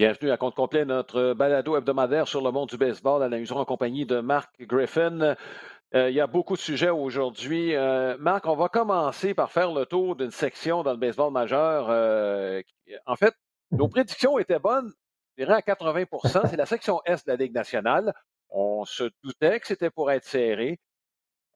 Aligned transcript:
Bienvenue 0.00 0.30
à 0.30 0.38
compte 0.38 0.54
complet, 0.54 0.86
notre 0.86 1.34
balado 1.34 1.76
hebdomadaire 1.76 2.26
sur 2.26 2.40
le 2.40 2.50
monde 2.50 2.70
du 2.70 2.78
baseball 2.78 3.22
à 3.22 3.28
la 3.28 3.36
en 3.36 3.64
compagnie 3.66 4.06
de 4.06 4.20
Marc 4.20 4.50
Griffin. 4.62 5.36
Euh, 5.94 6.08
il 6.08 6.14
y 6.14 6.22
a 6.22 6.26
beaucoup 6.26 6.56
de 6.56 6.60
sujets 6.62 6.88
aujourd'hui. 6.88 7.74
Euh, 7.74 8.16
Marc, 8.18 8.46
on 8.46 8.56
va 8.56 8.70
commencer 8.70 9.34
par 9.34 9.52
faire 9.52 9.72
le 9.72 9.84
tour 9.84 10.16
d'une 10.16 10.30
section 10.30 10.82
dans 10.82 10.92
le 10.92 10.96
baseball 10.96 11.30
majeur. 11.30 11.88
Euh, 11.90 12.62
en 13.04 13.14
fait, 13.14 13.34
nos 13.72 13.88
prédictions 13.90 14.38
étaient 14.38 14.58
bonnes, 14.58 14.90
je 15.36 15.44
dirais 15.44 15.52
à 15.52 15.60
80% 15.60 16.48
C'est 16.48 16.56
la 16.56 16.64
section 16.64 17.02
Est 17.04 17.26
de 17.26 17.32
la 17.32 17.36
Ligue 17.36 17.54
nationale. 17.54 18.14
On 18.48 18.86
se 18.86 19.04
doutait 19.22 19.60
que 19.60 19.66
c'était 19.66 19.90
pour 19.90 20.10
être 20.10 20.24
serré. 20.24 20.80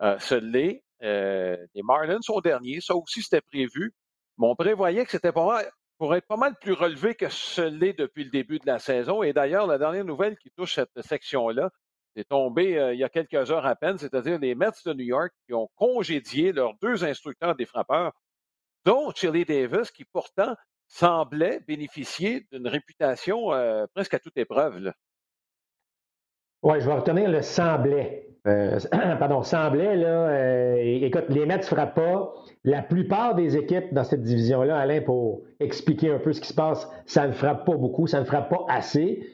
ce 0.03 0.35
l'est. 0.35 0.85
les 1.01 1.83
Marlins 1.83 2.21
sont 2.21 2.41
derniers. 2.41 2.83
Ça 2.83 2.95
aussi, 2.95 3.23
c'était 3.23 3.41
prévu. 3.41 3.95
Mais 4.37 4.47
on 4.47 4.55
prévoyait 4.55 5.07
que 5.07 5.13
c'était 5.13 5.33
pas 5.33 5.63
pour 5.99 6.15
être 6.15 6.27
pas 6.27 6.37
mal 6.37 6.55
plus 6.61 6.73
relevé 6.73 7.15
que 7.15 7.29
ce 7.29 7.63
l'est 7.63 7.93
depuis 7.93 8.25
le 8.25 8.31
début 8.31 8.59
de 8.59 8.67
la 8.67 8.79
saison. 8.79 9.23
Et 9.23 9.33
d'ailleurs, 9.33 9.67
la 9.67 9.79
dernière 9.79 10.05
nouvelle 10.05 10.37
qui 10.37 10.51
touche 10.51 10.75
cette 10.75 11.01
section-là, 11.01 11.71
c'est 12.17 12.29
tombé 12.29 12.79
euh, 12.79 12.95
il 12.95 13.01
y 13.01 13.05
a 13.05 13.09
quelques 13.09 13.51
heures 13.51 13.67
à 13.67 13.75
peine, 13.75 13.99
c'est-à-dire 13.99 14.39
les 14.39 14.55
Mets 14.55 14.71
de 14.85 14.93
New 14.93 15.05
York 15.05 15.33
qui 15.47 15.55
ont 15.55 15.69
congédié 15.77 16.53
leurs 16.53 16.75
deux 16.81 17.05
instructeurs 17.05 17.57
des 17.57 17.67
frappeurs, 17.67 18.13
dont 18.85 19.11
Chili 19.13 19.45
Davis, 19.45 19.91
qui 19.91 20.05
pourtant 20.05 20.55
semblait 20.87 21.61
bénéficier 21.67 22.47
d'une 22.53 22.69
réputation 22.69 23.53
euh, 23.53 23.87
presque 23.95 24.15
à 24.15 24.19
toute 24.19 24.37
épreuve. 24.37 24.93
Oui, 26.63 26.81
je 26.81 26.87
vais 26.87 26.95
retenir 26.95 27.29
le 27.29 27.43
semblait. 27.43 28.34
Euh, 28.47 28.79
pardon, 29.19 29.43
semblait, 29.43 29.97
là. 29.97 30.77
écoute, 30.81 31.25
les 31.29 31.47
Mets 31.47 31.59
ne 31.59 31.63
frappent 31.63 31.95
pas. 31.95 32.35
La 32.65 32.83
plupart 32.83 33.35
des 33.35 33.57
équipes 33.57 33.93
dans 33.93 34.05
cette 34.05 34.23
division-là, 34.23 34.79
Alain, 34.79 35.01
pour 35.01 35.43
expliquer 35.61 36.13
un 36.13 36.19
peu 36.19 36.33
ce 36.33 36.41
qui 36.41 36.49
se 36.49 36.55
passe, 36.55 36.89
ça 37.07 37.27
ne 37.27 37.33
frappe 37.33 37.65
pas 37.65 37.77
beaucoup, 37.77 38.07
ça 38.07 38.21
ne 38.21 38.25
frappe 38.25 38.51
pas 38.51 38.65
assez. 38.69 39.27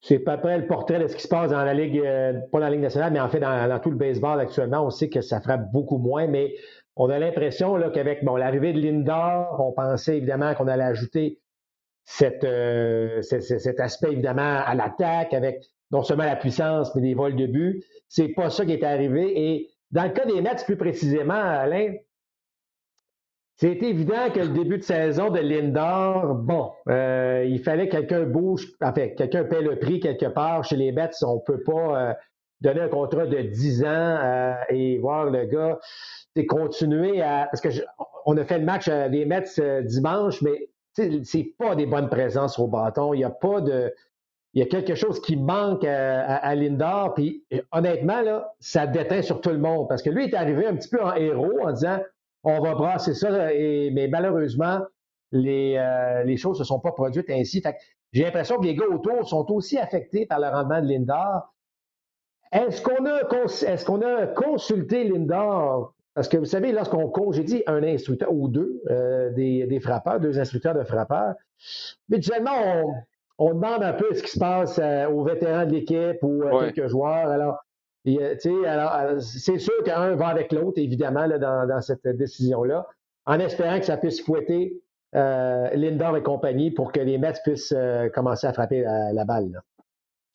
C'est 0.00 0.20
pas 0.20 0.38
près 0.38 0.58
le 0.58 0.66
portrait 0.66 1.00
de 1.00 1.08
ce 1.08 1.16
qui 1.16 1.22
se 1.22 1.28
passe 1.28 1.50
dans 1.50 1.64
la 1.64 1.74
Ligue, 1.74 1.98
euh, 1.98 2.34
pas 2.52 2.60
dans 2.60 2.66
la 2.66 2.70
Ligue 2.70 2.82
nationale, 2.82 3.12
mais 3.12 3.20
en 3.20 3.28
fait 3.28 3.40
dans, 3.40 3.80
tout 3.80 3.90
le 3.90 3.96
baseball 3.96 4.38
actuellement. 4.38 4.86
On 4.86 4.90
sait 4.90 5.08
que 5.08 5.20
ça 5.20 5.40
frappe 5.40 5.72
beaucoup 5.72 5.98
moins, 5.98 6.28
mais 6.28 6.54
on 6.94 7.10
a 7.10 7.18
l'impression 7.18 7.78
qu'avec 7.90 8.24
bon, 8.24 8.36
l'arrivée 8.36 8.72
de 8.72 8.80
Lindor, 8.80 9.56
on 9.58 9.72
pensait 9.72 10.18
évidemment 10.18 10.54
qu'on 10.54 10.68
allait 10.68 10.84
ajouter 10.84 11.40
cette, 12.04 12.44
euh, 12.44 13.22
cet 13.22 13.80
aspect 13.80 14.12
évidemment 14.12 14.62
à 14.64 14.74
l'attaque 14.74 15.34
avec 15.34 15.64
non 15.90 16.02
seulement 16.02 16.24
la 16.24 16.36
puissance, 16.36 16.94
mais 16.94 17.02
des 17.02 17.14
vols 17.14 17.36
de 17.36 17.46
but. 17.46 17.84
C'est 18.08 18.28
pas 18.28 18.50
ça 18.50 18.64
qui 18.64 18.72
est 18.72 18.84
arrivé. 18.84 19.32
Et 19.36 19.70
dans 19.90 20.04
le 20.04 20.10
cas 20.10 20.26
des 20.26 20.40
Mets, 20.40 20.64
plus 20.64 20.76
précisément, 20.76 21.34
Alain, 21.34 21.94
c'est 23.56 23.82
évident 23.82 24.30
que 24.32 24.40
le 24.40 24.48
début 24.50 24.78
de 24.78 24.84
saison 24.84 25.30
de 25.30 25.40
Lindor, 25.40 26.36
bon, 26.36 26.70
euh, 26.88 27.44
il 27.48 27.60
fallait 27.60 27.88
que 27.88 27.96
quelqu'un 27.96 28.22
bouge, 28.22 28.68
enfin, 28.80 29.08
quelqu'un 29.08 29.44
paie 29.44 29.62
le 29.62 29.78
prix 29.78 29.98
quelque 29.98 30.26
part. 30.26 30.62
Chez 30.62 30.76
les 30.76 30.92
Mets, 30.92 31.10
on 31.22 31.36
ne 31.36 31.40
peut 31.40 31.62
pas 31.64 32.10
euh, 32.10 32.14
donner 32.60 32.82
un 32.82 32.88
contrat 32.88 33.26
de 33.26 33.42
10 33.42 33.82
ans 33.82 33.86
euh, 33.88 34.54
et 34.68 34.98
voir 34.98 35.24
le 35.26 35.44
gars 35.46 35.78
continuer 36.46 37.20
à. 37.20 37.48
Parce 37.50 37.60
que 37.60 37.68
on 38.26 38.36
a 38.36 38.44
fait 38.44 38.58
le 38.58 38.64
match 38.64 38.88
des 38.88 39.24
Mets 39.24 39.82
dimanche, 39.84 40.42
mais 40.42 40.68
c'est 40.94 41.54
pas 41.58 41.74
des 41.74 41.86
bonnes 41.86 42.08
présences 42.08 42.58
au 42.58 42.66
bâton. 42.66 43.14
Il 43.14 43.18
n'y 43.18 43.24
a 43.24 43.30
pas 43.30 43.60
de. 43.60 43.92
Il 44.54 44.60
y 44.60 44.62
a 44.62 44.66
quelque 44.66 44.94
chose 44.94 45.20
qui 45.20 45.36
manque 45.36 45.84
à, 45.84 46.54
Lindor. 46.54 47.14
Puis 47.14 47.44
honnêtement, 47.72 48.22
là, 48.22 48.54
ça 48.60 48.86
déteint 48.86 49.22
sur 49.22 49.40
tout 49.40 49.50
le 49.50 49.58
monde. 49.58 49.88
Parce 49.88 50.02
que 50.02 50.10
lui 50.10 50.24
est 50.24 50.34
arrivé 50.34 50.66
un 50.66 50.74
petit 50.74 50.88
peu 50.88 51.02
en 51.02 51.14
héros 51.14 51.60
en 51.62 51.72
disant 51.72 51.98
on 52.44 52.60
va 52.60 52.74
brasser 52.74 53.14
ça, 53.14 53.30
mais 53.30 54.08
malheureusement, 54.10 54.80
les, 55.32 55.76
euh, 55.76 56.24
les 56.24 56.36
choses 56.36 56.58
ne 56.58 56.64
se 56.64 56.68
sont 56.68 56.80
pas 56.80 56.92
produites 56.92 57.28
ainsi. 57.30 57.62
j'ai 58.12 58.24
l'impression 58.24 58.58
que 58.58 58.64
les 58.64 58.74
gars 58.74 58.86
autour 58.86 59.28
sont 59.28 59.50
aussi 59.52 59.78
affectés 59.78 60.26
par 60.26 60.40
le 60.40 60.48
rendement 60.48 60.80
de 60.80 60.88
Lindor. 60.88 61.54
Est-ce 62.52 62.80
qu'on 62.80 63.04
a, 63.04 63.20
est 63.20 63.84
qu'on 63.84 64.00
a 64.00 64.26
consulté 64.28 65.04
Lindor? 65.04 65.94
Parce 66.14 66.28
que 66.28 66.38
vous 66.38 66.46
savez, 66.46 66.72
lorsqu'on 66.72 67.08
congédie 67.08 67.62
un 67.66 67.82
instructeur 67.82 68.32
ou 68.32 68.48
deux, 68.48 68.82
euh, 68.90 69.30
des, 69.30 69.66
des, 69.66 69.80
frappeurs, 69.80 70.18
deux 70.18 70.38
instructeurs 70.38 70.74
de 70.74 70.82
frappeurs, 70.82 71.34
habituellement, 72.10 72.56
on, 72.56 72.94
on, 73.38 73.54
demande 73.54 73.82
un 73.82 73.92
peu 73.92 74.14
ce 74.14 74.22
qui 74.22 74.30
se 74.30 74.38
passe 74.38 74.78
euh, 74.78 75.08
aux 75.08 75.24
vétérans 75.24 75.66
de 75.66 75.72
l'équipe 75.72 76.18
ou 76.22 76.42
à 76.44 76.66
quelques 76.66 76.88
joueurs. 76.88 77.28
Alors, 77.28 77.58
euh, 78.16 78.64
alors, 78.66 78.94
euh, 78.94 79.20
c'est 79.20 79.58
sûr 79.58 79.82
qu'un 79.84 80.14
va 80.14 80.28
avec 80.28 80.52
l'autre, 80.52 80.78
évidemment, 80.78 81.26
dans, 81.28 81.80
cette 81.80 82.06
décision-là, 82.06 82.86
en 83.26 83.38
espérant 83.38 83.78
que 83.78 83.86
ça 83.86 83.96
puisse 83.96 84.22
fouetter 84.22 84.80
euh, 85.14 85.68
Lindor 85.74 86.16
et 86.16 86.22
compagnie 86.22 86.70
pour 86.70 86.92
que 86.92 87.00
les 87.00 87.18
Mets 87.18 87.34
puissent 87.44 87.74
commencer 88.14 88.46
à 88.46 88.52
frapper 88.52 88.82
la, 88.82 89.24
balle. 89.24 89.60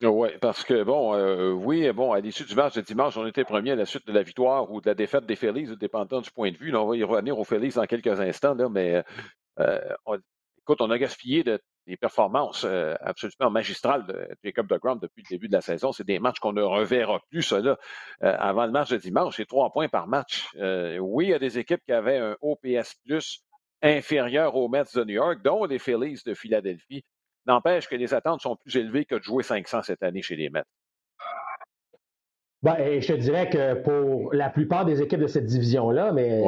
Oui, 0.02 0.30
parce 0.42 0.64
que, 0.64 0.84
bon, 0.84 1.16
oui, 1.54 1.92
bon, 1.94 2.12
à 2.12 2.20
l'issue 2.20 2.44
du 2.44 2.56
match 2.56 2.76
de 2.76 2.82
dimanche, 2.82 3.18
on 3.18 3.26
était 3.26 3.46
premier 3.46 3.72
à 3.72 3.76
la 3.76 3.86
suite 3.86 4.06
de 4.06 4.12
la 4.12 4.24
victoire 4.24 4.70
ou 4.72 4.82
de 4.82 4.90
la 4.90 4.96
défaite 4.96 5.26
des 5.26 5.36
Phillies, 5.36 5.78
dépendant 5.80 6.22
du 6.22 6.32
point 6.32 6.52
de 6.52 6.58
vue. 6.58 6.76
on 6.76 6.88
va 6.88 6.96
y 6.98 7.04
revenir 7.04 7.40
aux 7.40 7.46
Phillies 7.46 7.74
dans 7.74 7.86
quelques 7.86 8.20
instants, 8.20 8.70
mais 8.70 9.04
écoute, 9.58 10.82
on 10.82 10.90
a 10.92 10.98
gaspillé 10.98 11.44
de 11.44 11.60
des 11.88 11.98
performances 11.98 12.64
euh, 12.66 12.96
absolument 13.02 13.50
magistrales 13.50 14.06
de 14.06 14.28
Jacob 14.44 14.68
DeGrom 14.68 15.00
depuis 15.00 15.24
le 15.24 15.36
début 15.36 15.48
de 15.48 15.54
la 15.54 15.62
saison. 15.62 15.92
C'est 15.92 16.06
des 16.06 16.20
matchs 16.20 16.40
qu'on 16.40 16.54
ne 16.54 16.62
reverra 16.62 17.20
plus, 17.30 17.42
cela, 17.42 17.78
euh, 18.24 18.36
avant 18.40 18.66
le 18.66 18.72
match 18.72 18.90
de 18.90 18.98
dimanche. 18.98 19.36
C'est 19.38 19.46
trois 19.46 19.72
points 19.72 19.90
par 19.90 20.08
match. 20.08 20.48
Euh, 20.58 20.98
oui, 20.98 21.26
il 21.26 21.30
y 21.30 21.34
a 21.34 21.40
des 21.40 21.60
équipes 21.60 21.82
qui 21.86 21.92
avaient 21.92 22.18
un 22.18 22.36
OPS 22.42 22.96
plus 23.06 23.44
inférieur 23.82 24.56
aux 24.56 24.70
Mets 24.70 24.84
de 24.96 25.04
New 25.04 25.16
York, 25.16 25.40
dont 25.44 25.66
les 25.66 25.80
Phillies 25.80 26.22
de 26.26 26.34
Philadelphie. 26.34 27.04
N'empêche 27.46 27.90
que 27.90 27.96
les 27.96 28.14
attentes 28.14 28.42
sont 28.42 28.56
plus 28.56 28.78
élevées 28.78 29.04
que 29.04 29.16
de 29.16 29.24
jouer 29.24 29.44
500 29.44 29.84
cette 29.84 30.04
année 30.04 30.22
chez 30.22 30.38
les 30.38 30.50
Mets. 30.50 30.64
Ben, 32.62 33.02
je 33.02 33.08
te 33.08 33.20
dirais 33.20 33.50
que 33.50 33.74
pour 33.74 34.34
la 34.34 34.50
plupart 34.50 34.86
des 34.86 35.02
équipes 35.02 35.20
de 35.20 35.28
cette 35.28 35.48
division-là, 35.48 36.14
mais 36.14 36.42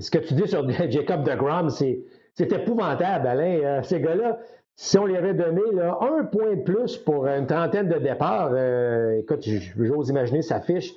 ce 0.00 0.10
que 0.10 0.16
tu 0.16 0.32
dis 0.32 0.48
sur 0.48 0.66
Jacob 0.90 1.24
DeGrom, 1.24 1.68
c'est, 1.68 2.00
c'est 2.34 2.50
épouvantable, 2.50 3.26
Alain. 3.26 3.82
ces 3.82 4.00
gars-là, 4.00 4.38
si 4.80 4.96
on 4.96 5.06
lui 5.06 5.16
avait 5.16 5.34
donné 5.34 5.60
là, 5.72 5.98
un 6.00 6.24
point 6.24 6.54
de 6.54 6.62
plus 6.62 6.96
pour 6.98 7.26
une 7.26 7.48
trentaine 7.48 7.88
de 7.88 7.98
départs, 7.98 8.50
euh, 8.52 9.18
écoute, 9.18 9.44
j'ose 9.76 10.08
imaginer 10.08 10.40
sa 10.40 10.60
fiche. 10.60 10.94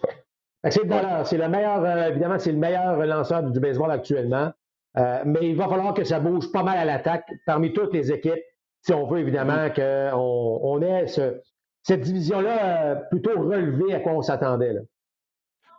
C'est 0.69 0.83
le 0.83 1.49
meilleur, 1.49 1.83
euh, 1.83 2.09
évidemment, 2.09 2.37
c'est 2.37 2.51
le 2.51 2.59
meilleur 2.59 3.03
lanceur 3.07 3.41
du 3.41 3.59
baseball 3.59 3.89
actuellement. 3.89 4.51
Euh, 4.97 5.23
mais 5.25 5.49
il 5.49 5.55
va 5.55 5.67
falloir 5.67 5.95
que 5.95 6.03
ça 6.03 6.19
bouge 6.19 6.51
pas 6.51 6.61
mal 6.61 6.77
à 6.77 6.85
l'attaque 6.85 7.25
parmi 7.47 7.73
toutes 7.73 7.91
les 7.91 8.11
équipes, 8.11 8.43
si 8.83 8.93
on 8.93 9.07
veut 9.07 9.17
évidemment 9.17 9.71
qu'on 9.75 10.59
on 10.61 10.81
ait 10.83 11.07
cette 11.07 12.01
division-là 12.01 12.97
plutôt 13.09 13.31
relevée 13.31 13.95
à 13.95 13.99
quoi 13.99 14.11
on 14.11 14.21
s'attendait. 14.21 14.75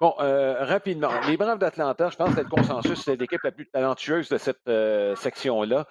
Bon, 0.00 0.12
rapidement, 0.18 1.10
les 1.28 1.36
Braves 1.36 1.60
d'Atlanta, 1.60 2.08
je 2.10 2.16
pense 2.16 2.34
que 2.34 2.40
le 2.40 2.48
consensus, 2.48 3.04
c'est 3.04 3.14
l'équipe 3.14 3.42
la 3.44 3.52
plus 3.52 3.70
talentueuse 3.70 4.28
de 4.28 4.38
cette 4.38 4.68
section-là. 5.18 5.86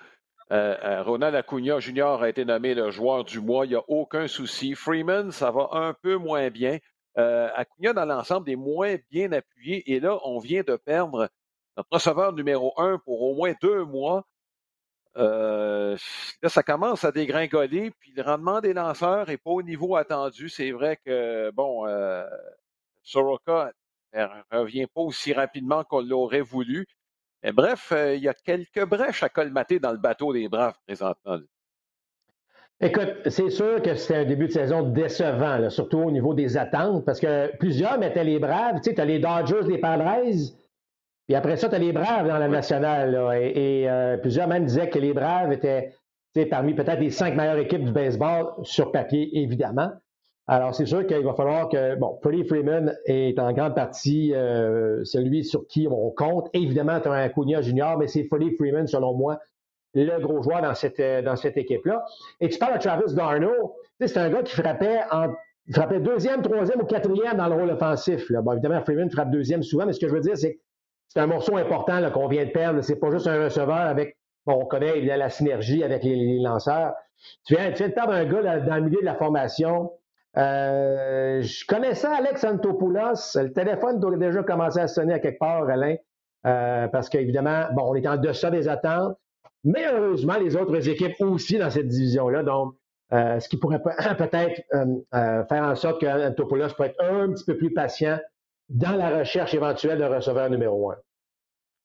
Euh, 0.52 0.76
euh, 0.84 1.04
Ronald 1.04 1.34
Acuna 1.34 1.80
Jr. 1.80 2.22
a 2.22 2.28
été 2.28 2.44
nommé 2.44 2.74
le 2.74 2.92
joueur 2.92 3.24
du 3.24 3.40
mois. 3.40 3.66
Il 3.66 3.70
n'y 3.70 3.76
a 3.76 3.84
aucun 3.88 4.28
souci. 4.28 4.76
Freeman, 4.76 5.32
ça 5.32 5.50
va 5.50 5.70
un 5.72 5.94
peu 5.94 6.18
moins 6.18 6.50
bien. 6.50 6.78
Euh, 7.18 7.50
dans 7.80 8.06
l'ensemble, 8.06 8.50
est 8.50 8.58
moins 8.58 8.98
bien 9.10 9.32
appuyé. 9.32 9.94
Et 9.94 10.02
là, 10.02 10.20
on 10.26 10.40
vient 10.40 10.64
de 10.64 10.76
perdre 10.76 11.30
notre 11.78 11.90
receveur 11.90 12.34
numéro 12.34 12.74
un 12.78 12.98
pour 13.00 13.22
au 13.22 13.34
moins 13.34 13.54
deux 13.62 13.86
mois. 13.86 14.26
là, 15.16 15.96
ça 16.48 16.64
commence 16.64 17.06
à 17.06 17.14
dégringoler. 17.14 17.92
Puis 18.00 18.12
le 18.14 18.22
rendement 18.22 18.60
des 18.60 18.74
lanceurs 18.74 19.28
n'est 19.28 19.38
pas 19.38 19.52
au 19.52 19.62
niveau 19.62 19.96
attendu. 19.96 20.50
C'est 20.50 20.72
vrai 20.72 20.98
que, 21.06 21.50
bon, 21.52 21.86
Soroka 23.04 23.72
ne 24.14 24.26
revient 24.52 24.88
pas 24.88 25.02
aussi 25.02 25.32
rapidement 25.32 25.86
qu'on 25.86 26.02
l'aurait 26.02 26.42
voulu 26.42 26.88
bref, 27.52 27.92
euh, 27.92 28.16
il 28.16 28.24
y 28.24 28.30
a 28.30 28.34
quelques 28.34 28.86
brèches 28.86 29.24
à 29.24 29.30
colmater 29.30 29.80
dans 29.80 29.92
le 29.92 29.98
bateau 29.98 30.34
des 30.34 30.48
Braves 30.48 30.78
présentement. 30.86 31.40
Écoute, 32.80 33.14
c'est 33.28 33.50
sûr 33.50 33.82
que 33.82 33.94
c'était 33.96 34.20
un 34.20 34.26
début 34.26 34.48
de 34.48 34.54
saison 34.54 34.82
décevant, 34.84 35.70
surtout 35.70 36.00
au 36.00 36.12
niveau 36.12 36.34
des 36.34 36.58
attentes, 36.58 37.06
parce 37.06 37.20
que 37.20 37.56
plusieurs 37.58 38.00
mettaient 38.00 38.24
les 38.24 38.40
Braves. 38.40 38.78
Tu 38.78 38.90
sais, 38.90 38.96
tu 38.96 39.02
as 39.02 39.06
les 39.06 39.20
Dodgers, 39.20 39.68
les 39.68 39.78
Padres, 39.78 40.04
puis 41.28 41.36
après 41.36 41.58
ça, 41.58 41.70
tu 41.70 41.76
as 41.76 41.80
les 41.80 41.94
Braves 41.94 42.28
dans 42.28 42.40
la 42.40 42.48
nationale. 42.48 43.16
et, 43.40 43.90
euh, 43.90 44.18
plusieurs 44.18 44.48
même 44.48 44.66
disaient 44.66 44.90
que 44.90 45.00
les 45.00 45.14
Braves 45.14 45.52
étaient 45.52 45.94
parmi 46.50 46.74
peut-être 46.74 47.00
les 47.00 47.12
cinq 47.12 47.36
meilleures 47.36 47.60
équipes 47.60 47.86
du 47.86 47.92
baseball 47.92 48.54
sur 48.64 48.92
papier, 48.92 49.30
évidemment. 49.34 49.92
Alors, 50.52 50.76
c'est 50.76 50.86
sûr 50.86 51.08
qu'il 51.08 51.24
va 51.24 51.34
falloir 51.34 51.70
que, 51.70 51.96
bon, 51.96 52.20
Freddie 52.22 52.44
Freeman 52.44 52.94
est 53.06 53.40
en 53.40 53.54
grande 53.54 53.74
partie 53.74 54.34
euh, 54.34 55.02
celui 55.06 55.46
sur 55.46 55.66
qui 55.66 55.88
on 55.90 56.12
compte. 56.12 56.50
Évidemment, 56.52 57.00
tu 57.00 57.08
as 57.08 57.14
un 57.14 57.30
Cunha 57.30 57.62
Junior, 57.62 57.98
mais 57.98 58.08
c'est 58.08 58.26
Freddie 58.26 58.54
Freeman, 58.58 58.86
selon 58.86 59.14
moi, 59.14 59.40
le 59.94 60.20
gros 60.20 60.44
joueur 60.44 60.62
dans 60.62 60.74
cette, 60.76 61.00
euh, 61.00 61.22
dans 61.22 61.38
cette 61.38 61.56
équipe-là. 61.56 62.04
Et 62.42 62.50
tu 62.50 62.60
parles 62.60 62.74
de 62.74 62.80
Travis 62.80 63.16
Darno, 63.16 63.78
c'est 64.02 64.18
un 64.18 64.30
gars 64.30 64.44
qui 64.44 64.54
frappait 64.54 65.00
en 65.10 65.28
frappait 65.72 66.02
deuxième, 66.02 66.42
troisième 66.42 66.82
ou 66.82 66.86
quatrième 66.86 67.38
dans 67.38 67.48
le 67.48 67.56
rôle 67.56 67.70
offensif. 67.70 68.30
Là. 68.30 68.42
Bon, 68.42 68.52
évidemment, 68.52 68.82
Freeman 68.82 69.10
frappe 69.10 69.32
deuxième 69.32 69.64
souvent, 69.64 69.86
mais 69.86 69.94
ce 69.94 70.02
que 70.02 70.10
je 70.10 70.14
veux 70.14 70.20
dire, 70.20 70.36
c'est 70.36 70.56
que 70.56 70.60
c'est 71.08 71.22
un 71.22 71.28
morceau 71.28 71.56
important 71.56 72.12
qu'on 72.12 72.28
vient 72.28 72.44
de 72.44 72.52
perdre. 72.52 72.82
C'est 72.82 73.00
pas 73.00 73.10
juste 73.10 73.28
un 73.28 73.42
receveur 73.42 73.78
avec, 73.78 74.18
bon, 74.46 74.60
on 74.64 74.66
connaît, 74.66 75.00
il 75.00 75.10
a 75.12 75.16
la 75.16 75.30
synergie 75.30 75.82
avec 75.82 76.04
les, 76.04 76.40
lanceurs. 76.40 76.92
Tu 77.46 77.56
viens, 77.56 77.72
tu 77.72 77.78
viens 77.78 77.88
de 77.88 77.94
perdre 77.94 78.12
un 78.12 78.26
gars 78.26 78.60
dans, 78.60 78.76
le 78.76 78.82
milieu 78.82 79.00
de 79.00 79.06
la 79.06 79.16
formation. 79.16 79.92
Euh, 80.38 81.42
je 81.42 81.66
connaissais 81.66 82.08
Alex 82.08 82.44
Antopoulos. 82.44 83.36
Le 83.36 83.52
téléphone 83.52 84.00
doit 84.00 84.16
déjà 84.16 84.44
commencer 84.44 84.80
à 84.80 84.88
sonner 84.88 85.14
à 85.14 85.20
quelque 85.20 85.40
part, 85.40 85.70
Alain, 85.70 85.96
euh, 86.46 86.88
parce 86.88 87.10
qu'évidemment, 87.10 87.66
bon, 87.74 87.92
on 87.92 87.96
est 87.96 88.08
en 88.08 88.18
deçà 88.18 88.50
des 88.50 88.68
attentes. 88.68 89.18
Mais 89.64 89.86
heureusement, 89.92 90.38
les 90.38 90.56
autres 90.56 90.90
équipes 90.90 91.20
aussi 91.22 91.58
dans 91.58 91.70
cette 91.70 91.88
division-là. 91.88 92.44
Donc, 92.44 92.76
euh, 93.14 93.40
ce 93.40 93.50
qui 93.50 93.58
pourrait 93.58 93.82
peut-être 94.18 94.62
euh, 94.74 94.86
euh, 95.14 95.44
faire 95.46 95.64
en 95.64 95.76
sorte 95.76 96.00
qu'Antopoulos 96.00 96.74
peut 96.78 96.86
être 96.86 97.04
un 97.04 97.32
petit 97.32 97.44
peu 97.44 97.58
plus 97.58 97.74
patient 97.74 98.20
dans 98.70 98.96
la 98.96 99.20
recherche 99.20 99.54
éventuelle 99.54 100.00
de 100.00 100.06
receveur 100.06 100.50
numéro 100.50 100.92
un. 100.92 100.96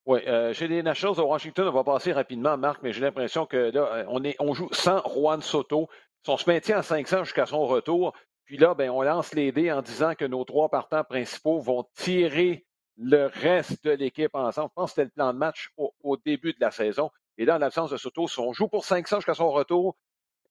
Oui, 0.06 0.20
chez 0.52 0.68
les 0.68 0.84
Nationals 0.84 1.16
de 1.16 1.22
Washington, 1.22 1.66
on 1.66 1.72
va 1.72 1.82
passer 1.82 2.12
rapidement, 2.12 2.56
Marc, 2.56 2.80
mais 2.84 2.92
j'ai 2.92 3.00
l'impression 3.00 3.44
que 3.44 3.72
là, 3.74 4.04
on, 4.38 4.54
joue 4.54 4.68
sans 4.70 5.02
Juan 5.02 5.42
Soto. 5.42 5.88
On 6.28 6.36
se 6.36 6.48
maintient 6.48 6.78
à 6.78 6.82
500 6.84 7.24
jusqu'à 7.24 7.44
son 7.44 7.66
retour. 7.66 8.14
Puis 8.46 8.56
là, 8.56 8.74
ben, 8.74 8.90
on 8.90 9.02
lance 9.02 9.34
les 9.34 9.52
dés 9.52 9.70
en 9.70 9.82
disant 9.82 10.14
que 10.14 10.24
nos 10.24 10.44
trois 10.44 10.70
partants 10.70 11.04
principaux 11.04 11.60
vont 11.60 11.84
tirer 11.94 12.64
le 12.96 13.26
reste 13.26 13.84
de 13.84 13.90
l'équipe 13.90 14.34
ensemble. 14.34 14.70
Je 14.70 14.74
pense 14.74 14.90
que 14.90 14.94
c'était 14.94 15.04
le 15.04 15.10
plan 15.10 15.32
de 15.34 15.38
match 15.38 15.70
au 15.76 16.16
début 16.24 16.52
de 16.52 16.60
la 16.60 16.70
saison. 16.70 17.10
Et 17.38 17.44
dans 17.44 17.58
l'absence 17.58 17.90
de 17.90 17.96
Soto, 17.96 18.28
si 18.28 18.38
on 18.40 18.52
joue 18.52 18.68
pour 18.68 18.84
500 18.84 19.16
jusqu'à 19.16 19.34
son 19.34 19.50
retour, 19.50 19.96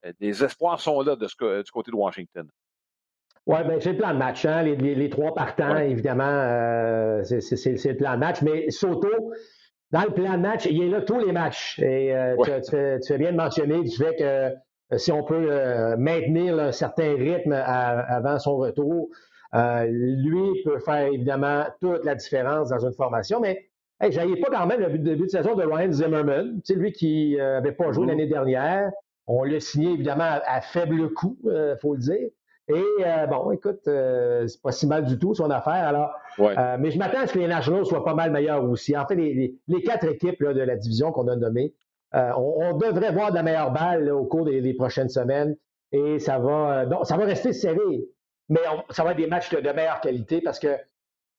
euh, 0.05 0.13
des 0.19 0.43
espoirs 0.43 0.79
sont 0.79 1.01
là 1.01 1.15
de 1.15 1.27
ce, 1.27 1.63
du 1.63 1.71
côté 1.71 1.91
de 1.91 1.95
Washington. 1.95 2.47
Oui, 3.47 3.57
bien, 3.63 3.79
c'est 3.79 3.91
le 3.91 3.97
plan 3.97 4.13
de 4.13 4.17
match. 4.17 4.45
Hein? 4.45 4.63
Les, 4.63 5.09
trois 5.09 5.33
partants, 5.33 5.77
évidemment, 5.77 6.23
euh, 6.23 7.23
c'est 7.23 7.39
le 7.39 7.97
plan 7.97 8.13
de 8.13 8.19
match. 8.19 8.41
Mais 8.41 8.69
Soto, 8.71 9.09
dans 9.91 10.03
le 10.03 10.11
plan 10.11 10.33
de 10.33 10.41
match, 10.41 10.65
il 10.65 10.81
est 10.81 10.89
là 10.89 11.01
tous 11.01 11.19
les 11.19 11.31
matchs. 11.31 11.79
Et 11.79 12.15
euh, 12.15 12.35
tu, 12.43 13.07
fais, 13.07 13.17
bien 13.17 13.31
de 13.31 13.37
mentionner 13.37 13.83
du 13.83 13.95
fait 13.95 14.15
que 14.15 14.51
si 14.97 15.11
on 15.11 15.23
peut 15.23 15.95
maintenir 15.97 16.59
un 16.59 16.71
certain 16.71 17.15
rythme 17.15 17.53
avant 17.53 18.39
son 18.39 18.57
retour, 18.57 19.09
lui 19.53 20.63
peut 20.63 20.79
faire 20.79 21.07
évidemment 21.07 21.65
toute 21.81 22.05
la 22.05 22.15
différence 22.15 22.69
dans 22.69 22.85
une 22.85 22.93
formation. 22.93 23.39
Mais 23.39 23.69
Hey, 24.01 24.11
j'avais 24.11 24.35
pas 24.35 24.49
quand 24.51 24.65
même 24.65 24.81
le 24.81 24.97
début 24.97 25.23
de 25.23 25.29
saison 25.29 25.55
de 25.55 25.63
Ryan 25.63 25.91
Zimmerman, 25.91 26.59
lui 26.69 26.91
qui 26.91 27.37
n'avait 27.37 27.69
euh, 27.69 27.71
pas 27.71 27.93
joué 27.93 28.03
mm-hmm. 28.03 28.09
l'année 28.09 28.27
dernière. 28.27 28.91
On 29.25 29.43
l'a 29.43 29.59
signé 29.61 29.93
évidemment 29.93 30.37
à, 30.45 30.61
faible 30.61 31.13
coût, 31.13 31.37
il 31.45 31.49
euh, 31.49 31.77
faut 31.77 31.93
le 31.93 32.01
dire. 32.01 32.27
Et 32.67 32.83
euh, 33.05 33.27
bon, 33.27 33.51
écoute, 33.51 33.79
c'est 33.85 34.61
pas 34.61 34.71
si 34.71 34.85
mal 34.85 35.05
du 35.05 35.17
tout 35.17 35.33
son 35.33 35.49
affaire. 35.49 35.87
Alors, 35.87 36.11
mais 36.79 36.91
je 36.91 36.97
m'attends 36.97 37.21
à 37.21 37.27
ce 37.27 37.33
que 37.33 37.39
les 37.39 37.47
Nationals 37.47 37.85
soient 37.85 38.03
pas 38.03 38.15
mal 38.15 38.31
meilleurs 38.31 38.63
aussi. 38.65 38.97
En 38.97 39.05
fait, 39.07 39.15
les, 39.15 39.83
quatre 39.85 40.07
équipes 40.07 40.43
de 40.43 40.61
la 40.61 40.75
division 40.75 41.11
qu'on 41.11 41.27
a 41.27 41.35
nommées, 41.35 41.73
on, 42.13 42.77
devrait 42.77 43.11
voir 43.11 43.31
de 43.31 43.35
la 43.35 43.43
meilleure 43.43 43.71
balle 43.71 44.09
au 44.11 44.25
cours 44.25 44.45
des, 44.45 44.73
prochaines 44.73 45.09
semaines. 45.09 45.55
Et 45.91 46.19
ça 46.19 46.39
va, 46.39 46.85
donc, 46.85 47.05
ça 47.05 47.17
va 47.17 47.25
rester 47.25 47.53
serré. 47.53 48.05
Mais 48.49 48.61
ça 48.89 49.03
va 49.03 49.11
être 49.11 49.17
des 49.17 49.27
matchs 49.27 49.49
de 49.49 49.71
meilleure 49.71 50.01
qualité 50.01 50.41
parce 50.41 50.59
que 50.59 50.77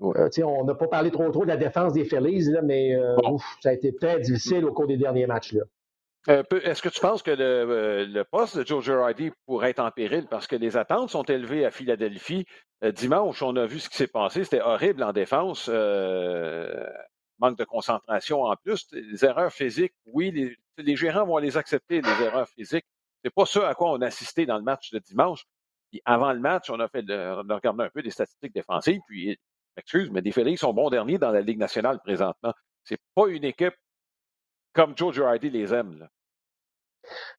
euh, 0.02 0.28
on 0.44 0.64
n'a 0.64 0.74
pas 0.74 0.88
parlé 0.88 1.10
trop 1.10 1.30
trop 1.30 1.44
de 1.44 1.48
la 1.48 1.56
défense 1.56 1.92
des 1.92 2.04
Phillies, 2.04 2.50
mais 2.62 2.94
euh, 2.94 3.16
ça 3.60 3.70
a 3.70 3.72
été 3.72 3.94
très 3.94 4.20
difficile 4.20 4.64
au 4.64 4.72
cours 4.72 4.86
des 4.86 4.96
derniers 4.98 5.26
matchs. 5.26 5.52
Là. 5.52 5.62
Euh, 6.28 6.42
est-ce 6.64 6.82
que 6.82 6.88
tu 6.88 7.00
penses 7.00 7.22
que 7.22 7.30
le, 7.30 8.22
poste 8.24 8.58
de 8.58 8.66
Joe 8.66 8.84
Girardi 8.84 9.30
pourrait 9.46 9.70
être 9.70 9.80
en 9.80 9.90
péril? 9.90 10.26
Parce 10.28 10.46
que 10.46 10.56
les 10.56 10.76
attentes 10.76 11.10
sont 11.10 11.22
élevées 11.22 11.64
à 11.64 11.70
Philadelphie? 11.70 12.46
dimanche, 12.94 13.42
on 13.42 13.56
a 13.56 13.64
vu 13.64 13.78
ce 13.78 13.88
qui 13.88 13.96
s'est 13.96 14.06
passé. 14.06 14.44
C'était 14.44 14.60
horrible 14.60 15.02
en 15.02 15.12
défense. 15.12 15.70
Manque 17.38 17.58
de 17.58 17.64
concentration 17.64 18.42
en 18.42 18.56
plus. 18.56 18.86
Les 18.92 19.24
erreurs 19.24 19.52
physiques, 19.52 19.94
oui, 20.06 20.56
les, 20.78 20.96
gérants 20.96 21.26
vont 21.26 21.38
les 21.38 21.56
accepter, 21.56 22.00
les 22.00 22.22
erreurs 22.22 22.48
physiques. 22.48 22.86
C'est 23.24 23.34
pas 23.34 23.46
ce 23.46 23.58
à 23.58 23.74
quoi 23.74 23.90
on 23.92 24.00
a 24.00 24.06
assisté 24.06 24.46
dans 24.46 24.56
le 24.56 24.62
match 24.62 24.90
de 24.90 24.98
dimanche. 24.98 25.44
Puis 25.90 26.00
avant 26.04 26.32
le 26.32 26.40
match, 26.40 26.70
on 26.70 26.80
a 26.80 26.88
fait 26.88 27.04
on 27.08 27.48
a 27.48 27.54
regardé 27.54 27.84
un 27.84 27.90
peu 27.90 28.02
des 28.02 28.10
statistiques 28.10 28.54
défensives, 28.54 29.00
puis 29.06 29.38
excuse, 29.76 30.10
mais 30.10 30.20
les 30.20 30.32
Phillies 30.32 30.56
sont 30.56 30.72
bons 30.72 30.90
derniers 30.90 31.18
dans 31.18 31.30
la 31.30 31.40
Ligue 31.40 31.58
nationale 31.58 32.00
présentement. 32.00 32.52
C'est 32.84 32.98
pas 33.14 33.28
une 33.28 33.44
équipe 33.44 33.74
comme 34.72 34.96
Joe 34.96 35.14
Girardi 35.14 35.50
les 35.50 35.72
aime. 35.72 35.98
Là. 35.98 36.08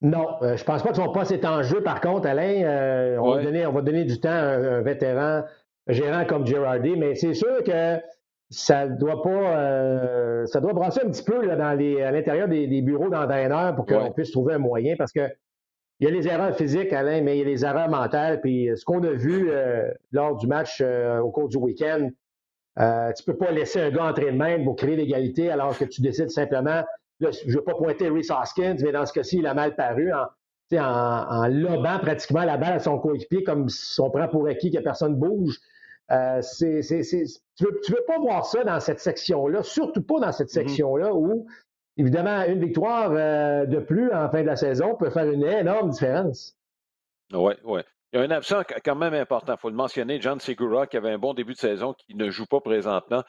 Non, 0.02 0.42
euh, 0.42 0.56
je 0.56 0.64
pense 0.64 0.84
pas 0.84 0.92
qu'ils 0.92 1.04
vont 1.04 1.12
pas 1.12 1.26
cet 1.26 1.46
enjeu. 1.46 1.82
Par 1.82 2.02
contre, 2.02 2.28
Alain, 2.28 2.64
euh, 2.64 3.18
on, 3.18 3.36
va 3.36 3.44
donner, 3.44 3.66
on 3.66 3.74
va 3.74 3.82
donner 3.82 4.06
du 4.06 4.20
temps 4.20 4.30
à 4.30 4.56
un, 4.56 4.82
vétéran 4.82 5.44
gérant 5.88 6.26
comme 6.26 6.46
Girardi, 6.46 6.96
mais 6.96 7.16
c'est 7.16 7.34
sûr 7.34 7.64
que 7.64 8.00
ça 8.50 8.88
doit 8.88 9.22
pas, 9.22 9.58
euh, 9.58 10.46
ça 10.46 10.62
doit 10.62 10.74
brasser 10.74 11.02
un 11.04 11.10
petit 11.10 11.24
peu 11.24 11.46
là, 11.46 11.56
dans 11.56 11.74
les, 11.74 12.02
à 12.02 12.12
l'intérieur 12.12 12.48
des, 12.48 12.82
bureaux 12.82 13.10
d'entraîneurs 13.10 13.76
pour 13.76 13.86
qu'on 13.86 14.12
puisse 14.12 14.32
trouver 14.32 14.54
un 14.54 14.60
moyen, 14.60 14.96
parce 14.98 15.12
que 15.12 15.28
il 16.00 16.06
y 16.06 16.08
a 16.08 16.14
les 16.14 16.28
erreurs 16.28 16.56
physiques, 16.56 16.94
Alain, 16.94 17.22
mais 17.22 17.38
il 17.38 17.40
y 17.40 17.42
a 17.42 17.46
les 17.46 17.66
erreurs 17.66 17.90
mentales. 17.90 18.40
Puis 18.40 18.70
ce 18.76 18.86
qu'on 18.86 19.02
a 19.02 19.12
vu 19.14 19.50
lors 20.12 20.38
du 20.38 20.46
match 20.46 20.80
au 20.80 21.32
cours 21.32 21.50
du 21.50 21.58
week-end, 21.58 22.10
euh, 22.80 23.12
tu 23.14 23.24
ne 23.28 23.34
peux 23.34 23.38
pas 23.38 23.52
laisser 23.52 23.82
un 23.82 23.90
gars 23.90 24.06
entrer 24.06 24.32
de 24.32 24.38
même 24.38 24.64
pour 24.64 24.76
créer 24.76 24.96
l'égalité 24.96 25.50
alors 25.50 25.78
que 25.78 25.86
tu 25.86 26.02
décides 26.02 26.30
simplement, 26.30 26.84
je 27.20 27.28
ne 27.28 27.54
veux 27.54 27.64
pas 27.64 27.74
pointer 27.74 28.10
Reese 28.10 28.30
Hoskins, 28.30 28.78
mais 28.84 28.92
dans 28.92 29.06
ce 29.06 29.14
cas-ci, 29.14 29.38
il 29.40 29.48
a 29.48 29.56
mal 29.56 29.76
paru 29.76 30.12
en, 30.14 30.28
en, 30.80 31.48
lobant 31.48 31.98
pratiquement 32.00 32.44
la 32.44 32.58
balle 32.58 32.74
à 32.74 32.80
son 32.80 33.00
coéquipier 33.00 33.44
comme 33.44 33.68
si 33.70 34.00
on 34.00 34.12
prend 34.12 34.28
pour 34.28 34.48
acquis 34.48 34.70
que 34.70 34.80
personne 34.80 35.14
ne 35.14 35.18
bouge. 35.18 35.58
Euh, 36.12 36.42
tu 36.58 36.66
ne 36.66 37.68
veux, 37.68 38.04
pas 38.08 38.20
voir 38.20 38.46
ça 38.46 38.64
dans 38.64 38.80
cette 38.80 39.00
section-là, 39.00 39.64
surtout 39.64 40.02
pas 40.02 40.20
dans 40.20 40.32
cette 40.32 40.50
mm-hmm. 40.50 40.68
section-là 40.68 41.14
où, 41.14 41.48
évidemment, 41.98 42.44
une 42.46 42.60
victoire 42.60 43.12
euh, 43.12 43.66
de 43.66 43.80
plus 43.80 44.12
en 44.14 44.30
fin 44.30 44.42
de 44.42 44.48
la 44.48 44.56
saison 44.56 44.96
peut 44.96 45.10
faire 45.10 45.30
une 45.30 45.44
énorme 45.44 45.90
différence. 45.90 46.56
Oui, 47.34 47.54
oui. 47.66 47.82
Il 48.14 48.20
y 48.20 48.22
a 48.22 48.26
un 48.26 48.32
absent 48.32 48.62
quand 48.86 48.96
même 48.96 49.14
important, 49.14 49.54
il 49.56 49.60
faut 49.60 49.70
le 49.70 49.76
mentionner, 49.76 50.22
John 50.22 50.40
Segura, 50.40 50.88
qui 50.88 50.96
avait 50.96 51.12
un 51.12 51.18
bon 51.18 51.34
début 51.34 51.54
de 51.54 51.58
saison, 51.58 51.94
qui 51.94 52.16
ne 52.16 52.30
joue 52.30 52.46
pas 52.46 52.62
présentement. 52.62 53.24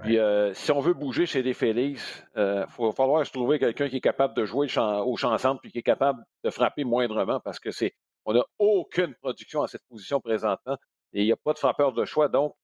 Puis, 0.00 0.18
euh, 0.18 0.54
si 0.54 0.70
on 0.70 0.80
veut 0.80 0.94
bouger 0.94 1.26
chez 1.26 1.42
les 1.42 1.54
Félix, 1.54 2.24
il 2.36 2.40
euh, 2.40 2.66
va 2.78 2.92
falloir 2.92 3.26
se 3.26 3.32
trouver 3.32 3.58
quelqu'un 3.58 3.88
qui 3.88 3.96
est 3.96 4.00
capable 4.00 4.34
de 4.34 4.44
jouer 4.44 4.68
au 4.78 5.16
champ 5.16 5.38
centre 5.38 5.60
puis 5.60 5.72
qui 5.72 5.78
est 5.78 5.82
capable 5.82 6.22
de 6.44 6.50
frapper 6.50 6.84
moindrement 6.84 7.40
parce 7.40 7.58
que 7.58 7.72
c'est 7.72 7.94
on 8.24 8.34
n'a 8.34 8.44
aucune 8.58 9.14
production 9.14 9.62
à 9.62 9.66
cette 9.66 9.82
position 9.88 10.20
présentement 10.20 10.76
et 11.12 11.22
il 11.22 11.24
n'y 11.24 11.32
a 11.32 11.36
pas 11.36 11.52
de 11.52 11.58
frappeur 11.58 11.92
de 11.92 12.04
choix. 12.04 12.28
Donc, 12.28 12.54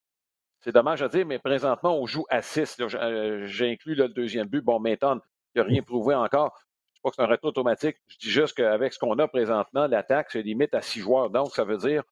c'est 0.60 0.72
dommage 0.72 1.02
à 1.02 1.08
dire, 1.08 1.26
mais 1.26 1.38
présentement, 1.38 1.98
on 1.98 2.06
joue 2.06 2.24
à 2.30 2.42
6. 2.42 2.78
Euh, 2.80 3.46
j'ai 3.46 3.70
inclus 3.70 3.94
le 3.94 4.08
deuxième 4.08 4.48
but. 4.48 4.62
Bon, 4.62 4.80
maintenant, 4.80 5.20
il 5.54 5.60
n'y 5.60 5.60
a 5.60 5.64
rien 5.64 5.82
prouvé 5.82 6.14
encore 6.14 6.64
pas 7.04 7.10
que 7.10 7.16
c'est 7.16 7.22
un 7.22 7.26
retour 7.26 7.50
automatique. 7.50 7.96
Je 8.08 8.16
dis 8.16 8.30
juste 8.30 8.56
qu'avec 8.56 8.92
ce 8.92 8.98
qu'on 8.98 9.18
a 9.18 9.28
présentement, 9.28 9.86
l'attaque 9.86 10.30
se 10.30 10.38
limite 10.38 10.74
à 10.74 10.80
six 10.80 11.00
joueurs. 11.00 11.30
Donc, 11.30 11.50
ça 11.54 11.64
veut 11.64 11.76
dire, 11.76 12.02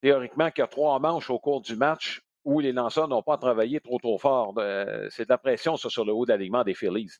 théoriquement, 0.00 0.50
qu'il 0.50 0.62
y 0.62 0.64
a 0.64 0.66
trois 0.66 0.98
manches 0.98 1.30
au 1.30 1.38
cours 1.38 1.60
du 1.60 1.76
match 1.76 2.22
où 2.44 2.60
les 2.60 2.72
lanceurs 2.72 3.08
n'ont 3.08 3.22
pas 3.22 3.36
travaillé 3.36 3.80
trop, 3.80 3.98
trop 3.98 4.16
fort. 4.16 4.54
Euh, 4.56 5.06
c'est 5.10 5.24
de 5.24 5.28
la 5.28 5.38
pression 5.38 5.76
sur 5.76 6.04
le 6.04 6.12
haut 6.12 6.24
d'alignement 6.24 6.64
des 6.64 6.74
Phillies. 6.74 7.10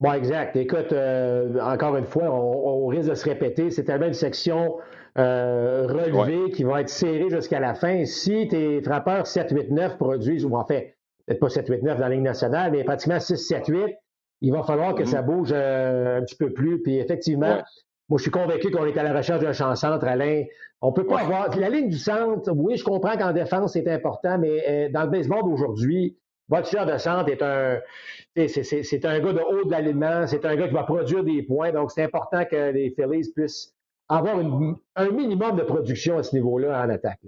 Bon, 0.00 0.12
exact. 0.12 0.56
Écoute, 0.56 0.92
euh, 0.92 1.58
encore 1.60 1.96
une 1.96 2.06
fois, 2.06 2.24
on, 2.24 2.86
risque 2.88 3.08
de 3.08 3.14
se 3.14 3.24
répéter. 3.24 3.70
C'est 3.70 3.84
tellement 3.84 4.06
une 4.06 4.12
section 4.12 4.76
euh, 5.18 5.86
relevée 5.86 6.50
qui 6.50 6.64
va 6.64 6.80
être 6.80 6.88
serrée 6.88 7.30
jusqu'à 7.30 7.60
la 7.60 7.74
fin. 7.74 8.04
Si 8.04 8.48
tes 8.48 8.82
frappeurs 8.82 9.24
7-8-9 9.24 9.96
produisent, 9.96 10.44
ou 10.44 10.56
en 10.56 10.64
fait, 10.64 10.96
peut-être 11.26 11.40
pas 11.40 11.48
7-8-9 11.48 11.94
dans 11.94 11.98
la 11.98 12.08
Ligue 12.10 12.22
nationale, 12.22 12.72
mais 12.72 12.84
pratiquement 12.84 13.16
6-7-8, 13.16 13.96
il 14.42 14.52
va 14.52 14.62
falloir 14.62 14.94
que 14.94 15.04
ça 15.04 15.22
mm-hmm. 15.22 15.26
bouge 15.26 15.50
euh, 15.52 16.18
un 16.18 16.22
petit 16.22 16.36
peu 16.36 16.52
plus. 16.52 16.82
Puis 16.82 16.98
effectivement, 16.98 17.62
moi, 18.08 18.18
je 18.18 18.22
suis 18.22 18.30
convaincu 18.30 18.70
qu'on 18.70 18.86
est 18.86 18.96
à 18.96 19.02
la 19.02 19.12
recherche 19.12 19.40
d'un 19.40 19.52
champ 19.52 19.74
centre, 19.74 20.04
Alain. 20.06 20.44
On 20.82 20.92
peut 20.92 21.06
pas 21.06 21.20
avoir. 21.20 21.56
La 21.58 21.70
ligne 21.70 21.88
du 21.88 21.98
centre, 21.98 22.52
oui, 22.54 22.76
je 22.76 22.84
comprends 22.84 23.16
qu'en 23.16 23.32
défense, 23.32 23.72
c'est 23.72 23.88
important, 23.88 24.38
mais 24.38 24.62
euh, 24.68 24.88
dans 24.90 25.04
le 25.04 25.10
baseball 25.10 25.42
d'aujourd'hui, 25.42 26.16
votre 26.48 26.86
de 26.86 26.98
centre 26.98 27.28
est 27.28 27.42
un, 27.42 27.80
c'est 28.36 29.04
un 29.04 29.18
gars 29.18 29.32
de 29.32 29.40
haut 29.40 29.64
de 29.64 29.70
l'alignement, 29.70 30.26
c'est 30.26 30.44
un 30.44 30.54
gars 30.54 30.68
qui 30.68 30.74
va 30.74 30.84
produire 30.84 31.24
des 31.24 31.42
points. 31.42 31.72
Donc, 31.72 31.90
c'est 31.90 32.04
important 32.04 32.44
que 32.44 32.70
les 32.70 32.90
Phillies 32.90 33.32
puissent 33.34 33.75
avoir 34.08 34.38
un 34.38 35.10
minimum 35.10 35.56
de 35.56 35.62
production 35.62 36.18
à 36.18 36.22
ce 36.22 36.34
niveau-là 36.34 36.84
en 36.84 36.90
attaque. 36.90 37.20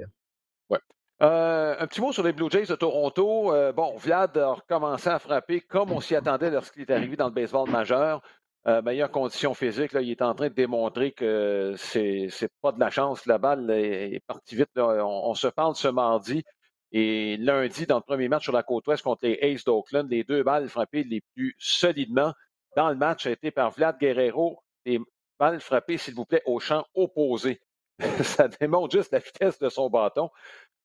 Euh, 1.21 1.75
un 1.77 1.87
petit 1.89 2.01
mot 2.01 2.13
sur 2.13 2.23
les 2.23 2.33
Blue 2.33 2.49
Jays 2.49 2.67
de 2.67 2.77
Toronto. 2.77 3.53
Euh, 3.53 3.73
bon, 3.73 3.97
Vlad 3.97 4.37
a 4.39 4.53
recommencé 4.53 5.09
à 5.09 5.19
frapper 5.19 5.61
comme 5.61 5.91
on 5.91 6.01
s'y 6.01 6.15
attendait 6.15 6.51
lorsqu'il 6.51 6.83
est 6.83 6.91
arrivé 6.91 7.17
dans 7.17 7.27
le 7.27 7.33
baseball 7.33 7.69
majeur. 7.69 8.23
Euh, 8.69 8.83
meilleure 8.83 9.11
condition 9.11 9.55
physique, 9.55 9.93
il 9.95 10.11
est 10.11 10.23
en 10.23 10.35
train 10.35 10.49
de 10.49 10.55
démontrer 10.55 11.13
que 11.13 11.75
c'est, 11.77 12.29
c'est 12.31 12.51
pas 12.61 12.71
de 12.71 12.79
la 12.79 12.91
chance. 12.91 13.27
La 13.27 13.39
balle 13.39 13.69
est, 13.71 14.23
partie 14.27 14.55
vite. 14.55 14.69
On, 14.77 15.35
se 15.35 15.49
parle 15.49 15.75
ce 15.75 15.89
mardi. 15.89 16.45
Et 16.93 17.37
lundi, 17.39 17.87
dans 17.87 17.97
le 17.97 18.03
premier 18.03 18.29
match 18.29 18.45
sur 18.45 18.53
la 18.53 18.63
côte 18.63 18.87
ouest 18.87 19.03
contre 19.03 19.27
les 19.27 19.39
Aces 19.43 19.65
d'Oakland, 19.65 20.09
les 20.09 20.25
deux 20.25 20.43
balles 20.43 20.69
frappées 20.69 21.03
les 21.03 21.23
plus 21.35 21.55
solidement 21.59 22.33
dans 22.77 22.91
le 22.91 22.97
match 22.97 23.27
a 23.27 23.31
été 23.31 23.51
par 23.51 23.73
Vlad 23.73 23.99
Guerrero. 23.99 24.61
Des 24.87 25.01
balles 25.39 25.61
frappées, 25.61 25.99
s'il 25.99 26.15
vous 26.15 26.25
plaît, 26.25 26.43
au 26.47 26.61
champ 26.61 26.85
opposé. 26.95 27.61
Ça 28.23 28.49
démontre 28.49 28.97
juste 28.97 29.13
la 29.13 29.19
vitesse 29.19 29.59
de 29.59 29.69
son 29.69 29.91
bâton. 29.91 30.31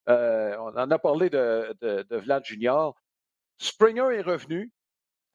Euh, 0.09 0.55
on 0.59 0.77
en 0.77 0.91
a 0.91 0.99
parlé 0.99 1.29
de, 1.29 1.75
de, 1.81 2.17
Vlad 2.17 2.43
Junior. 2.43 2.95
Springer 3.57 4.09
est 4.13 4.21
revenu. 4.21 4.71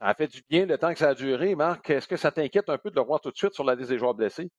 Ça 0.01 0.09
a 0.09 0.15
fait 0.15 0.27
du 0.29 0.43
bien 0.49 0.67
le 0.67 0.79
temps 0.79 0.93
que 0.93 0.99
ça 0.99 1.11
a 1.11 1.15
duré. 1.15 1.55
Marc, 1.55 1.89
est-ce 1.91 2.07
que 2.07 2.17
ça 2.17 2.31
t'inquiète 2.31 2.69
un 2.69 2.79
peu 2.79 2.91
de 2.91 2.97
le 2.97 3.03
voir 3.03 3.21
tout 3.21 3.31
de 3.31 3.37
suite 3.37 3.55
sur 3.55 3.65
la 3.65 3.75
liste 3.75 3.91
des 3.91 3.99
joueurs 3.99 4.15
blessés? 4.15 4.51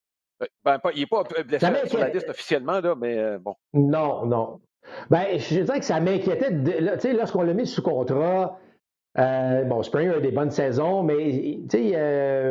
Euh, 0.42 0.46
ben, 0.64 0.80
il 0.94 1.00
n'est 1.00 1.06
pas 1.06 1.22
blessé 1.22 1.86
sur 1.86 1.98
la 1.98 2.08
liste 2.08 2.28
officiellement, 2.28 2.80
là, 2.80 2.94
mais 2.94 3.18
euh, 3.18 3.38
bon. 3.38 3.54
Non, 3.72 4.26
non. 4.26 4.60
Ben, 5.08 5.38
je 5.38 5.60
dirais 5.60 5.78
que 5.78 5.84
ça 5.84 6.00
m'inquiétait. 6.00 6.50
Lorsqu'on 7.12 7.42
l'a 7.42 7.54
mis 7.54 7.66
sous 7.66 7.82
contrat, 7.82 8.58
bon, 9.14 9.82
Springer 9.82 10.14
a 10.16 10.20
des 10.20 10.32
bonnes 10.32 10.50
saisons, 10.50 11.02
mais 11.02 11.58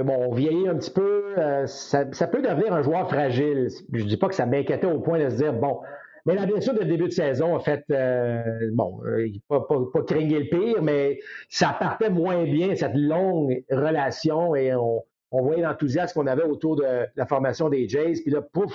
bon, 0.04 0.28
on 0.28 0.34
vieillit 0.34 0.68
un 0.68 0.78
petit 0.78 0.92
peu. 0.92 1.19
Ça, 1.66 2.12
ça, 2.12 2.28
peut 2.28 2.42
devenir 2.42 2.74
un 2.74 2.82
joueur 2.82 3.10
fragile. 3.10 3.70
Je 3.92 4.04
ne 4.04 4.08
dis 4.08 4.18
pas 4.18 4.28
que 4.28 4.36
ça 4.36 4.46
m'inquiétait 4.46 4.88
au 4.88 5.00
point 5.00 5.20
de 5.20 5.30
se 5.30 5.36
dire, 5.36 5.54
bon, 5.54 5.80
mais 6.26 6.36
la 6.36 6.46
blessure 6.46 6.74
de 6.74 6.84
début 6.84 7.06
de 7.06 7.14
saison 7.14 7.56
a 7.56 7.60
fait, 7.60 7.84
euh, 7.92 8.70
bon, 8.74 9.02
euh, 9.06 9.28
pas, 9.48 9.62
pas, 9.62 9.80
pas 9.94 10.00
le 10.00 10.50
pire, 10.50 10.82
mais 10.82 11.20
ça 11.50 11.76
partait 11.80 12.10
moins 12.10 12.44
bien, 12.44 12.76
cette 12.76 12.96
longue 12.96 13.64
relation, 13.72 14.56
et 14.56 14.76
on, 14.76 15.04
voyait 15.32 15.64
l'enthousiasme 15.64 16.20
qu'on 16.20 16.28
avait 16.28 16.44
autour 16.44 16.76
de 16.76 17.08
la 17.16 17.26
formation 17.26 17.70
des 17.70 17.88
Jays. 17.88 18.22
Puis 18.22 18.32
là, 18.32 18.42
pouf, 18.42 18.74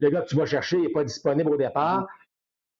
le 0.00 0.10
gars 0.10 0.22
que 0.22 0.28
tu 0.28 0.36
vas 0.36 0.46
chercher 0.46 0.78
n'est 0.78 0.88
pas 0.88 1.04
disponible 1.04 1.50
au 1.50 1.56
départ. 1.56 2.06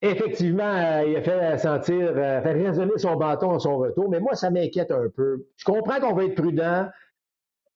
Effectivement, 0.03 0.63
euh, 0.63 1.05
il 1.07 1.17
a 1.17 1.23
fait 1.23 1.59
sentir, 1.59 2.15
fait 2.15 2.53
résonner 2.53 2.97
son 2.97 3.17
bâton 3.17 3.55
à 3.55 3.59
son 3.59 3.79
retour, 3.79 4.11
mais 4.11 4.21
moi, 4.21 4.35
ça 4.35 4.51
m'inquiète 4.51 4.93
un 4.93 5.09
peu. 5.15 5.47
Je 5.57 5.65
comprends 5.65 5.99
qu'on 6.01 6.15
va 6.15 6.25
être 6.25 6.35
prudent, 6.35 6.89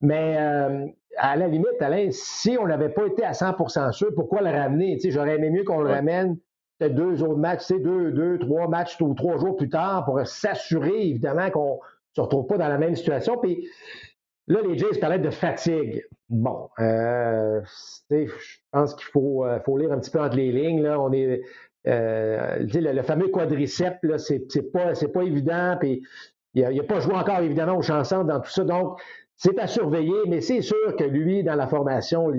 mais 0.02 0.94
à 1.20 1.36
la 1.36 1.48
limite, 1.48 1.80
Alain, 1.80 2.08
si 2.10 2.56
on 2.58 2.66
n'avait 2.66 2.88
pas 2.88 3.06
été 3.06 3.24
à 3.24 3.32
100% 3.32 3.92
sûr, 3.92 4.08
pourquoi 4.14 4.40
le 4.40 4.50
ramener? 4.50 4.98
J'aurais 5.04 5.36
aimé 5.36 5.50
mieux 5.50 5.64
qu'on 5.64 5.82
le 5.82 5.90
ramène 5.90 6.38
peut-être 6.78 6.94
deux 6.94 7.22
autres 7.22 7.38
matchs, 7.38 7.68
deux, 7.68 8.10
deux, 8.10 8.38
trois 8.38 8.66
matchs 8.66 8.98
ou 9.00 9.12
trois 9.12 9.36
jours 9.36 9.54
plus 9.54 9.68
tard 9.68 10.06
pour 10.06 10.26
s'assurer, 10.26 11.08
évidemment, 11.08 11.50
qu'on 11.50 11.74
ne 11.74 12.14
se 12.14 12.20
retrouve 12.22 12.46
pas 12.46 12.56
dans 12.56 12.68
la 12.68 12.78
même 12.78 12.96
situation. 12.96 13.36
Puis 13.36 13.68
là, 14.46 14.60
les 14.66 14.78
Jays 14.78 14.98
parlaient 14.98 15.18
de 15.18 15.30
fatigue. 15.30 16.02
Bon, 16.30 16.70
euh, 16.78 17.60
je 18.10 18.26
pense 18.72 18.94
qu'il 18.94 19.08
faut, 19.08 19.44
euh, 19.44 19.60
faut, 19.60 19.76
lire 19.76 19.92
un 19.92 19.98
petit 19.98 20.10
peu 20.10 20.20
entre 20.20 20.36
les 20.36 20.52
lignes. 20.52 20.82
Là. 20.82 20.98
On 20.98 21.12
est, 21.12 21.42
euh, 21.86 22.58
le, 22.60 23.02
fameux 23.02 23.28
quadriceps, 23.28 23.98
c'est 24.16 24.72
pas, 24.72 24.92
pas 24.94 25.22
évident. 25.22 25.76
Puis 25.78 26.02
il 26.54 26.62
n'a 26.62 26.82
pas 26.82 27.00
joué 27.00 27.14
encore, 27.14 27.40
évidemment, 27.40 27.76
au 27.76 27.82
chanson 27.82 28.24
dans 28.24 28.40
tout 28.40 28.50
ça. 28.50 28.64
Donc, 28.64 28.98
c'est 29.42 29.58
à 29.58 29.66
surveiller, 29.66 30.18
mais 30.28 30.42
c'est 30.42 30.60
sûr 30.60 30.94
que 30.98 31.04
lui, 31.04 31.42
dans 31.42 31.54
la 31.54 31.66
formation, 31.66 32.30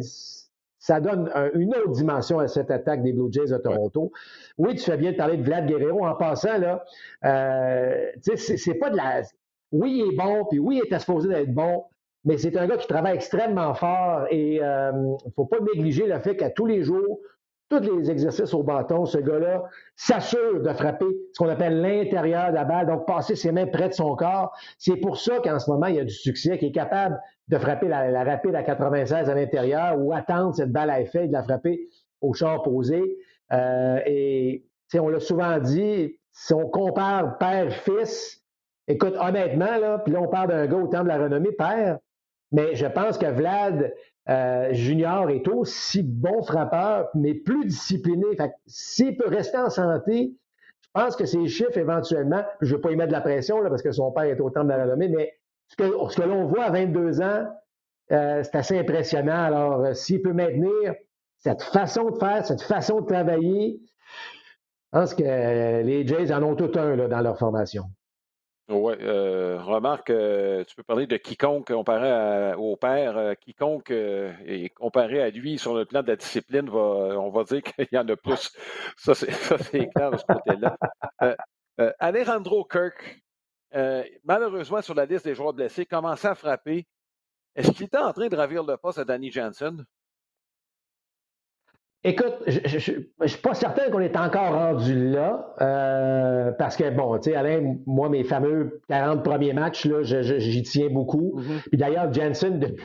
ça 0.77 0.99
donne 1.01 1.31
une 1.55 1.73
autre 1.73 1.93
dimension 1.93 2.37
à 2.37 2.47
cette 2.47 2.69
attaque 2.69 3.01
des 3.01 3.11
Blue 3.11 3.31
Jays 3.31 3.47
de 3.47 3.57
Toronto. 3.57 4.11
Oui, 4.59 4.75
tu 4.75 4.83
fais 4.83 4.97
bien 4.97 5.11
de 5.11 5.17
parler 5.17 5.37
de 5.37 5.41
Vlad 5.41 5.65
Guerrero. 5.65 6.05
En 6.05 6.13
passant, 6.13 6.59
là, 6.59 6.85
euh, 7.25 8.11
c'est 8.21 8.75
pas 8.75 8.91
de 8.91 8.97
la. 8.97 9.23
Oui, 9.71 10.03
il 10.05 10.13
est 10.13 10.15
bon, 10.15 10.45
puis 10.45 10.59
oui, 10.59 10.79
il 10.85 10.93
est 10.93 10.99
supposé 10.99 11.27
d'être 11.27 11.51
bon, 11.51 11.85
mais 12.23 12.37
c'est 12.37 12.55
un 12.55 12.67
gars 12.67 12.77
qui 12.77 12.87
travaille 12.87 13.15
extrêmement 13.15 13.73
fort 13.73 14.27
et 14.29 14.57
il 14.57 14.61
euh, 14.61 14.91
ne 14.91 15.31
faut 15.35 15.45
pas 15.45 15.57
négliger 15.73 16.05
le 16.05 16.19
fait 16.19 16.35
qu'à 16.35 16.51
tous 16.51 16.67
les 16.67 16.83
jours, 16.83 17.17
tous 17.79 17.97
les 17.97 18.11
exercices 18.11 18.53
au 18.53 18.63
bâton, 18.63 19.05
ce 19.05 19.17
gars-là 19.17 19.63
s'assure 19.95 20.61
de 20.61 20.73
frapper 20.73 21.05
ce 21.33 21.39
qu'on 21.39 21.49
appelle 21.49 21.81
l'intérieur 21.81 22.49
de 22.49 22.55
la 22.55 22.65
balle, 22.65 22.87
donc 22.87 23.05
passer 23.05 23.35
ses 23.35 23.51
mains 23.51 23.67
près 23.67 23.89
de 23.89 23.93
son 23.93 24.15
corps. 24.15 24.51
C'est 24.77 24.97
pour 24.97 25.17
ça 25.17 25.39
qu'en 25.39 25.59
ce 25.59 25.69
moment, 25.69 25.87
il 25.87 25.95
y 25.95 25.99
a 25.99 26.03
du 26.03 26.13
succès, 26.13 26.57
qu'il 26.57 26.69
est 26.69 26.73
capable 26.73 27.19
de 27.47 27.57
frapper 27.57 27.87
la, 27.87 28.23
rapide 28.23 28.55
à 28.55 28.63
96 28.63 29.29
à 29.29 29.35
l'intérieur 29.35 29.97
ou 29.99 30.13
attendre 30.13 30.53
cette 30.55 30.71
balle 30.71 30.89
à 30.89 31.01
effet 31.01 31.25
et 31.25 31.27
de 31.27 31.33
la 31.33 31.43
frapper 31.43 31.87
au 32.21 32.33
champ 32.33 32.57
opposé. 32.57 33.17
Euh, 33.51 33.99
et 34.05 34.65
on 34.99 35.09
l'a 35.09 35.19
souvent 35.19 35.57
dit, 35.59 36.17
si 36.31 36.53
on 36.53 36.67
compare 36.69 37.37
père-fils, 37.37 38.41
écoute, 38.87 39.15
honnêtement, 39.19 39.77
là, 39.77 39.99
puis 39.99 40.13
là, 40.13 40.21
on 40.21 40.27
parle 40.27 40.49
d'un 40.49 40.67
gars 40.67 40.77
au 40.77 40.87
temps 40.87 41.03
de 41.03 41.07
la 41.07 41.17
renommée, 41.17 41.51
père, 41.51 41.97
mais 42.51 42.75
je 42.75 42.85
pense 42.85 43.17
que 43.17 43.27
Vlad 43.27 43.93
euh, 44.29 44.73
Junior 44.73 45.29
est 45.29 45.47
aussi 45.47 46.03
bon 46.03 46.43
frappeur, 46.43 47.09
mais 47.15 47.33
plus 47.33 47.65
discipliné. 47.65 48.25
s'il 48.67 49.17
peut 49.17 49.27
rester 49.27 49.57
en 49.57 49.69
santé, 49.69 50.33
je 50.81 50.89
pense 50.93 51.15
que 51.15 51.25
ses 51.25 51.47
chiffres, 51.47 51.77
éventuellement, 51.77 52.43
je 52.61 52.71
ne 52.71 52.75
veux 52.75 52.81
pas 52.81 52.91
y 52.91 52.95
mettre 52.95 53.09
de 53.09 53.13
la 53.13 53.21
pression 53.21 53.61
là, 53.61 53.69
parce 53.69 53.81
que 53.81 53.91
son 53.91 54.11
père 54.11 54.25
est 54.25 54.39
au 54.39 54.49
temps 54.49 54.63
de 54.63 54.69
la 54.69 54.83
renommée, 54.83 55.09
mais 55.09 55.33
ce 55.67 55.75
que, 55.75 56.21
l'on 56.23 56.45
voit 56.45 56.65
à 56.65 56.71
22 56.71 57.21
ans, 57.21 57.47
euh, 58.11 58.43
c'est 58.43 58.55
assez 58.55 58.77
impressionnant. 58.77 59.43
Alors, 59.43 59.85
euh, 59.85 59.93
s'il 59.93 60.21
peut 60.21 60.33
maintenir 60.33 60.93
cette 61.37 61.63
façon 61.63 62.09
de 62.11 62.17
faire, 62.17 62.45
cette 62.45 62.61
façon 62.61 63.01
de 63.01 63.05
travailler, 63.07 63.79
je 64.93 64.99
pense 64.99 65.13
que 65.13 65.23
les 65.23 66.05
Jays 66.05 66.33
en 66.33 66.43
ont 66.43 66.55
tout 66.55 66.71
un 66.77 67.07
dans 67.07 67.21
leur 67.21 67.39
formation. 67.39 67.85
Oui, 68.73 68.93
euh, 69.01 69.61
remarque, 69.61 70.11
euh, 70.11 70.63
tu 70.63 70.77
peux 70.77 70.83
parler 70.83 71.05
de 71.05 71.17
quiconque 71.17 71.67
comparé 71.67 72.53
au 72.55 72.77
père, 72.77 73.17
euh, 73.17 73.33
quiconque 73.33 73.91
est 73.91 74.73
comparé 74.73 75.21
à 75.21 75.29
lui 75.29 75.57
sur 75.57 75.75
le 75.75 75.83
plan 75.83 76.01
de 76.01 76.07
la 76.07 76.15
discipline, 76.15 76.69
va, 76.69 76.79
on 76.79 77.29
va 77.31 77.43
dire 77.43 77.61
qu'il 77.61 77.87
y 77.91 77.97
en 77.97 78.07
a 78.07 78.15
plus. 78.15 78.51
Ça, 78.97 79.13
c'est, 79.13 79.27
clair 79.89 80.11
de 80.11 80.17
ce 80.17 80.25
côté-là. 80.25 80.77
Alejandro 81.99 82.63
Kirk, 82.63 83.21
malheureusement 84.23 84.81
sur 84.81 84.93
la 84.93 85.05
liste 85.05 85.25
des 85.25 85.35
joueurs 85.35 85.53
blessés, 85.53 85.85
commençait 85.85 86.29
à 86.29 86.35
frapper. 86.35 86.87
Est-ce 87.55 87.71
qu'il 87.71 87.87
était 87.87 87.97
en 87.97 88.13
train 88.13 88.29
de 88.29 88.35
ravir 88.37 88.63
le 88.63 88.77
poste 88.77 88.99
à 88.99 89.03
Danny 89.03 89.31
Jansen? 89.31 89.85
Écoute, 92.03 92.33
je 92.47 92.59
ne 93.21 93.27
suis 93.27 93.41
pas 93.41 93.53
certain 93.53 93.91
qu'on 93.91 93.99
est 93.99 94.17
encore 94.17 94.53
rendu 94.53 95.11
là, 95.11 95.53
euh, 95.61 96.51
parce 96.51 96.75
que, 96.75 96.89
bon, 96.89 97.19
tu 97.19 97.29
sais, 97.29 97.35
Alain, 97.35 97.75
moi, 97.85 98.09
mes 98.09 98.23
fameux 98.23 98.81
40 98.89 99.23
premiers 99.23 99.53
matchs, 99.53 99.85
là, 99.85 100.01
j'y 100.01 100.63
tiens 100.63 100.89
beaucoup. 100.89 101.39
Mm-hmm. 101.39 101.69
Puis 101.69 101.77
d'ailleurs, 101.77 102.11
Jensen, 102.11 102.59
je 102.59 102.71
ne 102.71 102.75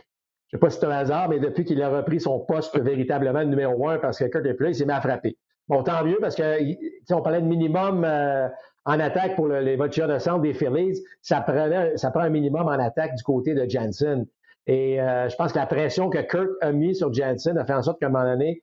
sais 0.50 0.58
pas 0.58 0.68
si 0.68 0.78
c'est 0.78 0.86
un 0.86 0.90
hasard, 0.90 1.30
mais 1.30 1.38
depuis 1.38 1.64
qu'il 1.64 1.82
a 1.82 1.88
repris 1.88 2.20
son 2.20 2.40
poste 2.40 2.78
véritablement 2.78 3.42
numéro 3.42 3.88
un, 3.88 3.98
parce 3.98 4.18
que 4.18 4.26
Kurt 4.26 4.44
est 4.44 4.52
plus 4.52 4.68
il 4.68 4.74
s'est 4.74 4.84
mis 4.84 4.92
à 4.92 5.00
frapper. 5.00 5.38
Bon, 5.68 5.82
tant 5.82 6.04
mieux, 6.04 6.18
parce 6.20 6.36
que, 6.36 6.58
on 7.10 7.22
parlait 7.22 7.40
de 7.40 7.46
minimum 7.46 8.04
euh, 8.04 8.48
en 8.84 9.00
attaque 9.00 9.34
pour 9.34 9.48
les 9.48 9.76
voitures 9.76 10.08
de 10.08 10.18
centre 10.18 10.40
des 10.40 10.52
Phillies. 10.52 11.02
Ça, 11.22 11.40
prenait, 11.40 11.96
ça 11.96 12.10
prend 12.10 12.20
un 12.20 12.30
minimum 12.30 12.66
en 12.66 12.78
attaque 12.78 13.14
du 13.14 13.22
côté 13.22 13.54
de 13.54 13.68
Jensen. 13.68 14.26
Et 14.66 15.00
euh, 15.00 15.28
je 15.28 15.36
pense 15.36 15.52
que 15.52 15.58
la 15.58 15.66
pression 15.66 16.10
que 16.10 16.18
Kirk 16.18 16.50
a 16.60 16.72
mis 16.72 16.94
sur 16.94 17.12
Jensen 17.12 17.56
a 17.56 17.64
fait 17.64 17.72
en 17.72 17.82
sorte 17.82 17.98
qu'à 17.98 18.06
un 18.06 18.10
moment 18.10 18.24
donné, 18.24 18.62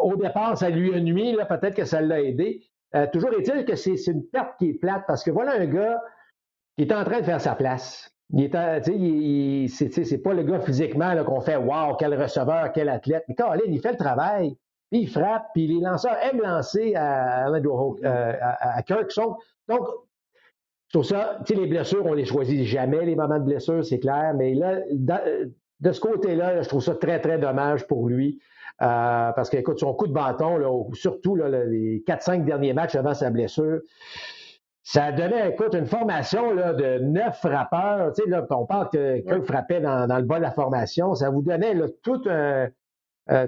au 0.00 0.16
départ, 0.16 0.56
ça 0.56 0.70
lui 0.70 0.94
a 0.94 1.00
nuit, 1.00 1.36
peut-être 1.48 1.74
que 1.74 1.84
ça 1.84 2.00
l'a 2.00 2.20
aidé. 2.22 2.62
Euh, 2.94 3.06
toujours 3.12 3.32
est-il 3.34 3.64
que 3.64 3.76
c'est, 3.76 3.94
une 4.06 4.24
perte 4.26 4.56
qui 4.58 4.70
est 4.70 4.74
plate 4.74 5.04
parce 5.06 5.22
que 5.22 5.30
voilà 5.30 5.52
un 5.52 5.66
gars 5.66 6.00
qui 6.76 6.84
est 6.84 6.92
en 6.92 7.04
train 7.04 7.20
de 7.20 7.24
faire 7.24 7.40
sa 7.40 7.54
place. 7.54 8.10
Il 8.30 8.42
est, 8.42 9.68
c'est, 9.68 10.18
pas 10.18 10.34
le 10.34 10.42
gars 10.42 10.60
physiquement 10.60 11.24
qu'on 11.24 11.40
fait 11.40 11.56
Wow, 11.56 11.94
quel 11.96 12.20
receveur, 12.20 12.72
quel 12.72 12.88
athlète. 12.88 13.24
Mais 13.28 13.34
quand 13.34 13.52
il 13.54 13.80
fait 13.80 13.92
le 13.92 13.98
travail, 13.98 14.56
puis 14.90 15.02
il 15.02 15.08
frappe, 15.08 15.46
puis 15.54 15.66
les 15.66 15.80
lanceurs 15.80 16.16
aiment 16.22 16.40
lancer 16.40 16.94
à, 16.96 17.48
euh, 17.48 18.32
à, 18.40 18.82
Kirk. 18.82 19.10
Donc, 19.68 19.86
sur 20.88 21.04
ça, 21.04 21.38
les 21.48 21.66
blessures, 21.66 22.04
on 22.04 22.14
les 22.14 22.24
choisit 22.24 22.64
jamais, 22.64 23.04
les 23.04 23.16
moments 23.16 23.38
de 23.38 23.44
blessure, 23.44 23.84
c'est 23.84 23.98
clair. 23.98 24.32
Mais 24.36 24.54
là, 24.54 24.80
de 24.90 25.92
ce 25.92 26.00
côté-là, 26.00 26.62
je 26.62 26.68
trouve 26.68 26.82
ça 26.82 26.94
très, 26.94 27.20
très 27.20 27.38
dommage 27.38 27.86
pour 27.86 28.08
lui. 28.08 28.40
Euh, 28.82 29.32
parce 29.32 29.48
qu'écoute, 29.48 29.80
son 29.80 29.94
coup 29.94 30.06
de 30.06 30.12
bâton, 30.12 30.58
là, 30.58 30.68
surtout 30.92 31.34
là, 31.34 31.48
les 31.64 32.02
4-5 32.06 32.44
derniers 32.44 32.74
matchs 32.74 32.94
avant 32.94 33.14
sa 33.14 33.30
blessure, 33.30 33.80
ça 34.82 35.12
donnait, 35.12 35.50
écoute, 35.50 35.74
une 35.74 35.86
formation 35.86 36.52
là, 36.54 36.72
de 36.72 36.98
neuf 36.98 37.38
frappeurs. 37.38 38.12
Tu 38.12 38.22
sais, 38.22 38.28
là, 38.28 38.46
on 38.50 38.66
parle 38.66 38.88
que 38.90 39.18
Kirk 39.20 39.44
frappait 39.44 39.80
dans, 39.80 40.06
le 40.16 40.22
bas 40.22 40.36
de 40.36 40.42
la 40.42 40.52
formation. 40.52 41.14
Ça 41.14 41.30
vous 41.30 41.42
donnait 41.42 41.74
là, 41.74 41.86
toute, 42.02 42.26
euh, 42.26 42.68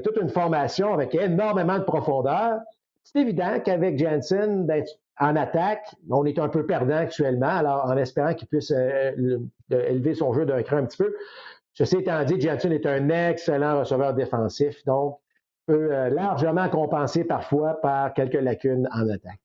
toute 0.03 0.17
une 0.17 0.31
formation 0.31 0.95
avec 0.95 1.15
énormément 1.15 1.79
de 1.79 1.85
profondeur. 1.85 2.59
c'est 3.05 3.21
évident 3.21 3.61
qu'avec 3.63 3.99
Jansen, 3.99 4.67
ben, 4.67 4.83
en 5.21 5.37
attaque, 5.37 5.95
on 6.11 6.25
est 6.25 6.39
un 6.39 6.49
peu 6.49 6.65
perdant 6.65 6.97
actuellement, 6.97 7.49
alors 7.49 7.85
en 7.87 7.97
espérant 7.97 8.35
qu'il 8.35 8.49
puisse 8.49 8.71
euh, 8.71 9.39
élever 9.71 10.15
son 10.15 10.33
jeu 10.33 10.47
d'un 10.47 10.63
cran 10.63 10.79
un 10.79 10.87
petit 10.87 10.99
peu. 10.99 11.15
Ceci 11.79 11.99
étant 11.99 12.25
dit, 12.25 12.41
Jansen 12.41 12.73
est 12.73 12.87
un 12.87 13.09
excellent 13.09 13.79
receveur 13.79 14.13
défensif, 14.13 14.85
donc 14.85 15.21
peut 15.65 15.95
euh, 15.95 16.11
largement 16.11 16.69
compenser 16.69 17.23
parfois 17.23 17.81
par 17.81 18.13
quelques 18.15 18.35
lacunes 18.35 18.89
en 18.91 19.09
attaque. 19.09 19.39